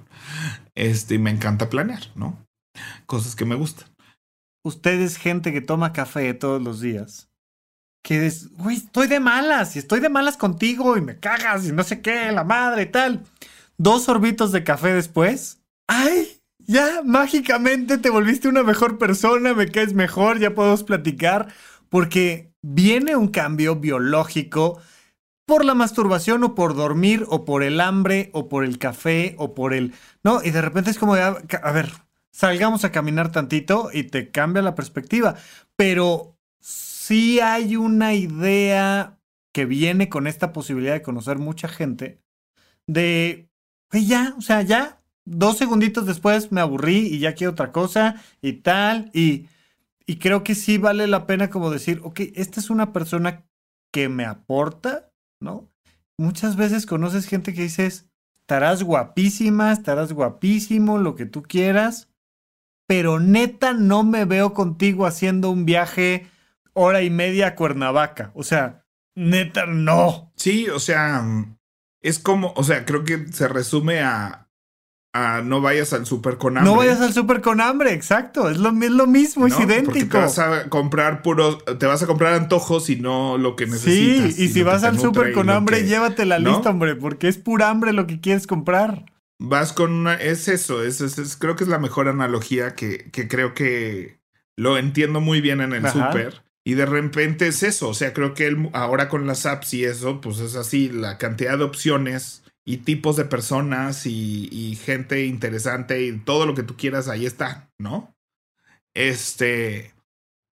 Este, 0.73 1.15
y 1.15 1.19
me 1.19 1.31
encanta 1.31 1.69
planear, 1.69 2.03
¿no? 2.15 2.44
Cosas 3.05 3.35
que 3.35 3.45
me 3.45 3.55
gustan. 3.55 3.87
Ustedes, 4.63 5.17
gente 5.17 5.53
que 5.53 5.61
toma 5.61 5.93
café 5.93 6.33
todos 6.33 6.61
los 6.61 6.81
días. 6.81 7.29
Que 8.03 8.25
es, 8.25 8.51
güey, 8.53 8.77
estoy 8.77 9.07
de 9.07 9.19
malas 9.19 9.75
y 9.75 9.79
estoy 9.79 9.99
de 9.99 10.09
malas 10.09 10.37
contigo 10.37 10.97
y 10.97 11.01
me 11.01 11.19
cagas 11.19 11.65
y 11.65 11.71
no 11.71 11.83
sé 11.83 12.01
qué, 12.01 12.31
la 12.31 12.43
madre 12.43 12.83
y 12.83 12.91
tal. 12.91 13.23
Dos 13.77 14.03
sorbitos 14.03 14.51
de 14.51 14.63
café 14.63 14.93
después. 14.93 15.61
¡Ay! 15.87 16.39
ya 16.67 17.01
mágicamente 17.03 17.97
te 17.97 18.09
volviste 18.09 18.47
una 18.47 18.63
mejor 18.63 18.97
persona, 18.97 19.53
me 19.53 19.69
caes 19.69 19.93
mejor, 19.93 20.39
ya 20.39 20.53
podemos 20.53 20.83
platicar, 20.83 21.53
porque 21.89 22.51
viene 22.61 23.15
un 23.15 23.27
cambio 23.27 23.75
biológico 23.75 24.79
por 25.45 25.63
la 25.63 25.75
masturbación 25.75 26.43
o 26.43 26.55
por 26.55 26.75
dormir 26.75 27.25
o 27.29 27.45
por 27.45 27.61
el 27.63 27.79
hambre 27.79 28.31
o 28.33 28.49
por 28.49 28.63
el 28.63 28.79
café 28.79 29.35
o 29.37 29.53
por 29.53 29.73
el... 29.73 29.93
No, 30.23 30.41
y 30.43 30.49
de 30.49 30.61
repente 30.61 30.89
es 30.89 30.97
como, 30.97 31.13
a, 31.13 31.27
a 31.27 31.71
ver, 31.71 31.91
salgamos 32.35 32.83
a 32.83 32.91
caminar 32.91 33.31
tantito 33.31 33.89
y 33.93 34.03
te 34.03 34.29
cambia 34.29 34.61
la 34.61 34.75
perspectiva, 34.75 35.35
pero 35.77 36.37
sí 36.59 37.39
hay 37.39 37.77
una 37.77 38.13
idea 38.13 39.17
que 39.53 39.65
viene 39.65 40.09
con 40.09 40.27
esta 40.27 40.51
posibilidad 40.51 40.95
de 40.95 41.01
conocer 41.01 41.37
mucha 41.37 41.69
gente 41.69 42.21
de, 42.87 43.49
ya, 43.93 44.35
o 44.37 44.41
sea, 44.41 44.63
ya 44.63 45.01
dos 45.23 45.57
segunditos 45.57 46.05
después 46.05 46.51
me 46.51 46.59
aburrí 46.59 47.07
y 47.07 47.19
ya 47.19 47.35
quiero 47.35 47.51
otra 47.53 47.71
cosa 47.71 48.21
y 48.41 48.53
tal. 48.53 49.11
Y, 49.13 49.47
y 50.05 50.17
creo 50.17 50.43
que 50.43 50.55
sí 50.55 50.77
vale 50.77 51.07
la 51.07 51.27
pena 51.27 51.49
como 51.49 51.71
decir, 51.71 52.01
ok, 52.03 52.19
esta 52.35 52.59
es 52.59 52.69
una 52.69 52.91
persona 52.91 53.45
que 53.93 54.09
me 54.09 54.25
aporta, 54.25 55.09
¿no? 55.39 55.69
Muchas 56.17 56.57
veces 56.57 56.85
conoces 56.85 57.27
gente 57.27 57.53
que 57.53 57.61
dices, 57.61 58.09
estarás 58.41 58.83
guapísima, 58.83 59.71
estarás 59.71 60.11
guapísimo, 60.11 60.97
lo 60.97 61.15
que 61.15 61.25
tú 61.25 61.41
quieras, 61.41 62.09
pero 62.87 63.19
neta 63.19 63.73
no 63.73 64.03
me 64.03 64.25
veo 64.25 64.53
contigo 64.53 65.05
haciendo 65.05 65.49
un 65.49 65.65
viaje 65.65 66.27
hora 66.73 67.01
y 67.01 67.09
media 67.09 67.47
a 67.47 67.55
Cuernavaca. 67.55 68.31
O 68.33 68.43
sea, 68.43 68.85
neta 69.15 69.65
no. 69.65 70.31
Sí, 70.35 70.67
o 70.69 70.79
sea, 70.79 71.25
es 72.01 72.19
como, 72.19 72.53
o 72.55 72.63
sea, 72.63 72.85
creo 72.85 73.03
que 73.03 73.27
se 73.31 73.47
resume 73.47 74.01
a 74.01 74.45
no 75.43 75.61
vayas 75.61 75.93
al 75.93 76.05
súper 76.05 76.37
con 76.37 76.57
hambre. 76.57 76.71
No 76.71 76.77
vayas 76.77 76.99
al 76.99 77.13
súper 77.13 77.41
con 77.41 77.61
hambre, 77.61 77.93
exacto. 77.93 78.49
Es 78.49 78.57
lo, 78.57 78.71
lo 78.71 79.07
mismo, 79.07 79.47
es 79.47 79.57
idéntico. 79.59 80.17
te 80.17 80.17
vas 80.17 80.39
a 80.39 80.69
comprar 80.69 81.21
puros, 81.21 81.63
te 81.79 81.85
vas 81.85 82.03
a 82.03 82.07
comprar 82.07 82.33
antojos 82.33 82.89
y 82.89 82.97
no 82.97 83.37
lo 83.37 83.55
que 83.55 83.65
necesitas. 83.65 84.35
Sí, 84.35 84.43
y, 84.43 84.49
si 84.49 84.63
vas 84.63 84.83
al 84.83 84.99
súper 84.99 85.31
con 85.31 85.49
hambre, 85.49 85.85
llévate 85.85 86.25
la 86.25 86.39
lista, 86.39 86.69
hombre, 86.69 86.95
porque 86.95 87.27
es 87.27 87.37
pura 87.37 87.69
hambre 87.69 87.93
lo 87.93 88.07
que 88.07 88.19
quieres 88.19 88.45
comprar. 88.45 89.05
Vas 89.39 89.73
con 89.73 89.91
una, 89.91 90.13
es 90.15 90.47
eso, 90.47 90.81
es, 90.83 91.37
creo 91.37 91.55
que 91.55 91.65
es 91.65 91.69
la 91.69 91.79
mejor 91.79 92.07
analogía 92.07 92.73
que, 92.73 93.09
que 93.11 93.27
creo 93.27 93.53
que 93.53 94.19
lo 94.55 94.77
entiendo 94.77 95.19
muy 95.19 95.41
bien 95.41 95.61
en 95.61 95.73
el 95.73 95.89
súper. 95.89 96.43
Y 96.67 96.73
de 96.73 96.87
repente 96.87 97.47
es 97.47 97.61
eso, 97.61 97.89
o 97.89 97.93
sea, 97.93 98.11
creo 98.13 98.33
que 98.33 98.55
ahora 98.73 99.07
con 99.07 99.27
las 99.27 99.45
apps 99.45 99.75
y 99.75 99.83
eso, 99.83 100.19
pues 100.19 100.39
es 100.39 100.55
así, 100.55 100.89
la 100.89 101.19
cantidad 101.19 101.57
de 101.59 101.63
opciones 101.63 102.43
y 102.65 102.77
tipos 102.77 103.15
de 103.17 103.25
personas 103.25 104.07
y, 104.07 104.79
gente 104.83 105.25
interesante 105.25 106.03
y 106.03 106.17
todo 106.17 106.47
lo 106.47 106.55
que 106.55 106.63
tú 106.63 106.75
quieras, 106.75 107.07
ahí 107.07 107.27
está, 107.27 107.69
¿no? 107.77 108.15
Este, 108.95 109.93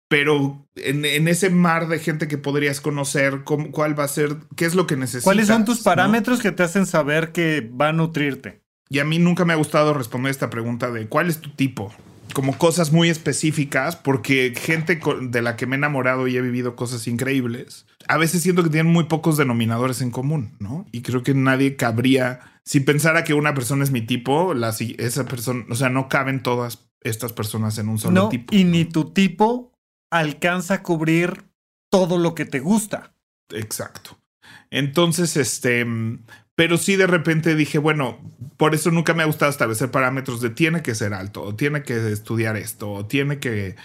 pero 0.09 0.67
en, 0.75 1.29
ese 1.29 1.51
mar 1.51 1.87
de 1.87 2.01
gente 2.01 2.27
que 2.27 2.39
podrías 2.39 2.81
conocer, 2.81 3.43
¿cuál 3.45 3.97
va 3.97 4.05
a 4.05 4.09
ser? 4.09 4.37
¿Qué 4.57 4.65
es 4.65 4.75
lo 4.75 4.89
que 4.89 4.97
necesitas? 4.97 5.25
¿Cuáles 5.25 5.47
son 5.47 5.65
tus 5.65 5.81
parámetros 5.81 6.41
que 6.41 6.51
te 6.51 6.65
hacen 6.65 6.87
saber 6.87 7.31
que 7.31 7.61
va 7.61 7.91
a 7.91 7.93
nutrirte? 7.93 8.63
Y 8.91 8.99
a 8.99 9.05
mí 9.05 9.19
nunca 9.19 9.45
me 9.45 9.53
ha 9.53 9.57
gustado 9.57 9.95
responder 9.95 10.31
esta 10.31 10.51
pregunta 10.51 10.91
de 10.91 11.07
¿cuál 11.07 11.29
es 11.29 11.41
tu 11.41 11.51
tipo? 11.51 11.95
Como 12.35 12.59
cosas 12.59 12.93
muy 12.93 13.09
específicas, 13.09 13.97
porque 13.97 14.53
gente 14.57 15.01
de 15.23 15.43
la 15.43 15.57
que 15.57 15.67
me 15.67 15.77
he 15.77 15.79
enamorado 15.79 16.27
y 16.29 16.37
he 16.37 16.41
vivido 16.41 16.77
cosas 16.77 17.07
increíbles, 17.07 17.87
a 18.09 18.19
veces 18.19 18.43
siento 18.43 18.63
que 18.63 18.71
tienen 18.71 18.93
muy 18.93 19.05
pocos 19.05 19.37
denominadores 19.37 20.01
en 20.01 20.11
común, 20.11 20.57
¿no? 20.59 20.87
Y 20.93 21.03
creo 21.03 21.23
que 21.23 21.35
nadie 21.35 21.77
cabría, 21.77 22.41
si 22.65 22.81
pensara 22.81 23.25
que 23.25 23.35
una 23.35 23.55
persona 23.55 23.85
es 23.85 23.91
mi 23.91 24.03
tipo, 24.03 24.55
la, 24.55 24.75
esa 24.99 25.25
persona, 25.27 25.65
o 25.71 25.75
sea, 25.75 25.89
no 25.89 26.09
caben 26.09 26.43
todas 26.43 26.91
estas 27.01 27.33
personas 27.33 27.79
en 27.79 27.89
un 27.89 27.99
solo 27.99 28.29
tipo. 28.29 28.55
Y 28.55 28.65
ni 28.65 28.85
tu 28.85 29.11
tipo 29.13 29.73
alcanza 30.11 30.75
a 30.75 30.83
cubrir 30.83 31.45
todo 31.91 32.19
lo 32.19 32.35
que 32.35 32.45
te 32.45 32.61
gusta. 32.61 33.15
Exacto. 33.53 34.19
Entonces, 34.71 35.37
este, 35.37 35.85
pero 36.61 36.77
sí 36.77 36.97
de 36.97 37.07
repente 37.07 37.55
dije, 37.55 37.79
bueno, 37.79 38.19
por 38.59 38.75
eso 38.75 38.91
nunca 38.91 39.15
me 39.15 39.23
ha 39.23 39.27
gustado 39.27 39.51
establecer 39.51 39.91
parámetros 39.91 40.43
de 40.43 40.51
tiene 40.51 40.83
que 40.83 40.95
ser 40.95 41.15
alto, 41.15 41.41
o 41.41 41.55
tiene 41.55 41.85
que 41.85 42.13
estudiar 42.13 42.59
esto, 42.59 42.93
o 42.93 43.07
tiene 43.07 43.39
que 43.39 43.77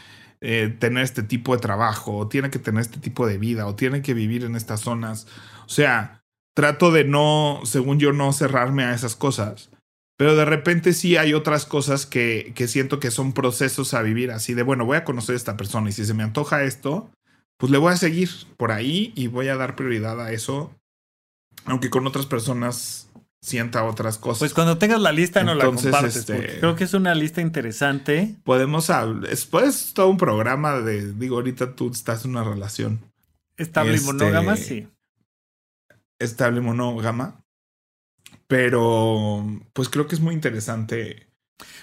eh, 0.41 0.75
tener 0.77 1.05
este 1.05 1.23
tipo 1.23 1.55
de 1.55 1.61
trabajo, 1.61 2.17
o 2.17 2.27
tiene 2.27 2.49
que 2.49 2.59
tener 2.59 2.81
este 2.81 2.99
tipo 2.99 3.27
de 3.27 3.37
vida, 3.37 3.65
o 3.65 3.75
tiene 3.75 4.01
que 4.01 4.13
vivir 4.13 4.43
en 4.43 4.57
estas 4.57 4.81
zonas. 4.81 5.25
O 5.65 5.69
sea, 5.69 6.21
trato 6.53 6.91
de 6.91 7.05
no, 7.05 7.61
según 7.63 7.97
yo, 7.97 8.11
no 8.11 8.33
cerrarme 8.33 8.83
a 8.83 8.93
esas 8.93 9.15
cosas. 9.15 9.69
Pero 10.17 10.35
de 10.35 10.43
repente 10.43 10.91
sí 10.91 11.15
hay 11.15 11.33
otras 11.33 11.65
cosas 11.65 12.05
que, 12.05 12.51
que 12.55 12.67
siento 12.67 12.99
que 12.99 13.09
son 13.09 13.31
procesos 13.31 13.93
a 13.93 14.01
vivir 14.01 14.31
así 14.31 14.53
de, 14.53 14.63
bueno, 14.63 14.83
voy 14.83 14.97
a 14.97 15.05
conocer 15.05 15.35
a 15.35 15.37
esta 15.37 15.55
persona 15.55 15.87
y 15.87 15.93
si 15.93 16.03
se 16.03 16.13
me 16.13 16.23
antoja 16.23 16.63
esto, 16.63 17.09
pues 17.55 17.71
le 17.71 17.77
voy 17.77 17.93
a 17.93 17.95
seguir 17.95 18.31
por 18.57 18.73
ahí 18.73 19.13
y 19.15 19.27
voy 19.27 19.47
a 19.47 19.55
dar 19.55 19.77
prioridad 19.77 20.19
a 20.19 20.33
eso. 20.33 20.75
Aunque 21.65 21.89
con 21.89 22.05
otras 22.07 22.25
personas 22.25 23.09
sienta 23.45 23.83
otras 23.83 24.17
cosas. 24.17 24.39
Pues 24.39 24.53
cuando 24.53 24.77
tengas 24.77 24.99
la 24.99 25.11
lista 25.11 25.43
no 25.43 25.53
la 25.53 25.65
compartes. 25.65 26.15
Este, 26.15 26.59
creo 26.59 26.75
que 26.75 26.83
es 26.83 26.93
una 26.93 27.13
lista 27.13 27.41
interesante. 27.41 28.35
Podemos 28.43 28.89
hablar, 28.89 29.31
es 29.31 29.45
pues, 29.45 29.93
todo 29.93 30.09
un 30.09 30.17
programa 30.17 30.79
de, 30.79 31.13
digo, 31.13 31.35
ahorita 31.35 31.75
tú 31.75 31.91
estás 31.91 32.25
en 32.25 32.31
una 32.31 32.43
relación. 32.43 32.99
Estable 33.57 33.93
y 33.93 33.95
este, 33.95 34.07
monógama, 34.07 34.55
sí. 34.57 34.87
Estable 36.19 36.59
y 36.59 36.63
monógama. 36.63 37.43
Pero, 38.47 39.45
pues 39.73 39.89
creo 39.89 40.07
que 40.07 40.15
es 40.15 40.21
muy 40.21 40.33
interesante. 40.33 41.27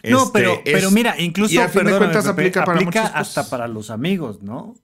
No, 0.04 0.30
pero, 0.32 0.54
este, 0.54 0.72
pero 0.72 0.90
mira, 0.90 1.18
incluso, 1.18 1.60
a 1.62 1.68
fin 1.68 1.84
de 1.84 1.96
cuentas, 1.96 2.26
aplica, 2.26 2.64
para 2.64 2.78
aplica 2.78 3.06
hasta 3.06 3.48
para 3.48 3.68
los 3.68 3.90
amigos, 3.90 4.42
¿no? 4.42 4.74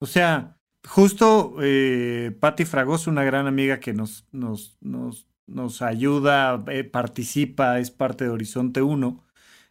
O 0.00 0.06
sea, 0.06 0.53
justo 0.86 1.56
eh, 1.62 2.36
Patti 2.40 2.64
Fragoso, 2.64 3.10
una 3.10 3.24
gran 3.24 3.46
amiga 3.46 3.80
que 3.80 3.92
nos, 3.92 4.26
nos, 4.32 4.76
nos, 4.80 5.26
nos 5.46 5.82
ayuda, 5.82 6.62
eh, 6.68 6.84
participa, 6.84 7.78
es 7.78 7.90
parte 7.90 8.24
de 8.24 8.30
Horizonte 8.30 8.82
1. 8.82 9.24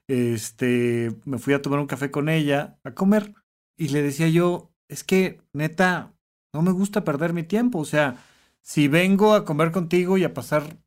Este, 0.08 1.16
me 1.26 1.38
fui 1.38 1.54
a 1.54 1.62
tomar 1.62 1.80
un 1.80 1.88
café 1.88 2.12
con 2.12 2.30
ella, 2.30 2.78
a 2.84 2.92
comer, 2.94 3.34
y 3.78 3.90
le 3.90 4.02
decía 4.02 4.28
yo, 4.28 4.72
es 4.90 5.04
que 5.04 5.42
neta, 5.54 6.14
no 6.54 6.62
me 6.62 6.72
gusta 6.72 7.04
perder 7.04 7.34
mi 7.34 7.44
tiempo. 7.44 7.80
O 7.80 7.86
sea, 7.86 8.18
si 8.62 8.88
vengo 8.88 9.34
a 9.34 9.46
comer 9.46 9.72
contigo 9.72 10.18
y 10.18 10.24
a 10.24 10.34
pasar 10.34 10.78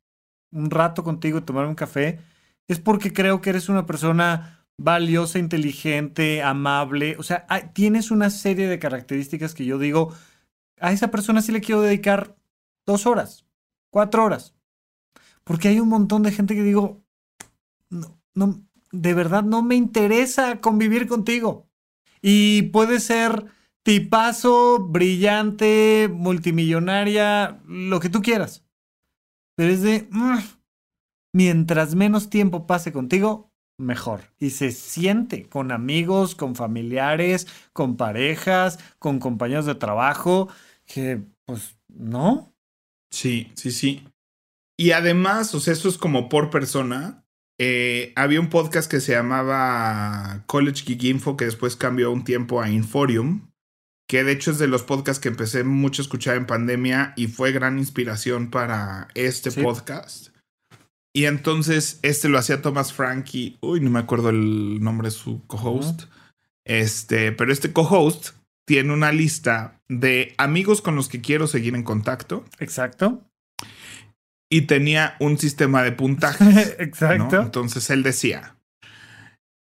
un 0.51 0.71
rato 0.71 1.03
contigo 1.03 1.39
y 1.39 1.41
tomar 1.41 1.65
un 1.67 1.75
café, 1.75 2.19
es 2.67 2.79
porque 2.79 3.13
creo 3.13 3.41
que 3.41 3.49
eres 3.49 3.69
una 3.69 3.85
persona 3.85 4.56
valiosa, 4.77 5.39
inteligente, 5.39 6.43
amable. 6.43 7.15
O 7.17 7.23
sea, 7.23 7.45
tienes 7.73 8.11
una 8.11 8.29
serie 8.29 8.67
de 8.67 8.79
características 8.79 9.53
que 9.53 9.65
yo 9.65 9.77
digo, 9.77 10.13
a 10.79 10.91
esa 10.91 11.09
persona 11.11 11.41
sí 11.41 11.51
le 11.51 11.61
quiero 11.61 11.81
dedicar 11.81 12.37
dos 12.85 13.05
horas, 13.05 13.45
cuatro 13.91 14.23
horas. 14.23 14.55
Porque 15.43 15.69
hay 15.69 15.79
un 15.79 15.89
montón 15.89 16.23
de 16.23 16.31
gente 16.31 16.55
que 16.55 16.63
digo, 16.63 17.03
no, 17.89 18.19
no, 18.35 18.63
de 18.91 19.13
verdad 19.13 19.43
no 19.43 19.61
me 19.63 19.75
interesa 19.75 20.61
convivir 20.61 21.07
contigo. 21.07 21.67
Y 22.21 22.63
puede 22.63 22.99
ser 22.99 23.45
tipazo, 23.83 24.79
brillante, 24.79 26.09
multimillonaria, 26.13 27.61
lo 27.65 27.99
que 27.99 28.09
tú 28.09 28.21
quieras. 28.21 28.65
Pero 29.55 29.71
es 29.71 29.81
de, 29.81 30.07
mm, 30.11 30.39
mientras 31.33 31.95
menos 31.95 32.29
tiempo 32.29 32.67
pase 32.67 32.91
contigo, 32.91 33.46
mejor. 33.77 34.21
Y 34.39 34.49
se 34.51 34.71
siente 34.71 35.47
con 35.47 35.71
amigos, 35.71 36.35
con 36.35 36.55
familiares, 36.55 37.47
con 37.73 37.95
parejas, 37.97 38.79
con 38.99 39.19
compañeros 39.19 39.65
de 39.65 39.75
trabajo, 39.75 40.49
que 40.85 41.21
pues 41.45 41.77
no. 41.87 42.53
Sí, 43.11 43.51
sí, 43.55 43.71
sí. 43.71 44.07
Y 44.77 44.91
además, 44.91 45.53
o 45.55 45.59
sea, 45.59 45.73
eso 45.73 45.89
es 45.89 45.97
como 45.97 46.29
por 46.29 46.49
persona. 46.49 47.23
Eh, 47.59 48.13
había 48.15 48.39
un 48.39 48.49
podcast 48.49 48.89
que 48.89 48.99
se 48.99 49.13
llamaba 49.13 50.43
College 50.45 50.83
Geek 50.85 51.03
Info, 51.03 51.37
que 51.37 51.45
después 51.45 51.75
cambió 51.75 52.11
un 52.11 52.23
tiempo 52.23 52.61
a 52.61 52.69
Inforium, 52.69 53.49
que 54.07 54.23
de 54.23 54.33
hecho 54.33 54.51
es 54.51 54.59
de 54.59 54.67
los 54.67 54.83
podcasts 54.83 55.19
que 55.19 55.29
empecé 55.29 55.63
mucho 55.63 56.01
a 56.01 56.05
escuchar 56.05 56.37
en 56.37 56.45
pandemia 56.45 57.13
y 57.17 57.27
fue 57.27 57.51
gran 57.51 57.79
inspiración 57.79 58.51
para 58.51 59.07
este 59.15 59.51
podcast. 59.51 60.36
Y 61.17 61.25
entonces 61.25 61.97
este 62.03 62.29
lo 62.29 62.37
hacía 62.37 62.61
Thomas 62.61 62.93
Frankie, 62.93 63.57
uy, 63.61 63.79
no 63.79 63.89
me 63.89 63.97
acuerdo 63.97 64.29
el 64.29 64.79
nombre 64.83 65.07
de 65.07 65.15
su 65.15 65.43
co-host. 65.47 66.03
Este, 66.63 67.31
pero 67.31 67.51
este 67.51 67.73
co-host 67.73 68.35
tiene 68.67 68.93
una 68.93 69.11
lista 69.11 69.81
de 69.89 70.35
amigos 70.37 70.79
con 70.79 70.95
los 70.95 71.09
que 71.09 71.19
quiero 71.19 71.47
seguir 71.47 71.73
en 71.73 71.81
contacto. 71.81 72.45
Exacto. 72.59 73.27
Y 74.47 74.67
tenía 74.67 75.15
un 75.19 75.39
sistema 75.39 75.81
de 75.81 75.91
puntajes. 75.91 76.75
Exacto. 76.79 77.41
Entonces 77.41 77.89
él 77.89 78.03
decía, 78.03 78.55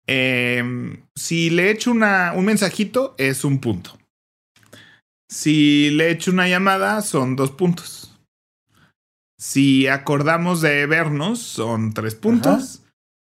em, 0.09 1.05
si 1.15 1.51
le 1.51 1.71
echo 1.71 1.93
una, 1.93 2.33
un 2.35 2.47
mensajito, 2.47 3.15
es 3.17 3.45
un 3.45 3.61
punto. 3.61 3.97
Si 5.31 5.91
le 5.91 6.11
echo 6.11 6.33
una 6.33 6.49
llamada, 6.49 7.01
son 7.01 7.37
dos 7.37 7.53
puntos. 7.53 8.04
Si 9.47 9.89
acordamos 9.89 10.63
de 10.63 10.87
vernos, 10.87 11.39
son 11.39 11.93
tres 11.93 12.15
puntos. 12.15 12.83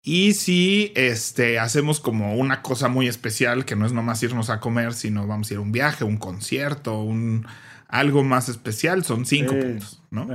Y 0.03 0.35
si 0.35 0.93
este, 0.95 1.59
hacemos 1.59 2.01
como 2.01 2.37
una 2.37 2.61
cosa 2.61 2.89
muy 2.89 3.09
especial, 3.09 3.65
que 3.65 3.77
no 3.77 3.87
es 3.87 3.95
nomás 3.95 4.23
irnos 4.23 4.51
a 4.51 4.61
comer, 4.61 4.93
sino 4.93 5.27
vamos 5.27 5.51
a 5.51 5.55
ir 5.55 5.59
a 5.59 5.63
un 5.63 5.73
viaje, 5.73 6.05
un 6.05 6.19
concierto, 6.19 7.01
un 7.01 7.47
algo 7.89 8.25
más 8.25 8.51
especial, 8.51 9.07
son 9.07 9.25
cinco 9.25 9.59
puntos, 9.59 10.03
¿no? 10.11 10.29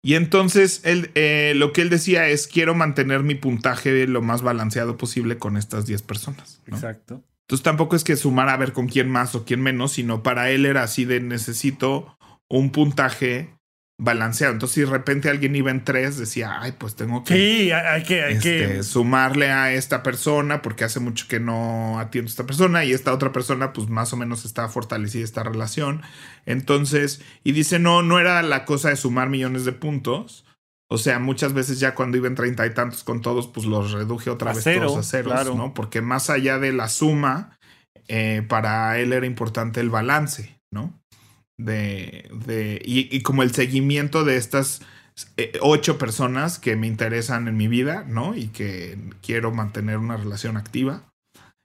Y 0.00 0.14
entonces 0.14 0.80
él, 0.84 1.10
eh, 1.14 1.52
lo 1.54 1.74
que 1.74 1.82
él 1.82 1.90
decía 1.90 2.26
es, 2.28 2.46
quiero 2.46 2.74
mantener 2.74 3.22
mi 3.22 3.34
puntaje 3.34 4.06
lo 4.06 4.22
más 4.22 4.40
balanceado 4.40 4.96
posible 4.96 5.36
con 5.36 5.58
estas 5.58 5.84
diez 5.84 6.00
personas. 6.00 6.62
Exacto. 6.68 7.22
Entonces 7.42 7.62
tampoco 7.62 7.96
es 7.96 8.04
que 8.04 8.16
sumar 8.16 8.48
a 8.48 8.56
ver 8.56 8.72
con 8.72 8.88
quién 8.88 9.10
más 9.10 9.34
o 9.34 9.44
quién 9.44 9.60
menos, 9.60 9.92
sino 9.92 10.22
para 10.22 10.48
él 10.48 10.64
era 10.64 10.84
así 10.84 11.04
de 11.04 11.20
necesito 11.20 12.16
un 12.48 12.72
puntaje 12.72 13.57
balanceado. 14.00 14.52
Entonces, 14.52 14.74
si 14.76 14.80
de 14.82 14.86
repente 14.86 15.28
alguien 15.28 15.56
iba 15.56 15.70
en 15.70 15.84
tres, 15.84 16.16
decía, 16.16 16.60
ay, 16.60 16.72
pues 16.78 16.94
tengo 16.94 17.24
que, 17.24 17.34
sí, 17.34 17.70
hay 17.72 18.04
que, 18.04 18.22
hay 18.22 18.38
que... 18.38 18.64
Este, 18.64 18.82
sumarle 18.84 19.50
a 19.50 19.72
esta 19.72 20.02
persona 20.02 20.62
porque 20.62 20.84
hace 20.84 21.00
mucho 21.00 21.26
que 21.28 21.40
no 21.40 21.98
atiendo 21.98 22.28
a 22.28 22.30
esta 22.30 22.46
persona 22.46 22.84
y 22.84 22.92
esta 22.92 23.12
otra 23.12 23.32
persona, 23.32 23.72
pues 23.72 23.88
más 23.88 24.12
o 24.12 24.16
menos 24.16 24.44
está 24.44 24.68
fortalecida 24.68 25.24
esta 25.24 25.42
relación. 25.42 26.02
Entonces, 26.46 27.20
y 27.42 27.52
dice, 27.52 27.80
no, 27.80 28.02
no 28.02 28.20
era 28.20 28.40
la 28.42 28.64
cosa 28.64 28.90
de 28.90 28.96
sumar 28.96 29.28
millones 29.28 29.64
de 29.64 29.72
puntos, 29.72 30.44
o 30.90 30.96
sea, 30.96 31.18
muchas 31.18 31.52
veces 31.52 31.80
ya 31.80 31.94
cuando 31.94 32.16
iba 32.16 32.28
en 32.28 32.34
treinta 32.34 32.64
y 32.66 32.72
tantos 32.72 33.04
con 33.04 33.20
todos, 33.20 33.46
pues 33.48 33.66
los 33.66 33.92
reduje 33.92 34.30
otra 34.30 34.54
vez 34.54 34.64
todos 34.64 34.96
a 34.96 35.02
ceros, 35.02 35.54
¿no? 35.54 35.74
Porque 35.74 36.00
más 36.00 36.30
allá 36.30 36.58
de 36.58 36.72
la 36.72 36.88
suma, 36.88 37.58
eh, 38.06 38.42
para 38.48 38.98
él 38.98 39.12
era 39.12 39.26
importante 39.26 39.80
el 39.80 39.90
balance, 39.90 40.58
¿no? 40.70 40.97
De, 41.58 42.30
de, 42.46 42.80
y, 42.84 43.20
como 43.22 43.42
el 43.42 43.52
seguimiento 43.52 44.24
de 44.24 44.36
estas 44.36 44.80
eh, 45.36 45.58
ocho 45.60 45.98
personas 45.98 46.58
que 46.58 46.76
me 46.76 46.86
interesan 46.86 47.48
en 47.48 47.56
mi 47.56 47.66
vida, 47.66 48.04
¿no? 48.06 48.36
Y 48.36 48.48
que 48.48 48.96
quiero 49.22 49.52
mantener 49.52 49.98
una 49.98 50.16
relación 50.16 50.56
activa. 50.56 51.08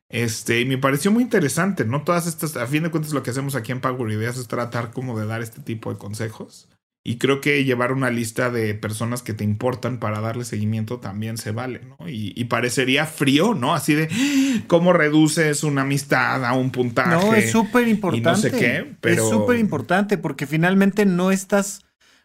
Este, 0.09 0.61
y 0.61 0.65
me 0.65 0.77
pareció 0.77 1.11
muy 1.11 1.23
interesante, 1.23 1.85
¿no? 1.85 2.03
Todas 2.03 2.27
estas, 2.27 2.57
a 2.57 2.67
fin 2.67 2.83
de 2.83 2.91
cuentas, 2.91 3.13
lo 3.13 3.23
que 3.23 3.31
hacemos 3.31 3.55
aquí 3.55 3.71
en 3.71 3.81
Power 3.81 4.11
Ideas 4.11 4.37
es 4.37 4.47
tratar 4.47 4.91
como 4.91 5.19
de 5.19 5.25
dar 5.25 5.41
este 5.41 5.61
tipo 5.61 5.91
de 5.91 5.99
consejos. 5.99 6.69
Y 7.05 7.17
creo 7.17 7.41
que 7.41 7.65
llevar 7.65 7.91
una 7.91 8.09
lista 8.09 8.49
de 8.49 8.73
personas 8.75 9.21
que 9.21 9.33
te 9.33 9.43
importan 9.43 9.99
para 9.99 10.21
darle 10.21 10.45
seguimiento 10.45 11.01
también 11.01 11.37
se 11.37 11.51
vale, 11.51 11.81
¿no? 11.81 12.07
Y, 12.07 12.41
parecería 12.45 13.05
frío, 13.05 13.53
¿no? 13.53 13.73
Así 13.73 13.93
de 13.93 14.07
cómo 14.67 14.93
reduces 14.93 15.65
una 15.65 15.81
amistad 15.81 16.45
a 16.45 16.53
un 16.53 16.71
puntaje. 16.71 17.09
No, 17.09 17.33
es 17.33 17.51
súper 17.51 17.89
importante. 17.89 18.29
no 18.29 18.35
sé 18.37 18.51
qué, 18.51 18.95
pero. 19.01 19.23
Es 19.23 19.29
súper 19.29 19.59
importante 19.59 20.17
porque 20.17 20.47
finalmente 20.47 21.05
no 21.05 21.31
estás. 21.31 21.81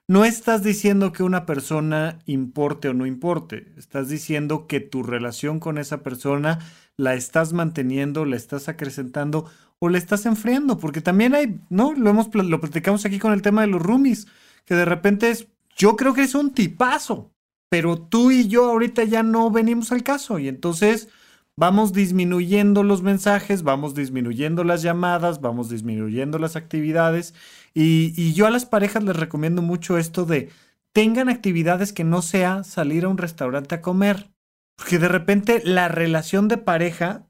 No 0.06 0.24
estás 0.24 0.62
diciendo 0.62 1.12
que 1.12 1.22
una 1.22 1.44
persona 1.44 2.20
importe 2.24 2.88
o 2.88 2.94
no 2.94 3.04
importe. 3.04 3.72
Estás 3.76 4.08
diciendo 4.08 4.66
que 4.66 4.80
tu 4.80 5.02
relación 5.02 5.58
con 5.58 5.76
esa 5.76 6.02
persona 6.02 6.60
la 6.96 7.14
estás 7.14 7.52
manteniendo, 7.52 8.24
la 8.24 8.36
estás 8.36 8.68
acrecentando 8.68 9.50
o 9.80 9.88
la 9.88 9.98
estás 9.98 10.24
enfriando. 10.24 10.78
Porque 10.78 11.00
también 11.00 11.34
hay, 11.34 11.60
¿no? 11.68 11.92
Lo 11.94 12.10
hemos 12.10 12.32
lo 12.32 12.60
platicamos 12.60 13.04
aquí 13.04 13.18
con 13.18 13.32
el 13.32 13.42
tema 13.42 13.62
de 13.62 13.66
los 13.66 13.82
roomies 13.82 14.28
que 14.68 14.74
de 14.74 14.84
repente 14.84 15.30
es, 15.30 15.48
yo 15.78 15.96
creo 15.96 16.12
que 16.12 16.22
es 16.22 16.34
un 16.34 16.52
tipazo, 16.52 17.32
pero 17.70 17.98
tú 17.98 18.30
y 18.30 18.48
yo 18.48 18.66
ahorita 18.66 19.04
ya 19.04 19.22
no 19.22 19.50
venimos 19.50 19.92
al 19.92 20.02
caso 20.02 20.38
y 20.38 20.46
entonces 20.46 21.08
vamos 21.56 21.94
disminuyendo 21.94 22.82
los 22.82 23.00
mensajes, 23.00 23.62
vamos 23.62 23.94
disminuyendo 23.94 24.64
las 24.64 24.82
llamadas, 24.82 25.40
vamos 25.40 25.70
disminuyendo 25.70 26.38
las 26.38 26.54
actividades 26.54 27.32
y, 27.72 28.34
yo 28.34 28.46
a 28.46 28.50
las 28.50 28.66
parejas 28.66 29.04
les 29.04 29.16
recomiendo 29.16 29.62
mucho 29.62 29.96
esto 29.96 30.26
de 30.26 30.50
tengan 30.92 31.30
actividades 31.30 31.94
que 31.94 32.04
no 32.04 32.20
sea 32.20 32.62
salir 32.62 33.06
a 33.06 33.08
un 33.08 33.16
restaurante 33.16 33.76
a 33.76 33.80
comer, 33.80 34.30
porque 34.76 34.98
de 34.98 35.08
repente 35.08 35.62
la 35.64 35.88
relación 35.88 36.46
de 36.48 36.58
pareja 36.58 37.26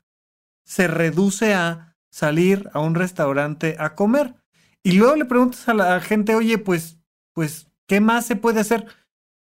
se 0.65 0.89
reduce 0.89 1.55
a 1.55 1.97
salir 2.11 2.69
a 2.73 2.81
un 2.81 2.97
restaurante 2.97 3.77
a 3.79 3.95
comer. 3.95 4.35
Y 4.83 4.93
luego 4.93 5.15
le 5.17 5.25
preguntas 5.25 5.69
a 5.69 5.75
la 5.75 6.01
gente, 6.01 6.35
oye, 6.35 6.59
pues 6.59 6.98
pues, 7.39 7.69
¿qué 7.87 8.01
más 8.01 8.27
se 8.27 8.35
puede 8.35 8.59
hacer? 8.59 8.85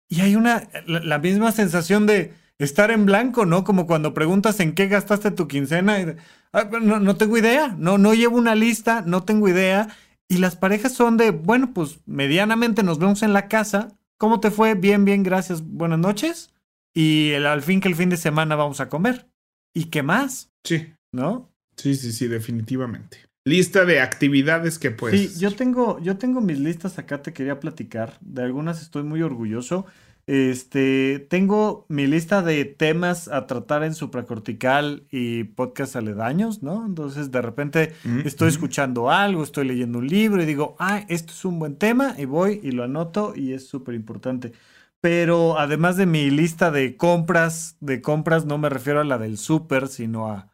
Y 0.09 0.20
hay 0.20 0.36
una, 0.36 0.68
la, 0.86 1.18
misma 1.18 1.51
sensación 1.51 2.07
de 2.07 2.32
estar 2.59 2.93
en 2.93 3.05
blanco, 3.05 3.47
¿no? 3.47 3.64
Como 3.64 3.88
cuando 3.88 4.14
preguntas 4.14 4.61
en 4.61 4.76
qué 4.76 4.86
gastaste 4.86 5.32
tu 5.32 5.49
quincena. 5.49 6.01
Y, 6.01 6.14
ah, 6.53 6.70
no, 6.80 7.01
no 7.01 7.16
tengo 7.16 7.36
idea, 7.36 7.74
no, 7.76 7.99
no 7.99 8.14
llevo 8.14 8.36
una 8.38 8.55
lista, 8.55 9.03
no 9.05 9.24
tengo 9.24 9.49
idea. 9.49 9.88
Y 10.28 10.38
las 10.38 10.55
parejas 10.55 10.93
son 10.93 11.16
de, 11.16 11.32
bueno, 11.32 11.74
pues 11.74 11.99
medianamente 12.07 12.84
nos 12.84 13.01
vemos 13.01 13.24
en 13.24 13.32
la 13.32 13.49
casa. 13.49 13.88
¿Cómo 14.18 14.38
te 14.38 14.53
fue? 14.53 14.74
Bien, 14.74 15.05
bien, 15.05 15.24
gracias. 15.24 15.61
Buenas 15.61 15.99
noches. 15.99 16.55
Y 16.95 17.30
el, 17.30 17.45
al 17.45 17.62
fin 17.62 17.80
que 17.80 17.88
el 17.88 17.97
fin 17.97 18.11
de 18.11 18.18
semana 18.18 18.55
vamos 18.55 18.78
a 18.78 18.88
comer. 18.88 19.28
¿Y 19.74 19.86
qué 19.86 20.05
más? 20.05 20.53
Sí. 20.62 20.95
¿No? 21.11 21.51
Sí, 21.76 21.97
sí, 21.97 22.12
sí, 22.12 22.28
definitivamente 22.28 23.30
lista 23.45 23.84
de 23.84 24.01
actividades 24.01 24.78
que 24.78 24.91
puedes. 24.91 25.34
Sí, 25.34 25.41
yo 25.41 25.55
tengo, 25.55 26.01
yo 26.01 26.18
tengo 26.18 26.41
mis 26.41 26.59
listas 26.59 26.99
acá, 26.99 27.22
te 27.22 27.32
quería 27.32 27.61
platicar. 27.61 28.18
De 28.20 28.43
algunas 28.43 28.82
estoy 28.82 29.03
muy 29.03 29.22
orgulloso. 29.22 29.86
Este, 30.26 31.26
tengo 31.28 31.86
mi 31.88 32.07
lista 32.07 32.43
de 32.43 32.64
temas 32.64 33.26
a 33.26 33.47
tratar 33.47 33.82
en 33.82 33.95
supracortical 33.95 35.05
y 35.11 35.45
podcast 35.45 35.97
aledaños, 35.97 36.62
¿no? 36.62 36.86
Entonces, 36.86 37.32
de 37.32 37.43
repente 37.43 37.95
mm, 38.05 38.20
estoy 38.20 38.47
mm. 38.47 38.51
escuchando 38.51 39.11
algo, 39.11 39.43
estoy 39.43 39.66
leyendo 39.66 39.99
un 39.99 40.07
libro 40.07 40.41
y 40.41 40.47
digo, 40.47 40.76
ah, 40.78 41.05
esto 41.09 41.32
es 41.32 41.45
un 41.45 41.59
buen 41.59 41.76
tema 41.76 42.14
y 42.16 42.26
voy 42.26 42.61
y 42.62 42.70
lo 42.70 42.84
anoto 42.84 43.32
y 43.34 43.55
es 43.55 43.66
súper 43.66 43.95
importante. 43.95 44.53
Pero 45.01 45.59
además 45.59 45.97
de 45.97 46.07
mi 46.07 46.30
lista 46.30 46.70
de 46.70 46.97
compras, 46.97 47.76
de 47.80 48.03
compras 48.03 48.45
no 48.45 48.59
me 48.59 48.68
refiero 48.68 49.01
a 49.01 49.05
la 49.05 49.18
del 49.18 49.38
súper, 49.38 49.88
sino 49.88 50.28
a 50.28 50.49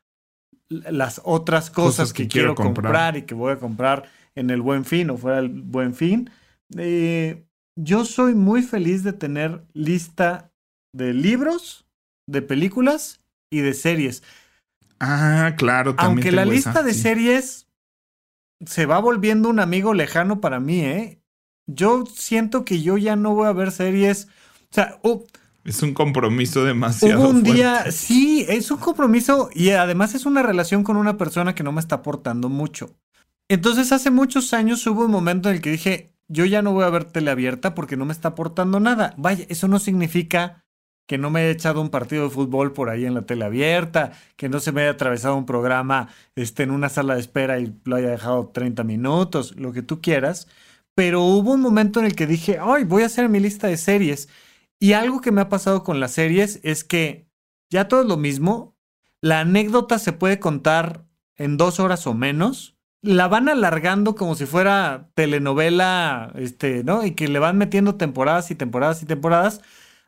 las 0.69 1.21
otras 1.25 1.71
cosas, 1.71 2.13
que, 2.13 2.29
quiero 2.29 2.55
comprar. 2.55 3.17
y 3.17 3.23
que 3.23 3.35
voy 3.35 3.53
a 3.53 3.59
comprar 3.59 4.05
en 4.35 4.51
el 4.51 4.61
buen 4.61 4.85
fin 4.85 5.11
o 5.11 5.17
fuera 5.17 5.39
el 5.39 5.49
buen 5.49 5.95
fin. 5.95 6.31
Eh, 6.77 7.45
yo 7.77 8.05
soy 8.05 8.35
muy 8.35 8.63
feliz 8.63 9.03
de 9.05 9.13
tener 9.13 9.65
lista 9.73 10.51
de 10.93 11.13
libros, 11.13 11.87
de 12.27 12.43
películas 12.43 13.21
y 13.51 13.61
de 13.61 13.75
series. 13.75 14.23
Ah, 14.99 15.55
claro, 15.57 15.95
también. 15.95 16.19
Aunque 16.19 16.33
la 16.33 16.45
lista 16.45 16.71
esa, 16.71 16.83
de 16.83 16.95
sí. 16.95 17.01
series 17.01 17.69
se 18.65 18.87
va 18.87 18.99
volviendo 18.99 19.49
un 19.49 19.61
amigo 19.61 19.95
lejano 19.95 20.41
para 20.41 20.61
mí, 20.61 20.81
¿eh? 20.81 21.21
Yo 21.67 22.05
siento 22.07 22.65
que 22.65 22.81
yo 22.81 22.97
ya 22.97 23.17
no 23.17 23.35
voy 23.35 23.47
a 23.47 23.53
ver 23.53 23.73
series. 23.73 24.29
O 24.71 24.75
sea, 24.75 24.99
Es 25.67 25.83
un 25.83 25.95
compromiso 25.95 26.65
demasiado 26.65 27.21
hubo 27.21 27.29
un 27.29 27.41
fuerte. 27.41 27.53
día, 27.53 27.91
sí, 27.91 28.47
es 28.49 28.71
un 28.71 28.79
compromiso 28.79 29.51
y 29.53 29.71
además 29.71 30.15
es 30.15 30.25
una 30.25 30.43
relación 30.43 30.85
con 30.85 30.97
una 30.97 31.19
persona 31.19 31.57
que 31.57 31.65
no 31.65 31.73
me 31.73 31.81
está 31.81 31.97
aportando 31.97 32.49
mucho. 32.49 32.95
Entonces, 33.49 33.91
hace 33.91 34.11
muchos 34.11 34.53
años 34.53 34.87
hubo 34.87 35.05
un 35.05 35.11
momento 35.11 35.49
en 35.49 35.57
el 35.57 35.61
que 35.61 35.73
dije, 35.73 36.13
yo 36.29 36.45
ya 36.45 36.63
no 36.63 36.73
voy 36.73 36.85
a 36.85 36.91
ver 36.91 37.05
tele 37.05 37.33
abierta 37.33 37.75
porque 37.75 37.97
no 37.97 38.05
me 38.05 38.13
está 38.13 38.29
aportando 38.29 38.79
nada. 38.79 39.15
Vaya, 39.17 39.45
eso 39.49 39.67
no 39.67 39.81
significa 39.81 40.65
que 41.09 41.19
no 41.19 41.31
me 41.31 41.41
haya 41.41 41.51
echado 41.51 41.81
un 41.81 41.91
partido 41.91 42.25
de 42.25 42.31
fútbol 42.31 42.73
por 42.73 42.89
ahí 42.89 43.05
en 43.05 43.15
la 43.15 43.23
tele 43.23 43.45
abierta, 43.45 44.13
que 44.37 44.49
no 44.49 44.61
se 44.61 44.73
me 44.73 44.83
haya 44.83 44.91
atravesado 44.93 45.37
un 45.37 45.47
programa 45.47 46.09
este, 46.35 46.65
en 46.65 46.71
una 46.71 46.89
sala 46.89 47.15
de 47.15 47.21
espera 47.21 47.59
y 47.59 47.75
lo 47.85 47.97
haya 47.97 48.11
dejado 48.11 48.49
30 48.49 48.85
minutos, 48.85 49.57
lo 49.57 49.73
que 49.73 49.83
tú 49.83 50.01
quieras. 50.01 50.49
Pero 50.95 51.23
hubo 51.23 51.53
un 51.53 51.61
momento 51.61 52.01
en 52.01 52.07
el 52.07 52.17
que 52.17 52.27
dije, 52.27 52.59
ay, 52.61 52.85
voy 52.85 53.03
a 53.03 53.07
hacer 53.07 53.29
mi 53.29 53.39
lista 53.39 53.69
de 53.69 53.77
series. 53.77 54.29
Y 54.79 54.93
algo 54.93 55.21
que 55.21 55.33
me 55.33 55.41
ha 55.41 55.49
pasado 55.49 55.83
con 55.83 56.01
las 56.01 56.13
series 56.13 56.61
es 56.63 56.85
que 56.85 57.29
ya 57.71 57.89
todo 57.89 58.03
es 58.03 58.07
lo 58.07 58.17
mismo. 58.17 58.77
La 59.21 59.41
anécdota 59.41 59.99
se 59.99 60.13
puede 60.13 60.39
contar 60.39 61.07
en 61.37 61.57
dos 61.57 61.81
horas 61.81 62.07
o 62.07 62.15
menos. 62.15 62.77
La 63.03 63.29
van 63.29 63.49
alargando 63.49 64.15
como 64.15 64.35
si 64.35 64.47
fuera 64.47 65.11
telenovela, 65.15 66.33
este, 66.37 66.85
¿no? 66.85 67.05
Y 67.05 67.13
que 67.13 67.29
le 67.29 67.39
van 67.39 67.57
metiendo 67.57 67.97
temporadas 67.97 68.51
y 68.51 68.55
temporadas 68.55 69.03
y 69.03 69.07
temporadas 69.07 69.63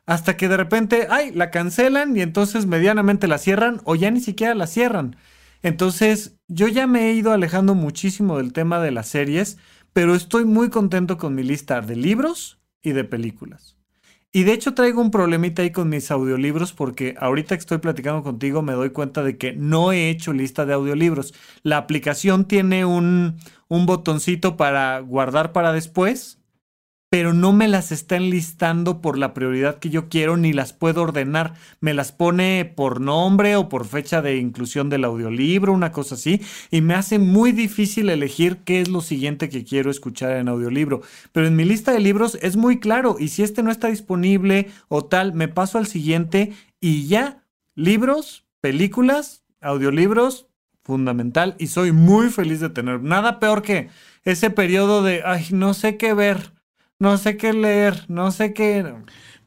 hasta 0.05 0.37
que 0.37 0.47
de 0.47 0.57
repente, 0.57 1.07
ay, 1.09 1.31
la 1.31 1.51
cancelan 1.51 2.17
y 2.17 2.21
entonces 2.21 2.65
medianamente 2.65 3.27
la 3.27 3.37
cierran 3.37 3.79
o 3.83 3.95
ya 3.95 4.09
ni 4.09 4.21
siquiera 4.21 4.55
la 4.55 4.65
cierran. 4.65 5.15
Entonces, 5.61 6.39
yo 6.47 6.67
ya 6.67 6.87
me 6.87 7.09
he 7.09 7.13
ido 7.13 7.31
alejando 7.31 7.75
muchísimo 7.75 8.37
del 8.37 8.53
tema 8.53 8.79
de 8.79 8.91
las 8.91 9.07
series, 9.07 9.57
pero 9.93 10.15
estoy 10.15 10.45
muy 10.45 10.69
contento 10.69 11.17
con 11.17 11.35
mi 11.35 11.43
lista 11.43 11.81
de 11.81 11.95
libros 11.95 12.59
y 12.81 12.93
de 12.93 13.03
películas. 13.03 13.78
Y 14.31 14.43
de 14.43 14.53
hecho 14.53 14.75
traigo 14.75 15.01
un 15.01 15.09
problemita 15.09 15.63
ahí 15.63 15.71
con 15.71 15.89
mis 15.89 16.11
audiolibros 16.11 16.71
porque 16.71 17.15
ahorita 17.17 17.55
que 17.55 17.61
estoy 17.61 17.79
platicando 17.79 18.21
contigo 18.21 18.61
me 18.61 18.73
doy 18.73 18.91
cuenta 18.91 19.23
de 19.23 19.39
que 19.39 19.53
no 19.53 19.91
he 19.91 20.09
hecho 20.11 20.33
lista 20.33 20.67
de 20.67 20.73
audiolibros. 20.73 21.33
La 21.63 21.77
aplicación 21.77 22.45
tiene 22.47 22.85
un, 22.85 23.37
un 23.69 23.85
botoncito 23.87 24.55
para 24.55 24.99
guardar 24.99 25.51
para 25.51 25.73
después, 25.73 26.38
pero 27.09 27.33
no 27.33 27.53
me 27.53 27.67
las 27.67 27.91
está 27.91 28.17
enlistando 28.17 29.01
por 29.01 29.17
la 29.17 29.33
prioridad 29.33 29.79
que 29.79 29.89
yo 29.89 30.09
quiero 30.09 30.37
ni 30.37 30.53
las 30.53 30.73
puedo 30.73 31.01
ordenar. 31.01 31.55
Me 31.81 31.95
las 31.95 32.11
pone 32.11 32.71
por 32.75 33.01
nombre 33.01 33.55
o 33.55 33.67
por 33.67 33.85
fecha 33.85 34.21
de 34.21 34.37
inclusión 34.37 34.89
del 34.89 35.03
audiolibro, 35.03 35.73
una 35.73 35.91
cosa 35.91 36.15
así, 36.15 36.41
y 36.69 36.81
me 36.81 36.93
hace 36.93 37.17
muy 37.17 37.51
difícil 37.51 38.09
elegir 38.09 38.57
qué 38.57 38.79
es 38.79 38.89
lo 38.89 39.01
siguiente 39.01 39.49
que 39.49 39.63
quiero 39.63 39.89
escuchar 39.89 40.33
en 40.37 40.49
audiolibro. 40.49 41.01
Pero 41.31 41.47
en 41.47 41.55
mi 41.55 41.65
lista 41.65 41.91
de 41.91 41.99
libros 41.99 42.37
es 42.41 42.57
muy 42.57 42.79
claro, 42.79 43.15
y 43.17 43.29
si 43.29 43.41
este 43.41 43.63
no 43.63 43.71
está 43.71 43.87
disponible 43.87 44.69
o 44.87 45.03
tal, 45.03 45.33
me 45.33 45.47
paso 45.47 45.79
al 45.79 45.87
siguiente 45.87 46.53
y 46.79 47.07
ya, 47.07 47.43
libros, 47.73 48.45
películas, 48.61 49.43
audiolibros, 49.61 50.45
fundamental, 50.83 51.55
y 51.57 51.67
soy 51.67 51.91
muy 51.91 52.29
feliz 52.29 52.59
de 52.59 52.69
tener. 52.69 53.01
Nada 53.01 53.39
peor 53.39 53.63
que 53.63 53.89
ese 54.23 54.51
periodo 54.51 55.01
de, 55.01 55.23
ay, 55.25 55.47
no 55.51 55.73
sé 55.73 55.97
qué 55.97 56.13
ver. 56.13 56.58
No 56.99 57.17
sé 57.17 57.37
qué 57.37 57.53
leer, 57.53 58.05
no 58.09 58.31
sé 58.31 58.53
qué. 58.53 58.93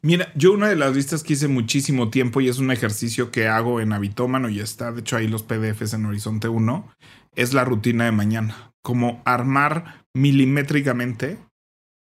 Mira, 0.01 0.31
yo 0.35 0.53
una 0.53 0.67
de 0.69 0.75
las 0.75 0.95
listas 0.95 1.23
que 1.23 1.33
hice 1.33 1.47
muchísimo 1.47 2.09
tiempo 2.09 2.41
y 2.41 2.49
es 2.49 2.57
un 2.57 2.71
ejercicio 2.71 3.31
que 3.31 3.47
hago 3.47 3.79
en 3.79 3.93
Habitómano 3.93 4.49
y 4.49 4.59
está, 4.59 4.91
de 4.91 5.01
hecho, 5.01 5.15
ahí 5.17 5.27
los 5.27 5.43
PDFs 5.43 5.93
en 5.93 6.05
Horizonte 6.05 6.47
1, 6.47 6.89
es 7.35 7.53
la 7.53 7.63
rutina 7.63 8.05
de 8.05 8.11
mañana. 8.11 8.73
Como 8.81 9.21
armar 9.25 10.03
milimétricamente 10.13 11.37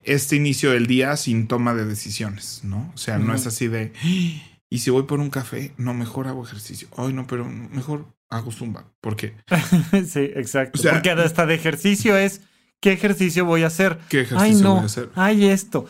este 0.03 0.35
inicio 0.37 0.71
del 0.71 0.87
día 0.87 1.17
sin 1.17 1.47
toma 1.47 1.73
de 1.73 1.85
decisiones, 1.85 2.61
¿no? 2.63 2.91
O 2.93 2.97
sea, 2.97 3.17
no 3.17 3.33
es 3.35 3.45
así 3.47 3.67
de, 3.67 3.91
"Ah, 4.01 4.59
y 4.69 4.77
si 4.79 4.91
voy 4.91 5.03
por 5.03 5.19
un 5.19 5.29
café, 5.29 5.73
no, 5.77 5.93
mejor 5.93 6.27
hago 6.27 6.43
ejercicio. 6.45 6.87
Ay, 6.95 7.11
no, 7.11 7.27
pero 7.27 7.43
mejor 7.45 8.05
hago 8.29 8.51
zumba. 8.51 8.85
Porque, 9.01 9.33
sí, 10.07 10.29
exacto. 10.35 10.79
O 10.79 10.81
sea- 10.81 10.93
Porque 10.93 11.09
hasta 11.09 11.45
de 11.45 11.55
ejercicio 11.55 12.15
es, 12.15 12.41
¿qué 12.81 12.91
ejercicio 12.93 13.45
voy 13.45 13.63
a 13.63 13.67
hacer? 13.67 13.97
¿qué 14.09 14.21
ejercicio 14.21 14.55
Ay, 14.55 14.63
no, 14.63 14.73
voy 14.75 14.83
a 14.83 14.85
hacer? 14.85 15.09
ay, 15.15 15.45
esto. 15.45 15.87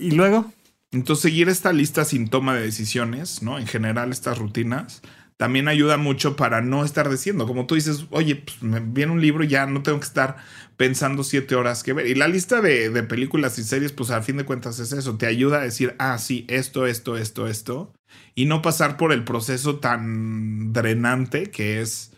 Y 0.00 0.10
luego, 0.12 0.52
Entonces, 0.92 1.22
seguir 1.22 1.48
esta 1.48 1.72
lista 1.72 2.04
sin 2.04 2.28
toma 2.28 2.54
de 2.54 2.62
decisiones, 2.62 3.42
¿no? 3.42 3.58
En 3.58 3.66
general, 3.66 4.10
estas 4.10 4.38
rutinas, 4.38 5.02
también 5.36 5.68
ayuda 5.68 5.96
mucho 5.96 6.36
para 6.36 6.60
no 6.60 6.84
estar 6.84 7.08
diciendo, 7.08 7.46
como 7.46 7.66
tú 7.66 7.74
dices, 7.74 8.06
oye, 8.10 8.36
pues 8.36 8.62
me 8.62 8.80
viene 8.80 9.12
un 9.12 9.20
libro 9.22 9.44
y 9.44 9.48
ya 9.48 9.66
no 9.66 9.82
tengo 9.82 9.98
que 10.00 10.06
estar 10.06 10.36
pensando 10.76 11.22
siete 11.24 11.54
horas 11.54 11.82
que 11.82 11.92
ver. 11.92 12.06
Y 12.08 12.14
la 12.14 12.28
lista 12.28 12.60
de, 12.60 12.90
de 12.90 13.02
películas 13.04 13.58
y 13.58 13.62
series, 13.64 13.92
pues 13.92 14.10
al 14.10 14.22
fin 14.22 14.36
de 14.36 14.44
cuentas 14.44 14.78
es 14.80 14.92
eso, 14.92 15.16
te 15.16 15.26
ayuda 15.26 15.58
a 15.58 15.64
decir, 15.64 15.94
ah, 15.98 16.18
sí, 16.18 16.44
esto, 16.48 16.86
esto, 16.86 17.16
esto, 17.16 17.46
esto, 17.46 17.92
y 18.34 18.46
no 18.46 18.60
pasar 18.60 18.96
por 18.96 19.12
el 19.12 19.24
proceso 19.24 19.78
tan 19.78 20.72
drenante 20.72 21.50
que 21.50 21.80
es 21.80 22.12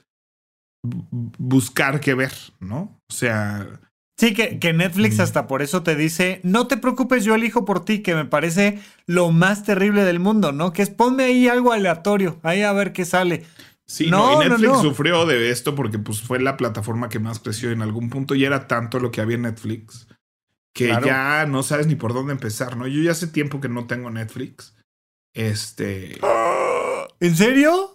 bu- 0.84 1.06
buscar 1.38 2.00
qué 2.00 2.14
ver, 2.14 2.32
¿no? 2.60 2.98
O 3.08 3.12
sea, 3.14 3.80
sí, 4.16 4.34
que, 4.34 4.58
que 4.58 4.72
Netflix 4.72 5.18
Mm. 5.18 5.22
hasta 5.22 5.46
por 5.46 5.62
eso 5.62 5.82
te 5.82 5.96
dice, 5.96 6.40
no 6.44 6.66
te 6.66 6.76
preocupes, 6.76 7.24
yo 7.24 7.34
elijo 7.34 7.64
por 7.64 7.84
ti, 7.84 8.00
que 8.02 8.14
me 8.14 8.24
parece 8.24 8.80
lo 9.06 9.30
más 9.32 9.64
terrible 9.64 10.04
del 10.04 10.20
mundo, 10.20 10.52
¿no? 10.52 10.72
Que 10.72 10.82
es 10.82 10.90
ponme 10.90 11.24
ahí 11.24 11.48
algo 11.48 11.72
aleatorio, 11.72 12.38
ahí 12.42 12.62
a 12.62 12.72
ver 12.72 12.92
qué 12.92 13.04
sale. 13.04 13.44
Sí, 13.84 14.08
No, 14.10 14.18
no, 14.26 14.32
y 14.32 14.34
no, 14.36 14.50
Netflix 14.50 14.72
no. 14.72 14.80
sufrió 14.82 15.26
de 15.26 15.50
esto 15.50 15.74
porque 15.74 15.98
pues 15.98 16.22
fue 16.22 16.40
la 16.40 16.56
plataforma 16.56 17.08
que 17.08 17.18
más 17.18 17.40
creció 17.40 17.70
en 17.72 17.82
algún 17.82 18.08
punto 18.10 18.34
y 18.34 18.44
era 18.44 18.66
tanto 18.68 19.00
lo 19.00 19.10
que 19.10 19.20
había 19.20 19.36
en 19.36 19.42
Netflix 19.42 20.06
que 20.74 20.86
Claro. 20.88 21.06
ya 21.06 21.44
no 21.46 21.62
sabes 21.62 21.86
ni 21.86 21.96
por 21.96 22.14
dónde 22.14 22.32
empezar, 22.32 22.76
¿no? 22.78 22.86
Yo 22.86 23.02
ya 23.02 23.10
hace 23.10 23.26
tiempo 23.26 23.60
que 23.60 23.68
no 23.68 23.86
tengo 23.86 24.08
Netflix. 24.10 24.74
Este, 25.34 26.18
¿En 27.20 27.36
serio? 27.36 27.91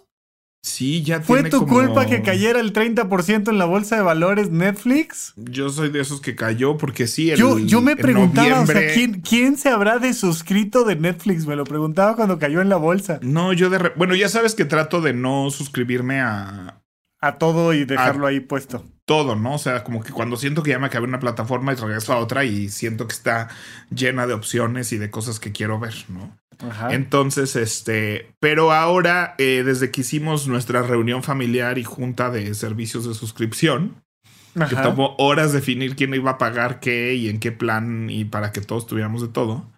Sí, 0.68 1.02
ya 1.02 1.20
¿Fue 1.20 1.38
tiene 1.38 1.50
tu 1.50 1.60
como- 1.66 1.74
culpa 1.80 2.06
que 2.06 2.22
cayera 2.22 2.60
el 2.60 2.72
30% 2.72 3.50
en 3.50 3.58
la 3.58 3.64
bolsa 3.64 3.96
de 3.96 4.02
valores 4.02 4.50
Netflix? 4.50 5.32
Yo 5.36 5.70
soy 5.70 5.90
de 5.90 6.00
esos 6.00 6.20
que 6.20 6.34
cayó 6.36 6.76
porque 6.76 7.06
sí, 7.06 7.30
el, 7.30 7.38
Yo, 7.38 7.58
yo 7.58 7.80
me 7.80 7.96
preguntaba, 7.96 8.60
o 8.60 8.66
sea, 8.66 8.92
¿quién, 8.94 9.20
¿quién 9.20 9.56
se 9.56 9.68
habrá 9.70 9.98
desuscrito 9.98 10.84
de 10.84 10.96
Netflix? 10.96 11.46
Me 11.46 11.56
lo 11.56 11.64
preguntaba 11.64 12.16
cuando 12.16 12.38
cayó 12.38 12.60
en 12.60 12.68
la 12.68 12.76
bolsa. 12.76 13.18
No, 13.22 13.52
yo 13.52 13.70
de 13.70 13.78
re- 13.78 13.92
bueno, 13.96 14.14
ya 14.14 14.28
sabes 14.28 14.54
que 14.54 14.64
trato 14.64 15.00
de 15.00 15.12
no 15.14 15.50
suscribirme 15.50 16.20
a 16.20 16.80
A 17.20 17.38
todo 17.38 17.72
y 17.74 17.84
dejarlo 17.84 18.26
Ah. 18.26 18.30
ahí 18.30 18.40
puesto. 18.40 18.84
todo, 19.04 19.34
¿no? 19.36 19.54
O 19.54 19.58
sea, 19.58 19.82
como 19.84 20.02
que 20.02 20.12
cuando 20.12 20.36
siento 20.36 20.62
que 20.62 20.70
ya 20.70 20.78
me 20.78 20.86
acabé 20.86 21.06
una 21.06 21.18
plataforma 21.18 21.72
y 21.72 21.76
regreso 21.76 22.12
a 22.12 22.18
otra 22.18 22.44
y 22.44 22.68
siento 22.68 23.08
que 23.08 23.14
está 23.14 23.48
llena 23.90 24.26
de 24.26 24.34
opciones 24.34 24.92
y 24.92 24.98
de 24.98 25.10
cosas 25.10 25.40
que 25.40 25.50
quiero 25.50 25.80
ver, 25.80 25.94
¿no? 26.08 26.36
Ajá. 26.60 26.92
Entonces, 26.92 27.56
este, 27.56 28.32
pero 28.40 28.72
ahora, 28.72 29.34
eh, 29.38 29.62
desde 29.64 29.90
que 29.90 30.00
hicimos 30.00 30.48
nuestra 30.48 30.82
reunión 30.82 31.22
familiar 31.22 31.78
y 31.78 31.84
junta 31.84 32.30
de 32.30 32.54
servicios 32.54 33.06
de 33.06 33.14
suscripción, 33.14 34.02
que 34.68 34.76
tomó 34.76 35.14
horas 35.18 35.52
definir 35.52 35.94
quién 35.94 36.14
iba 36.14 36.32
a 36.32 36.38
pagar 36.38 36.80
qué 36.80 37.14
y 37.14 37.28
en 37.28 37.38
qué 37.38 37.52
plan 37.52 38.10
y 38.10 38.24
para 38.24 38.50
que 38.50 38.60
todos 38.60 38.86
tuviéramos 38.86 39.22
de 39.22 39.28
todo, 39.28 39.70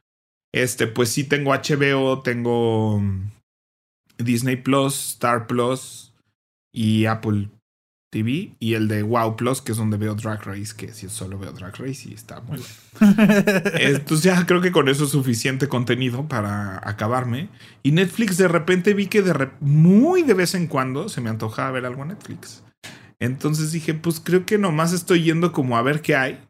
este, 0.52 0.86
pues 0.86 1.10
sí 1.10 1.24
tengo 1.24 1.52
HBO, 1.52 2.22
tengo 2.22 2.98
mm, 2.98 3.30
Disney 4.18 4.56
Plus, 4.56 5.12
Star 5.12 5.46
Plus 5.46 6.14
y 6.72 7.04
Apple 7.06 7.48
TV 8.10 8.52
y 8.58 8.74
el 8.74 8.88
de 8.88 9.02
Wow 9.04 9.36
Plus, 9.36 9.62
que 9.62 9.72
es 9.72 9.78
donde 9.78 9.96
veo 9.96 10.14
Drag 10.14 10.44
Race, 10.44 10.74
que 10.76 10.92
sí 10.92 11.08
solo 11.08 11.38
veo 11.38 11.52
Drag 11.52 11.76
Race 11.78 12.08
y 12.08 12.14
está 12.14 12.40
muy 12.40 12.58
bueno. 12.58 13.14
Entonces 13.78 14.24
ya 14.24 14.44
creo 14.46 14.60
que 14.60 14.72
con 14.72 14.88
eso 14.88 15.04
es 15.04 15.10
suficiente 15.10 15.68
contenido 15.68 16.26
para 16.28 16.80
acabarme. 16.88 17.48
Y 17.82 17.92
Netflix 17.92 18.36
de 18.36 18.48
repente 18.48 18.94
vi 18.94 19.06
que 19.06 19.22
de 19.22 19.32
re- 19.32 19.52
muy 19.60 20.22
de 20.24 20.34
vez 20.34 20.54
en 20.54 20.66
cuando 20.66 21.08
se 21.08 21.20
me 21.20 21.30
antojaba 21.30 21.70
ver 21.70 21.86
algo 21.86 22.02
en 22.02 22.08
Netflix. 22.08 22.62
Entonces 23.20 23.70
dije, 23.72 23.94
pues 23.94 24.20
creo 24.20 24.44
que 24.46 24.58
nomás 24.58 24.92
estoy 24.92 25.22
yendo 25.22 25.52
como 25.52 25.76
a 25.76 25.82
ver 25.82 26.00
qué 26.02 26.16
hay. 26.16 26.40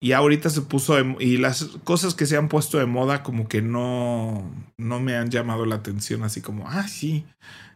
Y 0.00 0.12
ahorita 0.12 0.50
se 0.50 0.62
puso 0.62 0.96
de, 0.96 1.16
y 1.20 1.36
las 1.36 1.64
cosas 1.84 2.14
que 2.14 2.26
se 2.26 2.36
han 2.36 2.48
puesto 2.48 2.78
de 2.78 2.86
moda 2.86 3.22
como 3.22 3.46
que 3.46 3.62
no 3.62 4.50
no 4.76 4.98
me 4.98 5.14
han 5.14 5.30
llamado 5.30 5.64
la 5.64 5.76
atención 5.76 6.24
así 6.24 6.40
como, 6.40 6.68
ah, 6.68 6.88
sí. 6.88 7.24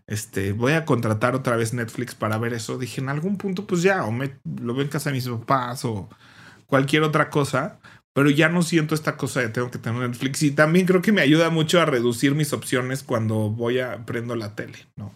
Este, 0.09 0.53
voy 0.53 0.73
a 0.73 0.85
contratar 0.85 1.35
otra 1.35 1.57
vez 1.57 1.75
Netflix 1.75 2.15
para 2.15 2.39
ver 2.39 2.55
eso. 2.55 2.79
Dije, 2.79 3.01
en 3.01 3.09
algún 3.09 3.37
punto 3.37 3.67
pues 3.67 3.83
ya 3.83 4.05
o 4.05 4.13
me 4.13 4.39
lo 4.45 4.75
veo 4.75 4.85
en 4.85 4.91
casa 4.91 5.11
de 5.11 5.17
mis 5.17 5.29
papás 5.29 5.85
o 5.85 6.09
cualquier 6.67 7.03
otra 7.03 7.31
cosa 7.31 7.79
pero 8.17 8.31
ya 8.31 8.49
no 8.49 8.63
siento 8.63 8.95
esta 8.95 9.19
cosa 9.19 9.41
de 9.41 9.51
tengo 9.51 9.71
que 9.71 9.77
tener 9.77 10.01
Netflix 10.01 10.43
y 10.43 10.51
también 10.51 10.87
creo 10.87 11.03
que 11.03 11.13
me 11.13 11.21
ayuda 11.21 11.51
mucho 11.51 11.83
a 11.83 11.85
reducir 11.85 12.35
mis 12.35 12.55
opciones 12.55 13.03
cuando 13.03 13.51
voy 13.51 13.79
a 13.81 14.07
prendo 14.07 14.35
la 14.35 14.55
tele, 14.55 14.79
¿no? 14.97 15.13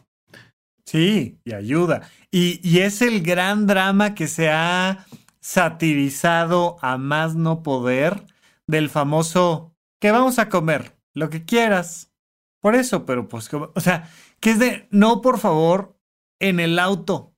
Sí, 0.84 1.38
y 1.43 1.55
ayuda. 1.55 2.11
Y, 2.30 2.61
y 2.62 2.80
es 2.80 3.01
el 3.01 3.22
gran 3.22 3.66
drama 3.66 4.14
que 4.14 4.28
se 4.28 4.51
ha 4.51 5.07
satirizado 5.41 6.76
a 6.82 6.99
más 6.99 7.34
no 7.36 7.62
poder 7.62 8.26
del 8.66 8.91
famoso 8.91 9.72
que 9.99 10.11
vamos 10.11 10.38
a 10.38 10.51
comer, 10.51 10.95
lo 11.14 11.30
que 11.30 11.47
quieras. 11.47 12.12
Por 12.61 12.74
eso, 12.74 13.07
pero 13.07 13.28
pues, 13.28 13.49
o 13.55 13.80
sea, 13.80 14.11
que 14.41 14.51
es 14.51 14.59
de, 14.59 14.88
no, 14.91 15.20
por 15.20 15.38
favor, 15.38 15.97
en 16.38 16.61
el 16.61 16.78
auto, 16.78 17.34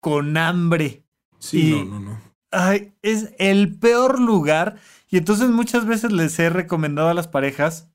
con 0.00 0.36
hambre. 0.36 1.02
Sí, 1.38 1.84
no, 1.84 1.84
no, 1.84 2.00
no. 2.00 2.20
Ay, 2.50 2.92
es 3.02 3.32
el 3.38 3.78
peor 3.78 4.20
lugar. 4.20 4.76
Y 5.08 5.16
entonces 5.16 5.48
muchas 5.48 5.86
veces 5.86 6.12
les 6.12 6.38
he 6.38 6.50
recomendado 6.50 7.08
a 7.08 7.14
las 7.14 7.28
parejas, 7.28 7.90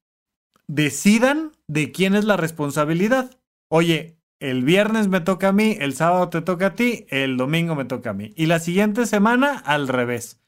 decidan 0.67 1.51
de 1.67 1.91
quién 1.91 2.15
es 2.15 2.25
la 2.25 2.37
responsabilidad. 2.37 3.39
Oye, 3.69 4.17
el 4.39 4.63
viernes 4.63 5.07
me 5.07 5.21
toca 5.21 5.49
a 5.49 5.53
mí, 5.53 5.77
el 5.79 5.95
sábado 5.95 6.29
te 6.29 6.41
toca 6.41 6.67
a 6.67 6.75
ti, 6.75 7.05
el 7.09 7.37
domingo 7.37 7.75
me 7.75 7.85
toca 7.85 8.11
a 8.11 8.13
mí. 8.13 8.33
Y 8.35 8.45
la 8.45 8.59
siguiente 8.59 9.05
semana 9.05 9.57
al 9.57 9.87
revés. 9.87 10.39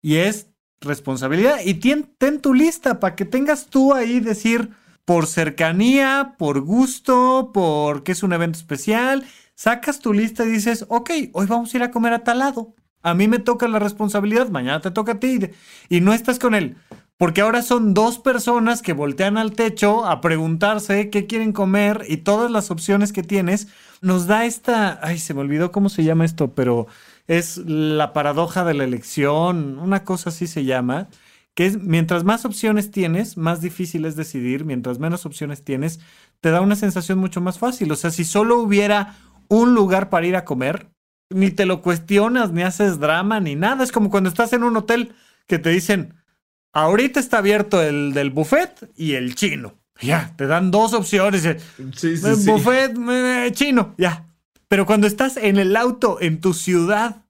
Y 0.00 0.16
es 0.16 0.50
responsabilidad. 0.80 1.60
Y 1.64 1.74
ten, 1.74 2.14
ten 2.18 2.40
tu 2.40 2.54
lista 2.54 3.00
para 3.00 3.16
que 3.16 3.24
tengas 3.24 3.66
tú 3.66 3.92
ahí 3.94 4.20
decir 4.20 4.70
por 5.04 5.26
cercanía, 5.26 6.34
por 6.38 6.60
gusto, 6.60 7.50
porque 7.52 8.12
es 8.12 8.22
un 8.22 8.32
evento 8.32 8.58
especial. 8.58 9.24
Sacas 9.54 10.00
tu 10.00 10.12
lista 10.12 10.44
y 10.44 10.48
dices, 10.48 10.86
ok, 10.88 11.10
hoy 11.32 11.46
vamos 11.46 11.72
a 11.72 11.76
ir 11.76 11.82
a 11.82 11.90
comer 11.90 12.12
a 12.12 12.24
tal 12.24 12.40
lado. 12.40 12.74
A 13.02 13.14
mí 13.14 13.28
me 13.28 13.38
toca 13.38 13.68
la 13.68 13.78
responsabilidad, 13.78 14.48
mañana 14.48 14.80
te 14.80 14.90
toca 14.90 15.12
a 15.12 15.20
ti. 15.20 15.38
Y 15.88 16.00
no 16.00 16.14
estás 16.14 16.38
con 16.38 16.54
él. 16.54 16.76
Porque 17.16 17.42
ahora 17.42 17.62
son 17.62 17.94
dos 17.94 18.18
personas 18.18 18.82
que 18.82 18.92
voltean 18.92 19.38
al 19.38 19.52
techo 19.52 20.04
a 20.04 20.20
preguntarse 20.20 21.10
qué 21.10 21.26
quieren 21.26 21.52
comer 21.52 22.04
y 22.08 22.18
todas 22.18 22.50
las 22.50 22.70
opciones 22.70 23.12
que 23.12 23.22
tienes. 23.22 23.68
Nos 24.00 24.26
da 24.26 24.46
esta. 24.46 24.98
Ay, 25.02 25.18
se 25.18 25.32
me 25.32 25.42
olvidó 25.42 25.70
cómo 25.70 25.90
se 25.90 26.02
llama 26.02 26.24
esto, 26.24 26.54
pero 26.54 26.88
es 27.28 27.58
la 27.58 28.12
paradoja 28.12 28.64
de 28.64 28.74
la 28.74 28.84
elección. 28.84 29.78
Una 29.78 30.02
cosa 30.02 30.30
así 30.30 30.46
se 30.48 30.64
llama. 30.64 31.08
Que 31.54 31.66
es 31.66 31.78
mientras 31.78 32.24
más 32.24 32.44
opciones 32.44 32.90
tienes, 32.90 33.36
más 33.36 33.60
difícil 33.60 34.04
es 34.04 34.16
decidir. 34.16 34.64
Mientras 34.64 34.98
menos 34.98 35.24
opciones 35.24 35.62
tienes, 35.62 36.00
te 36.40 36.50
da 36.50 36.60
una 36.60 36.76
sensación 36.76 37.18
mucho 37.18 37.40
más 37.40 37.58
fácil. 37.58 37.92
O 37.92 37.96
sea, 37.96 38.10
si 38.10 38.24
solo 38.24 38.58
hubiera 38.58 39.16
un 39.48 39.74
lugar 39.74 40.10
para 40.10 40.26
ir 40.26 40.36
a 40.36 40.44
comer, 40.44 40.90
ni 41.30 41.50
te 41.50 41.66
lo 41.66 41.80
cuestionas, 41.80 42.52
ni 42.52 42.62
haces 42.62 42.98
drama, 42.98 43.40
ni 43.40 43.54
nada. 43.54 43.84
Es 43.84 43.92
como 43.92 44.10
cuando 44.10 44.28
estás 44.28 44.52
en 44.52 44.64
un 44.64 44.76
hotel 44.76 45.14
que 45.46 45.58
te 45.58 45.70
dicen 45.70 46.14
Ahorita 46.74 47.20
está 47.20 47.38
abierto 47.38 47.80
el 47.80 48.12
del 48.12 48.30
buffet 48.30 48.90
y 48.96 49.14
el 49.14 49.36
chino. 49.36 49.78
Ya, 50.00 50.34
te 50.36 50.48
dan 50.48 50.72
dos 50.72 50.92
opciones. 50.92 51.42
Sí, 51.94 52.16
sí, 52.16 52.50
buffet 52.50 52.92
chino, 53.52 53.94
ya. 53.96 54.26
Pero 54.66 54.84
cuando 54.84 55.06
estás 55.06 55.36
en 55.36 55.56
el 55.56 55.76
auto, 55.76 56.18
en 56.20 56.40
tu 56.40 56.52
ciudad, 56.52 57.22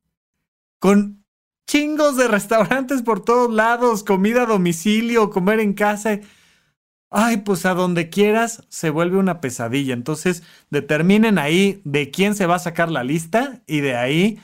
con 0.78 1.23
chingos 1.66 2.16
de 2.16 2.28
restaurantes 2.28 3.02
por 3.02 3.24
todos 3.24 3.52
lados, 3.52 4.04
comida 4.04 4.42
a 4.42 4.46
domicilio, 4.46 5.30
comer 5.30 5.60
en 5.60 5.74
casa. 5.74 6.20
Ay, 7.10 7.38
pues 7.38 7.64
a 7.64 7.74
donde 7.74 8.10
quieras 8.10 8.64
se 8.68 8.90
vuelve 8.90 9.18
una 9.18 9.40
pesadilla. 9.40 9.94
Entonces, 9.94 10.42
determinen 10.70 11.38
ahí 11.38 11.80
de 11.84 12.10
quién 12.10 12.34
se 12.34 12.46
va 12.46 12.56
a 12.56 12.60
sacar 12.60 12.90
la 12.90 13.04
lista 13.04 13.62
y 13.66 13.80
de 13.80 13.96
ahí 13.96 14.40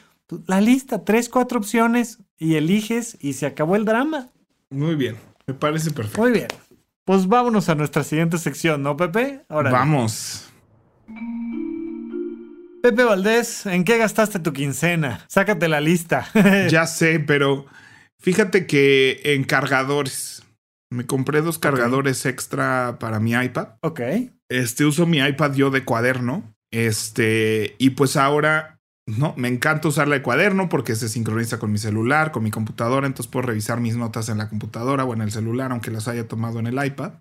la 0.46 0.60
lista, 0.60 1.04
tres, 1.04 1.28
cuatro 1.28 1.58
opciones 1.58 2.18
y 2.38 2.54
eliges 2.54 3.16
y 3.20 3.32
se 3.32 3.46
acabó 3.46 3.76
el 3.76 3.84
drama. 3.84 4.28
Muy 4.70 4.94
bien, 4.94 5.16
me 5.46 5.54
parece 5.54 5.90
perfecto. 5.90 6.20
Muy 6.20 6.32
bien. 6.32 6.48
Pues 7.04 7.26
vámonos 7.26 7.68
a 7.68 7.74
nuestra 7.74 8.04
siguiente 8.04 8.38
sección, 8.38 8.82
¿no, 8.82 8.96
Pepe? 8.96 9.44
Ahora. 9.48 9.72
Vamos. 9.72 10.48
Pepe 12.82 13.04
Valdés, 13.04 13.66
¿en 13.66 13.84
qué 13.84 13.98
gastaste 13.98 14.38
tu 14.38 14.52
quincena? 14.52 15.24
Sácate 15.28 15.68
la 15.68 15.80
lista. 15.80 16.28
ya 16.70 16.86
sé, 16.86 17.20
pero 17.20 17.66
fíjate 18.18 18.66
que 18.66 19.20
en 19.24 19.44
cargadores. 19.44 20.42
Me 20.92 21.06
compré 21.06 21.40
dos 21.40 21.58
cargadores 21.58 22.26
extra 22.26 22.96
para 22.98 23.20
mi 23.20 23.32
iPad. 23.32 23.68
Ok. 23.82 24.00
Este 24.48 24.84
uso 24.84 25.06
mi 25.06 25.18
iPad 25.18 25.54
yo 25.54 25.70
de 25.70 25.84
cuaderno. 25.84 26.52
Este, 26.72 27.76
y 27.78 27.90
pues 27.90 28.16
ahora 28.16 28.80
no, 29.06 29.34
me 29.36 29.48
encanta 29.48 29.88
usarla 29.88 30.16
de 30.16 30.22
cuaderno 30.22 30.68
porque 30.68 30.94
se 30.94 31.08
sincroniza 31.08 31.58
con 31.58 31.72
mi 31.72 31.78
celular, 31.78 32.32
con 32.32 32.42
mi 32.42 32.50
computadora, 32.50 33.06
entonces 33.06 33.30
puedo 33.30 33.46
revisar 33.46 33.80
mis 33.80 33.96
notas 33.96 34.28
en 34.28 34.38
la 34.38 34.48
computadora 34.48 35.04
o 35.04 35.14
en 35.14 35.20
el 35.20 35.30
celular, 35.30 35.72
aunque 35.72 35.90
las 35.90 36.08
haya 36.08 36.26
tomado 36.28 36.58
en 36.58 36.66
el 36.66 36.84
iPad. 36.84 37.12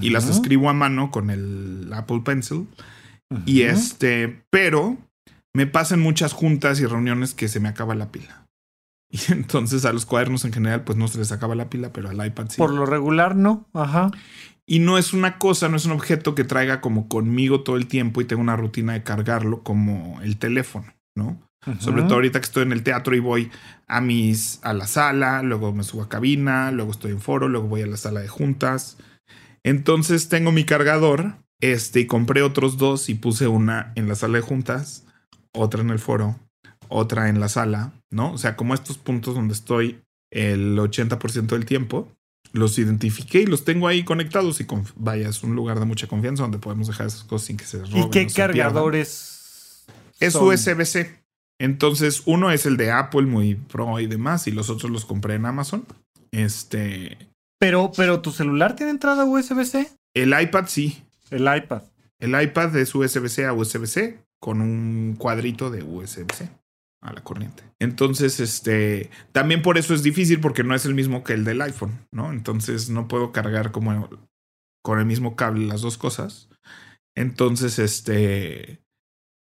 Y 0.00 0.10
las 0.10 0.28
escribo 0.28 0.70
a 0.70 0.72
mano 0.72 1.10
con 1.10 1.30
el 1.30 1.90
Apple 1.92 2.22
Pencil. 2.24 2.66
Y 3.46 3.62
este, 3.62 4.42
pero 4.50 4.96
me 5.54 5.66
pasan 5.66 6.00
muchas 6.00 6.32
juntas 6.32 6.80
y 6.80 6.86
reuniones 6.86 7.34
que 7.34 7.48
se 7.48 7.60
me 7.60 7.68
acaba 7.68 7.94
la 7.94 8.10
pila. 8.10 8.46
Y 9.10 9.30
entonces 9.30 9.84
a 9.84 9.92
los 9.92 10.06
cuadernos 10.06 10.46
en 10.46 10.54
general, 10.54 10.84
pues 10.84 10.96
no 10.96 11.06
se 11.06 11.18
les 11.18 11.32
acaba 11.32 11.54
la 11.54 11.68
pila, 11.68 11.92
pero 11.92 12.08
al 12.08 12.26
iPad 12.26 12.46
sí. 12.48 12.56
Por 12.56 12.72
lo 12.72 12.86
regular, 12.86 13.36
no. 13.36 13.68
Ajá. 13.74 14.10
Y 14.64 14.78
no 14.78 14.96
es 14.96 15.12
una 15.12 15.36
cosa, 15.36 15.68
no 15.68 15.76
es 15.76 15.84
un 15.84 15.92
objeto 15.92 16.34
que 16.34 16.44
traiga 16.44 16.80
como 16.80 17.08
conmigo 17.08 17.60
todo 17.60 17.76
el 17.76 17.88
tiempo 17.88 18.22
y 18.22 18.24
tengo 18.24 18.40
una 18.40 18.56
rutina 18.56 18.94
de 18.94 19.02
cargarlo 19.02 19.62
como 19.62 20.18
el 20.22 20.38
teléfono. 20.38 20.94
¿no? 21.14 21.40
Sobre 21.78 22.02
todo 22.02 22.14
ahorita 22.14 22.40
que 22.40 22.46
estoy 22.46 22.62
en 22.64 22.72
el 22.72 22.82
teatro 22.82 23.14
y 23.14 23.20
voy 23.20 23.50
a 23.86 24.00
mis 24.00 24.58
a 24.64 24.72
la 24.72 24.86
sala, 24.88 25.42
luego 25.42 25.72
me 25.72 25.84
subo 25.84 26.02
a 26.02 26.08
cabina, 26.08 26.72
luego 26.72 26.90
estoy 26.90 27.12
en 27.12 27.20
foro, 27.20 27.48
luego 27.48 27.68
voy 27.68 27.82
a 27.82 27.86
la 27.86 27.96
sala 27.96 28.20
de 28.20 28.26
juntas. 28.26 28.98
Entonces 29.62 30.28
tengo 30.28 30.50
mi 30.50 30.64
cargador, 30.64 31.36
este, 31.62 32.00
y 32.00 32.06
compré 32.06 32.42
otros 32.42 32.76
dos 32.76 33.08
y 33.08 33.14
puse 33.14 33.46
una 33.46 33.92
en 33.94 34.08
la 34.08 34.16
sala 34.16 34.38
de 34.38 34.42
juntas, 34.42 35.06
otra 35.54 35.80
en 35.80 35.90
el 35.90 35.98
foro, 35.98 36.38
otra 36.88 37.28
en 37.28 37.40
la 37.40 37.48
sala, 37.48 37.92
¿no? 38.10 38.32
O 38.32 38.38
sea, 38.38 38.56
como 38.56 38.74
estos 38.74 38.98
puntos 38.98 39.34
donde 39.34 39.54
estoy 39.54 40.00
el 40.30 40.76
80% 40.76 41.46
del 41.46 41.64
tiempo, 41.64 42.08
los 42.52 42.78
identifiqué 42.78 43.42
y 43.42 43.46
los 43.46 43.64
tengo 43.64 43.86
ahí 43.88 44.04
conectados 44.04 44.60
y 44.60 44.66
vaya, 44.96 45.28
es 45.28 45.42
un 45.42 45.54
lugar 45.54 45.78
de 45.78 45.86
mucha 45.86 46.08
confianza 46.08 46.42
donde 46.42 46.58
podemos 46.58 46.88
dejar 46.88 47.06
esas 47.06 47.24
cosas 47.24 47.46
sin 47.46 47.56
que 47.56 47.64
se 47.64 47.78
roben. 47.78 48.02
¿Y 48.02 48.10
qué 48.10 48.26
cargadores 48.26 49.32
es 50.20 50.34
USB-C. 50.34 51.22
Entonces, 51.60 52.22
uno 52.26 52.50
es 52.50 52.66
el 52.66 52.76
de 52.76 52.90
Apple, 52.90 53.22
muy 53.22 53.54
pro 53.54 54.00
y 54.00 54.06
demás, 54.06 54.46
y 54.48 54.50
los 54.50 54.68
otros 54.68 54.90
los 54.90 55.04
compré 55.04 55.34
en 55.34 55.46
Amazon. 55.46 55.86
Este. 56.32 57.18
Pero, 57.58 57.92
pero 57.96 58.20
tu 58.20 58.32
celular 58.32 58.74
tiene 58.74 58.90
entrada 58.90 59.24
USB-C. 59.24 59.88
El 60.14 60.40
iPad 60.40 60.64
sí. 60.66 61.04
El 61.32 61.42
iPad. 61.42 61.82
El 62.20 62.40
iPad 62.40 62.76
es 62.76 62.94
USB-C 62.94 63.46
a 63.46 63.52
USB-C 63.52 64.18
con 64.40 64.60
un 64.60 65.16
cuadrito 65.18 65.70
de 65.70 65.82
USB-C 65.82 66.48
a 67.02 67.12
la 67.12 67.24
corriente. 67.24 67.64
Entonces, 67.80 68.38
este, 68.38 69.10
también 69.32 69.62
por 69.62 69.76
eso 69.76 69.92
es 69.94 70.02
difícil 70.02 70.40
porque 70.40 70.62
no 70.62 70.74
es 70.74 70.86
el 70.86 70.94
mismo 70.94 71.24
que 71.24 71.32
el 71.32 71.44
del 71.44 71.60
iPhone, 71.62 72.06
¿no? 72.12 72.32
Entonces 72.32 72.90
no 72.90 73.08
puedo 73.08 73.32
cargar 73.32 73.72
como 73.72 74.08
con 74.82 74.98
el 74.98 75.06
mismo 75.06 75.34
cable 75.34 75.66
las 75.66 75.80
dos 75.80 75.98
cosas. 75.98 76.48
Entonces, 77.16 77.78
este, 77.78 78.82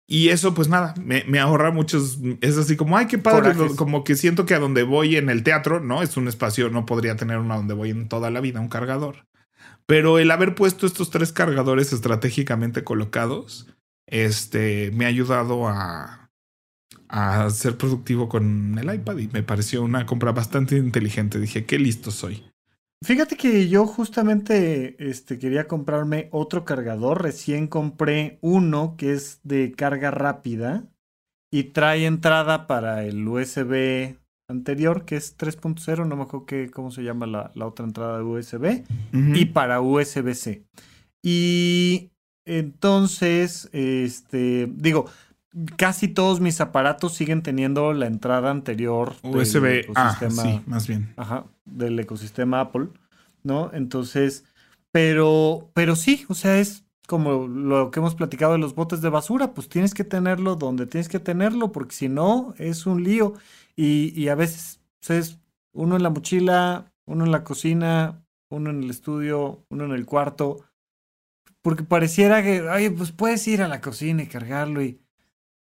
y 0.08 0.30
eso, 0.30 0.54
pues 0.54 0.68
nada, 0.68 0.94
me, 1.02 1.40
ahorra 1.40 1.72
muchos. 1.72 2.20
Es 2.42 2.58
así 2.58 2.76
como, 2.76 2.98
ay, 2.98 3.08
qué 3.08 3.18
padre. 3.18 3.54
Como 3.76 4.04
que 4.04 4.16
siento 4.16 4.46
que 4.46 4.54
a 4.54 4.60
donde 4.60 4.84
voy 4.84 5.16
en 5.16 5.30
el 5.30 5.44
teatro, 5.44 5.80
¿no? 5.80 6.02
Es 6.02 6.18
un 6.18 6.28
espacio, 6.28 6.70
no 6.70 6.86
podría 6.86 7.16
tener 7.16 7.38
uno 7.38 7.54
a 7.54 7.58
donde 7.58 7.74
voy 7.74 7.90
en 7.90 8.10
toda 8.10 8.30
la 8.30 8.42
vida, 8.42 8.60
un 8.60 8.70
cargador. 8.70 9.26
Pero 9.86 10.20
el 10.20 10.32
haber 10.32 10.56
puesto 10.56 10.86
estos 10.86 11.10
tres 11.10 11.32
cargadores 11.32 11.94
estratégicamente 11.94 12.84
colocados, 12.84 13.68
este, 14.08 14.92
me 14.92 15.06
ha 15.06 15.10
ayudado 15.10 15.68
a, 15.68 16.32
a 17.10 17.50
ser 17.50 17.78
productivo 17.78 18.30
con 18.30 18.78
el 18.78 18.94
iPad 18.94 19.18
y 19.18 19.28
me 19.28 19.44
pareció 19.44 19.84
una 19.84 20.06
compra 20.06 20.32
bastante 20.32 20.78
inteligente. 20.78 21.40
Dije, 21.40 21.66
qué 21.66 21.78
listo 21.80 22.12
soy. 22.12 22.44
Fíjate 23.04 23.36
que 23.36 23.68
yo 23.68 23.86
justamente 23.86 24.96
este, 24.98 25.38
quería 25.38 25.68
comprarme 25.68 26.30
otro 26.32 26.64
cargador. 26.64 27.22
Recién 27.22 27.68
compré 27.68 28.40
uno 28.42 28.96
que 28.98 29.12
es 29.12 29.42
de 29.44 29.74
carga 29.74 30.10
rápida 30.10 30.88
y 31.52 31.66
trae 31.66 32.06
entrada 32.06 32.66
para 32.66 33.04
el 33.04 33.28
USB 33.28 34.16
anterior, 34.50 35.06
que 35.06 35.16
es 35.16 35.38
3.0, 35.38 36.08
no 36.08 36.16
me 36.16 36.24
acuerdo 36.24 36.46
qué, 36.46 36.70
cómo 36.70 36.92
se 36.92 37.04
llama 37.04 37.26
la, 37.26 37.52
otra 37.66 37.86
entrada 37.86 38.18
de 38.18 38.24
USB, 38.24 38.84
y 39.14 39.46
para 39.46 39.82
USB-C. 39.82 40.64
Y 41.22 42.12
entonces, 42.46 43.70
este, 43.72 44.70
digo, 44.76 45.06
casi 45.78 46.08
todos 46.08 46.42
mis 46.42 46.60
aparatos 46.62 47.14
siguen 47.14 47.42
teniendo 47.42 47.94
la 47.94 48.08
entrada 48.08 48.52
anterior 48.52 49.14
USB 49.24 49.86
ah, 49.96 50.18
sí, 50.30 50.62
más 50.66 50.88
bien. 50.88 51.14
Ajá, 51.16 51.46
del 51.66 52.00
ecosistema 52.00 52.60
Apple, 52.60 52.88
¿no? 53.44 53.72
Entonces, 53.74 54.46
pero, 54.92 55.70
pero 55.74 55.96
sí, 55.96 56.26
o 56.28 56.34
sea, 56.34 56.60
es 56.60 56.84
como 57.08 57.48
lo 57.48 57.92
que 57.92 58.00
hemos 58.00 58.16
platicado 58.16 58.54
de 58.54 58.60
los 58.60 58.76
botes 58.76 59.02
de 59.02 59.10
basura, 59.10 59.54
pues 59.54 59.70
tienes 59.70 59.94
que 59.94 60.04
tenerlo 60.04 60.56
donde 60.56 60.86
tienes 60.86 61.10
que 61.10 61.20
tenerlo, 61.20 61.72
porque 61.72 61.96
si 61.96 62.10
no, 62.10 62.54
es 62.58 62.86
un 62.86 63.04
lío. 63.04 63.34
Y, 63.76 64.14
y 64.20 64.30
a 64.30 64.36
veces 64.36 64.82
es 65.10 65.40
uno 65.74 65.96
en 65.96 66.04
la 66.04 66.10
mochila, 66.10 66.92
uno 67.06 67.26
en 67.26 67.32
la 67.32 67.44
cocina, 67.44 68.24
uno 68.50 68.70
en 68.70 68.84
el 68.84 68.90
estudio, 68.90 69.66
uno 69.70 69.86
en 69.86 69.92
el 69.92 70.06
cuarto. 70.06 70.66
Porque 71.62 71.84
pareciera 71.84 72.44
que, 72.44 72.68
ay, 72.70 72.90
pues 72.90 73.12
puedes 73.12 73.48
ir 73.48 73.62
a 73.62 73.68
la 73.68 73.82
cocina 73.82 74.24
y 74.24 74.28
cargarlo 74.28 74.82
y 74.84 75.00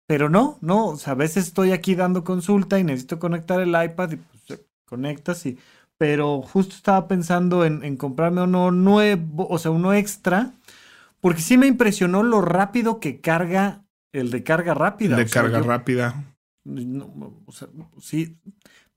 Pero 0.08 0.30
no, 0.30 0.58
no, 0.62 0.88
o 0.90 0.98
sea, 0.98 1.14
a 1.14 1.16
veces 1.16 1.48
estoy 1.48 1.72
aquí 1.74 1.96
dando 1.96 2.24
consulta 2.24 2.80
y 2.80 2.84
necesito 2.84 3.20
conectar 3.20 3.62
el 3.62 3.70
iPad 3.70 4.12
y 4.14 4.18
pues 4.18 4.62
conectas 4.86 5.46
y... 5.46 5.58
Pero 5.98 6.42
justo 6.42 6.76
estaba 6.76 7.08
pensando 7.08 7.64
en, 7.66 7.84
en 7.84 7.96
comprarme 7.98 8.44
uno 8.44 8.72
nuevo, 8.72 9.48
o 9.50 9.60
sea, 9.60 9.72
uno 9.72 9.94
extra, 9.94 10.54
porque 11.22 11.42
sí 11.42 11.58
me 11.58 11.68
impresionó 11.68 12.24
lo 12.24 12.42
rápido 12.42 13.00
que 13.00 13.22
carga 13.22 13.86
el 14.14 14.32
de 14.32 14.44
carga 14.44 14.74
rápida. 14.74 15.18
De 15.18 15.24
o 15.24 15.28
sea, 15.28 15.44
carga 15.44 15.60
yo- 15.60 15.66
rápida. 15.66 16.31
No, 16.64 17.44
o 17.46 17.52
sea, 17.52 17.70
sí, 18.00 18.38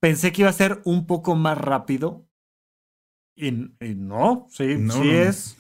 pensé 0.00 0.32
que 0.32 0.42
iba 0.42 0.50
a 0.50 0.52
ser 0.52 0.82
un 0.84 1.06
poco 1.06 1.34
más 1.34 1.58
rápido. 1.58 2.26
Y, 3.36 3.48
y 3.48 3.94
no, 3.96 4.46
sí, 4.50 4.78
No, 4.78 4.92
sí 4.92 5.10
no, 5.10 5.20
es. 5.20 5.56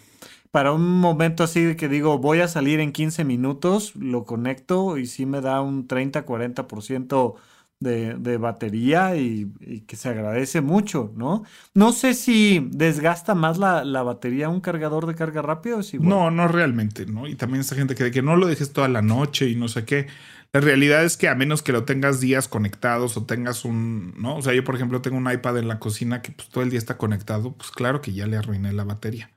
Para 0.50 0.72
un 0.72 1.00
momento 1.00 1.42
así 1.42 1.76
que 1.76 1.88
digo, 1.88 2.18
voy 2.18 2.40
a 2.40 2.48
salir 2.48 2.78
en 2.80 2.92
15 2.92 3.24
minutos, 3.24 3.96
lo 3.96 4.24
conecto 4.24 4.98
y 4.98 5.06
sí 5.06 5.26
me 5.26 5.40
da 5.40 5.60
un 5.60 5.88
30-40% 5.88 7.34
de, 7.80 8.14
de 8.14 8.36
batería 8.38 9.16
y, 9.16 9.52
y 9.60 9.80
que 9.82 9.96
se 9.96 10.08
agradece 10.08 10.60
mucho, 10.60 11.12
¿no? 11.16 11.44
No 11.74 11.92
sé 11.92 12.14
si 12.14 12.68
desgasta 12.70 13.34
más 13.34 13.58
la, 13.58 13.84
la 13.84 14.02
batería 14.02 14.48
un 14.48 14.60
cargador 14.60 15.06
de 15.06 15.14
carga 15.14 15.42
rápida 15.42 15.76
o 15.76 15.82
si 15.82 15.98
No, 15.98 16.30
no 16.30 16.48
realmente, 16.48 17.06
¿no? 17.06 17.26
Y 17.26 17.34
también 17.34 17.60
esta 17.60 17.74
gente 17.74 17.94
que, 17.94 18.10
que 18.10 18.22
no 18.22 18.36
lo 18.36 18.46
dejes 18.46 18.72
toda 18.72 18.88
la 18.88 19.02
noche 19.02 19.48
y 19.48 19.56
no 19.56 19.68
sé 19.68 19.84
qué. 19.84 20.06
La 20.52 20.60
realidad 20.60 21.04
es 21.04 21.16
que 21.16 21.28
a 21.28 21.34
menos 21.34 21.62
que 21.62 21.72
lo 21.72 21.84
tengas 21.84 22.20
días 22.20 22.46
conectados 22.46 23.16
o 23.16 23.24
tengas 23.24 23.64
un, 23.64 24.14
¿no? 24.16 24.36
O 24.36 24.42
sea, 24.42 24.54
yo 24.54 24.62
por 24.62 24.76
ejemplo 24.76 25.02
tengo 25.02 25.16
un 25.16 25.30
iPad 25.30 25.58
en 25.58 25.68
la 25.68 25.80
cocina 25.80 26.22
que 26.22 26.32
pues 26.32 26.48
todo 26.48 26.62
el 26.62 26.70
día 26.70 26.78
está 26.78 26.96
conectado, 26.96 27.52
pues 27.52 27.70
claro 27.70 28.00
que 28.00 28.12
ya 28.12 28.26
le 28.26 28.36
arruiné 28.36 28.72
la 28.72 28.84
batería, 28.84 29.30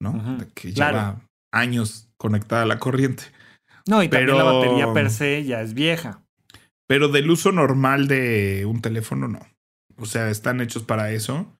¿no? 0.00 0.38
Que 0.54 0.72
claro. 0.72 0.96
lleva 0.96 1.20
años 1.52 2.08
conectada 2.16 2.62
a 2.62 2.66
la 2.66 2.78
corriente. 2.78 3.24
No, 3.88 4.02
y 4.02 4.08
también 4.08 4.38
la 4.38 4.44
batería 4.44 4.92
per 4.92 5.10
se 5.10 5.44
ya 5.44 5.60
es 5.60 5.74
vieja. 5.74 6.22
Pero 6.86 7.08
del 7.08 7.30
uso 7.30 7.52
normal 7.52 8.08
de 8.08 8.64
un 8.66 8.80
teléfono, 8.82 9.28
no. 9.28 9.40
O 9.96 10.06
sea, 10.06 10.30
están 10.30 10.60
hechos 10.60 10.82
para 10.82 11.12
eso. 11.12 11.56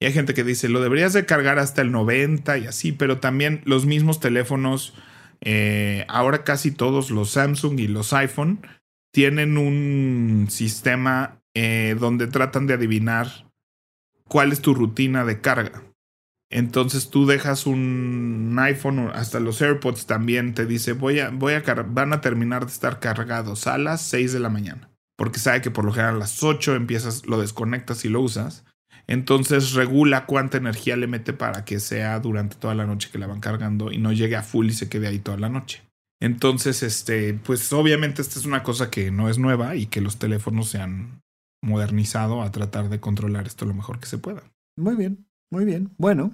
Y 0.00 0.06
hay 0.06 0.12
gente 0.12 0.34
que 0.34 0.44
dice, 0.44 0.68
lo 0.68 0.80
deberías 0.80 1.12
de 1.12 1.26
cargar 1.26 1.58
hasta 1.58 1.82
el 1.82 1.92
90 1.92 2.58
y 2.58 2.66
así, 2.66 2.92
pero 2.92 3.18
también 3.20 3.62
los 3.64 3.86
mismos 3.86 4.20
teléfonos, 4.20 4.94
eh, 5.40 6.04
ahora 6.08 6.44
casi 6.44 6.72
todos 6.72 7.10
los 7.10 7.30
Samsung 7.30 7.78
y 7.78 7.88
los 7.88 8.12
iPhone 8.12 8.60
tienen 9.12 9.56
un 9.56 10.46
sistema 10.50 11.40
eh, 11.54 11.96
donde 11.98 12.26
tratan 12.26 12.66
de 12.66 12.74
adivinar 12.74 13.48
cuál 14.24 14.52
es 14.52 14.60
tu 14.60 14.74
rutina 14.74 15.24
de 15.24 15.40
carga. 15.40 15.82
Entonces 16.54 17.10
tú 17.10 17.26
dejas 17.26 17.66
un 17.66 18.56
iPhone, 18.60 19.10
hasta 19.12 19.40
los 19.40 19.60
AirPods 19.60 20.06
también 20.06 20.54
te 20.54 20.66
dice, 20.66 20.92
voy 20.92 21.18
a, 21.18 21.30
voy 21.30 21.54
a 21.54 21.62
van 21.88 22.12
a 22.12 22.20
terminar 22.20 22.64
de 22.64 22.70
estar 22.70 23.00
cargados 23.00 23.66
a 23.66 23.76
las 23.76 24.02
6 24.02 24.32
de 24.32 24.38
la 24.38 24.50
mañana. 24.50 24.88
Porque 25.16 25.40
sabe 25.40 25.62
que 25.62 25.72
por 25.72 25.84
lo 25.84 25.90
general 25.90 26.14
a 26.14 26.18
las 26.20 26.44
8 26.44 26.76
empiezas, 26.76 27.26
lo 27.26 27.40
desconectas 27.40 28.04
y 28.04 28.08
lo 28.08 28.20
usas. 28.20 28.64
Entonces 29.08 29.72
regula 29.72 30.26
cuánta 30.26 30.56
energía 30.56 30.96
le 30.96 31.08
mete 31.08 31.32
para 31.32 31.64
que 31.64 31.80
sea 31.80 32.20
durante 32.20 32.54
toda 32.54 32.76
la 32.76 32.86
noche 32.86 33.08
que 33.10 33.18
la 33.18 33.26
van 33.26 33.40
cargando 33.40 33.90
y 33.90 33.98
no 33.98 34.12
llegue 34.12 34.36
a 34.36 34.44
full 34.44 34.68
y 34.68 34.74
se 34.74 34.88
quede 34.88 35.08
ahí 35.08 35.18
toda 35.18 35.38
la 35.38 35.48
noche. 35.48 35.82
Entonces, 36.20 36.84
este, 36.84 37.34
pues 37.34 37.72
obviamente 37.72 38.22
esta 38.22 38.38
es 38.38 38.46
una 38.46 38.62
cosa 38.62 38.92
que 38.92 39.10
no 39.10 39.28
es 39.28 39.38
nueva 39.38 39.74
y 39.74 39.86
que 39.86 40.00
los 40.00 40.20
teléfonos 40.20 40.68
se 40.68 40.78
han 40.78 41.20
modernizado 41.64 42.42
a 42.42 42.52
tratar 42.52 42.90
de 42.90 43.00
controlar 43.00 43.48
esto 43.48 43.66
lo 43.66 43.74
mejor 43.74 43.98
que 43.98 44.06
se 44.06 44.18
pueda. 44.18 44.44
Muy 44.76 44.94
bien, 44.94 45.26
muy 45.50 45.64
bien. 45.64 45.90
Bueno, 45.98 46.30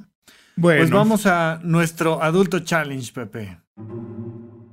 Bueno, 0.61 0.81
pues 0.81 0.91
vamos 0.91 1.25
a 1.25 1.59
nuestro 1.63 2.23
adulto 2.23 2.61
challenge, 2.61 3.13
Pepe. 3.15 3.59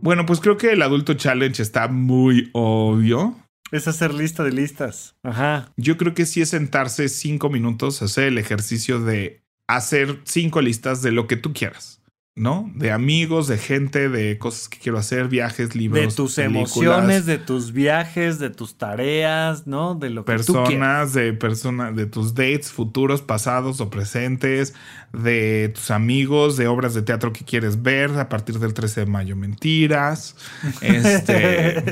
bueno, 0.01 0.25
pues 0.25 0.41
creo 0.41 0.57
que 0.57 0.73
el 0.73 0.81
adulto 0.81 1.13
challenge 1.13 1.61
está 1.63 1.87
muy 1.87 2.49
obvio. 2.51 3.37
Es 3.71 3.87
hacer 3.87 4.13
lista 4.13 4.43
de 4.43 4.51
listas. 4.51 5.15
Ajá. 5.23 5.71
Yo 5.77 5.95
creo 5.95 6.13
que 6.13 6.25
sí 6.25 6.41
es 6.41 6.49
sentarse 6.49 7.07
cinco 7.07 7.49
minutos, 7.49 8.01
hacer 8.01 8.25
el 8.25 8.37
ejercicio 8.37 8.99
de 8.99 9.45
hacer 9.67 10.19
cinco 10.25 10.59
listas 10.59 11.01
de 11.01 11.13
lo 11.13 11.25
que 11.25 11.37
tú 11.37 11.53
quieras, 11.53 12.01
¿no? 12.37 12.71
De 12.75 12.91
amigos, 12.91 13.47
de 13.47 13.57
gente, 13.57 14.09
de 14.09 14.37
cosas 14.37 14.69
que 14.69 14.77
quiero 14.77 14.99
hacer, 14.99 15.27
viajes, 15.27 15.75
libros, 15.75 15.99
De 15.99 16.15
tus 16.15 16.35
películas, 16.35 16.77
emociones, 16.77 17.25
de 17.25 17.39
tus 17.39 17.73
viajes, 17.73 18.37
de 18.37 18.51
tus 18.51 18.75
tareas, 18.75 19.65
¿no? 19.65 19.95
De 19.95 20.11
lo 20.11 20.23
que 20.23 20.35
tú 20.37 20.53
quieras. 20.53 20.67
personas, 20.67 21.13
de 21.13 21.33
personas, 21.33 21.95
de 21.95 22.05
tus 22.05 22.35
dates 22.35 22.71
futuros, 22.71 23.23
pasados 23.23 23.81
o 23.81 23.89
presentes, 23.89 24.75
de 25.13 25.71
tus 25.73 25.89
amigos, 25.89 26.57
de 26.57 26.67
obras 26.67 26.93
de 26.93 27.01
teatro 27.01 27.33
que 27.33 27.43
quieres 27.43 27.81
ver 27.81 28.11
a 28.11 28.29
partir 28.29 28.59
del 28.59 28.75
13 28.75 29.01
de 29.01 29.05
mayo, 29.07 29.35
mentiras. 29.35 30.35
Este, 30.81 31.83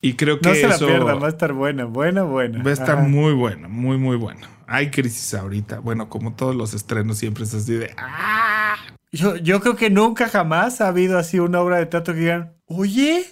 y 0.00 0.14
creo 0.14 0.40
que 0.40 0.48
no 0.48 0.54
se 0.54 0.68
la 0.68 0.74
eso 0.76 0.86
pierdan, 0.86 1.22
va 1.22 1.26
a 1.26 1.30
estar 1.30 1.52
buena, 1.52 1.84
buena, 1.84 2.22
buena. 2.22 2.62
va 2.62 2.70
a 2.70 2.72
estar 2.74 2.98
Ajá. 2.98 3.02
muy 3.08 3.32
bueno, 3.32 3.68
muy, 3.68 3.96
muy 3.98 4.16
bueno. 4.16 4.46
Hay 4.66 4.90
crisis 4.90 5.32
ahorita. 5.34 5.80
Bueno, 5.80 6.08
como 6.08 6.34
todos 6.34 6.54
los 6.54 6.74
estrenos 6.74 7.18
siempre 7.18 7.44
es 7.44 7.54
así 7.54 7.72
de 7.74 7.94
¡ah! 7.98 8.76
Yo, 9.10 9.36
yo 9.36 9.60
creo 9.60 9.76
que 9.76 9.88
nunca 9.90 10.28
jamás 10.28 10.80
ha 10.82 10.88
habido 10.88 11.18
así 11.18 11.38
una 11.38 11.60
obra 11.60 11.78
de 11.78 11.86
teatro 11.86 12.12
que 12.14 12.20
digan, 12.20 12.52
oye, 12.66 13.24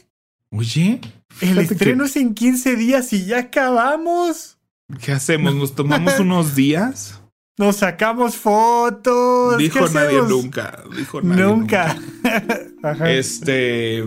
Oye, 0.51 1.01
el 1.43 1.57
que- 1.57 1.75
estreno 1.75 2.05
es 2.05 2.17
en 2.17 2.33
15 2.35 2.77
días 2.77 3.13
y 3.13 3.27
ya 3.27 3.39
acabamos. 3.41 4.59
¿qué 5.05 5.13
hacemos? 5.13 5.55
¿Nos 5.55 5.75
tomamos 5.75 6.19
unos 6.21 6.55
días? 6.55 7.21
Nos 7.59 7.77
sacamos 7.77 8.37
fotos. 8.37 9.59
Dijo 9.59 9.87
¿qué 9.87 9.95
nadie 9.95 10.19
hacemos? 10.21 10.31
nunca. 10.31 10.83
Dijo 10.97 11.21
nadie 11.23 11.43
Nunca. 11.43 11.97
Ajá. 12.83 13.11
Este, 13.11 14.03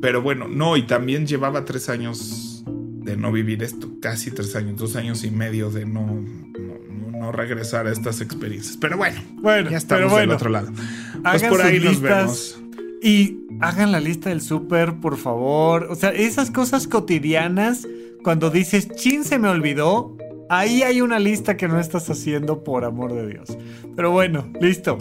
pero 0.00 0.22
bueno, 0.22 0.48
no, 0.48 0.76
y 0.76 0.82
también 0.86 1.26
llevaba 1.26 1.64
tres 1.64 1.88
años 1.88 2.64
de 2.66 3.16
no 3.16 3.32
vivir 3.32 3.62
esto, 3.62 3.90
casi 4.00 4.30
tres 4.30 4.56
años, 4.56 4.76
dos 4.76 4.96
años 4.96 5.24
y 5.24 5.30
medio 5.30 5.70
de 5.70 5.84
no, 5.84 6.06
no, 6.06 7.18
no 7.18 7.32
regresar 7.32 7.86
a 7.86 7.92
estas 7.92 8.20
experiencias. 8.20 8.76
Pero 8.78 8.96
bueno, 8.96 9.20
bueno, 9.36 9.70
ya 9.70 9.76
estamos 9.76 10.04
pero 10.04 10.10
bueno. 10.10 10.26
del 10.28 10.36
otro 10.36 10.50
lado. 10.50 10.68
Pues 10.72 11.42
Hagan 11.42 11.50
por 11.50 11.62
ahí 11.62 11.80
nos 11.80 11.92
listas. 11.92 12.00
vemos. 12.00 12.60
Y 13.02 13.38
hagan 13.60 13.92
la 13.92 14.00
lista 14.00 14.30
del 14.30 14.40
súper, 14.40 14.94
por 15.00 15.18
favor. 15.18 15.88
O 15.90 15.94
sea, 15.94 16.10
esas 16.10 16.50
cosas 16.50 16.88
cotidianas, 16.88 17.86
cuando 18.22 18.50
dices, 18.50 18.88
chin, 18.88 19.24
se 19.24 19.38
me 19.38 19.48
olvidó, 19.48 20.16
ahí 20.48 20.82
hay 20.82 21.02
una 21.02 21.18
lista 21.18 21.56
que 21.58 21.68
no 21.68 21.78
estás 21.78 22.08
haciendo, 22.08 22.64
por 22.64 22.84
amor 22.84 23.12
de 23.12 23.26
Dios. 23.28 23.58
Pero 23.94 24.10
bueno, 24.10 24.50
listo. 24.60 24.96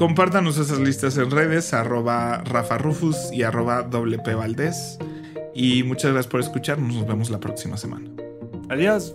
Compártanos 0.00 0.56
esas 0.56 0.78
listas 0.78 1.18
en 1.18 1.30
redes, 1.30 1.74
arroba 1.74 2.38
Rafa 2.38 2.78
Rufus 2.78 3.30
y 3.34 3.42
arroba 3.42 3.82
WP 3.82 4.34
Valdés. 4.34 4.98
Y 5.54 5.82
muchas 5.82 6.12
gracias 6.12 6.26
por 6.26 6.40
escucharnos. 6.40 6.94
Nos 6.94 7.06
vemos 7.06 7.28
la 7.28 7.38
próxima 7.38 7.76
semana. 7.76 8.08
Adiós. 8.70 9.14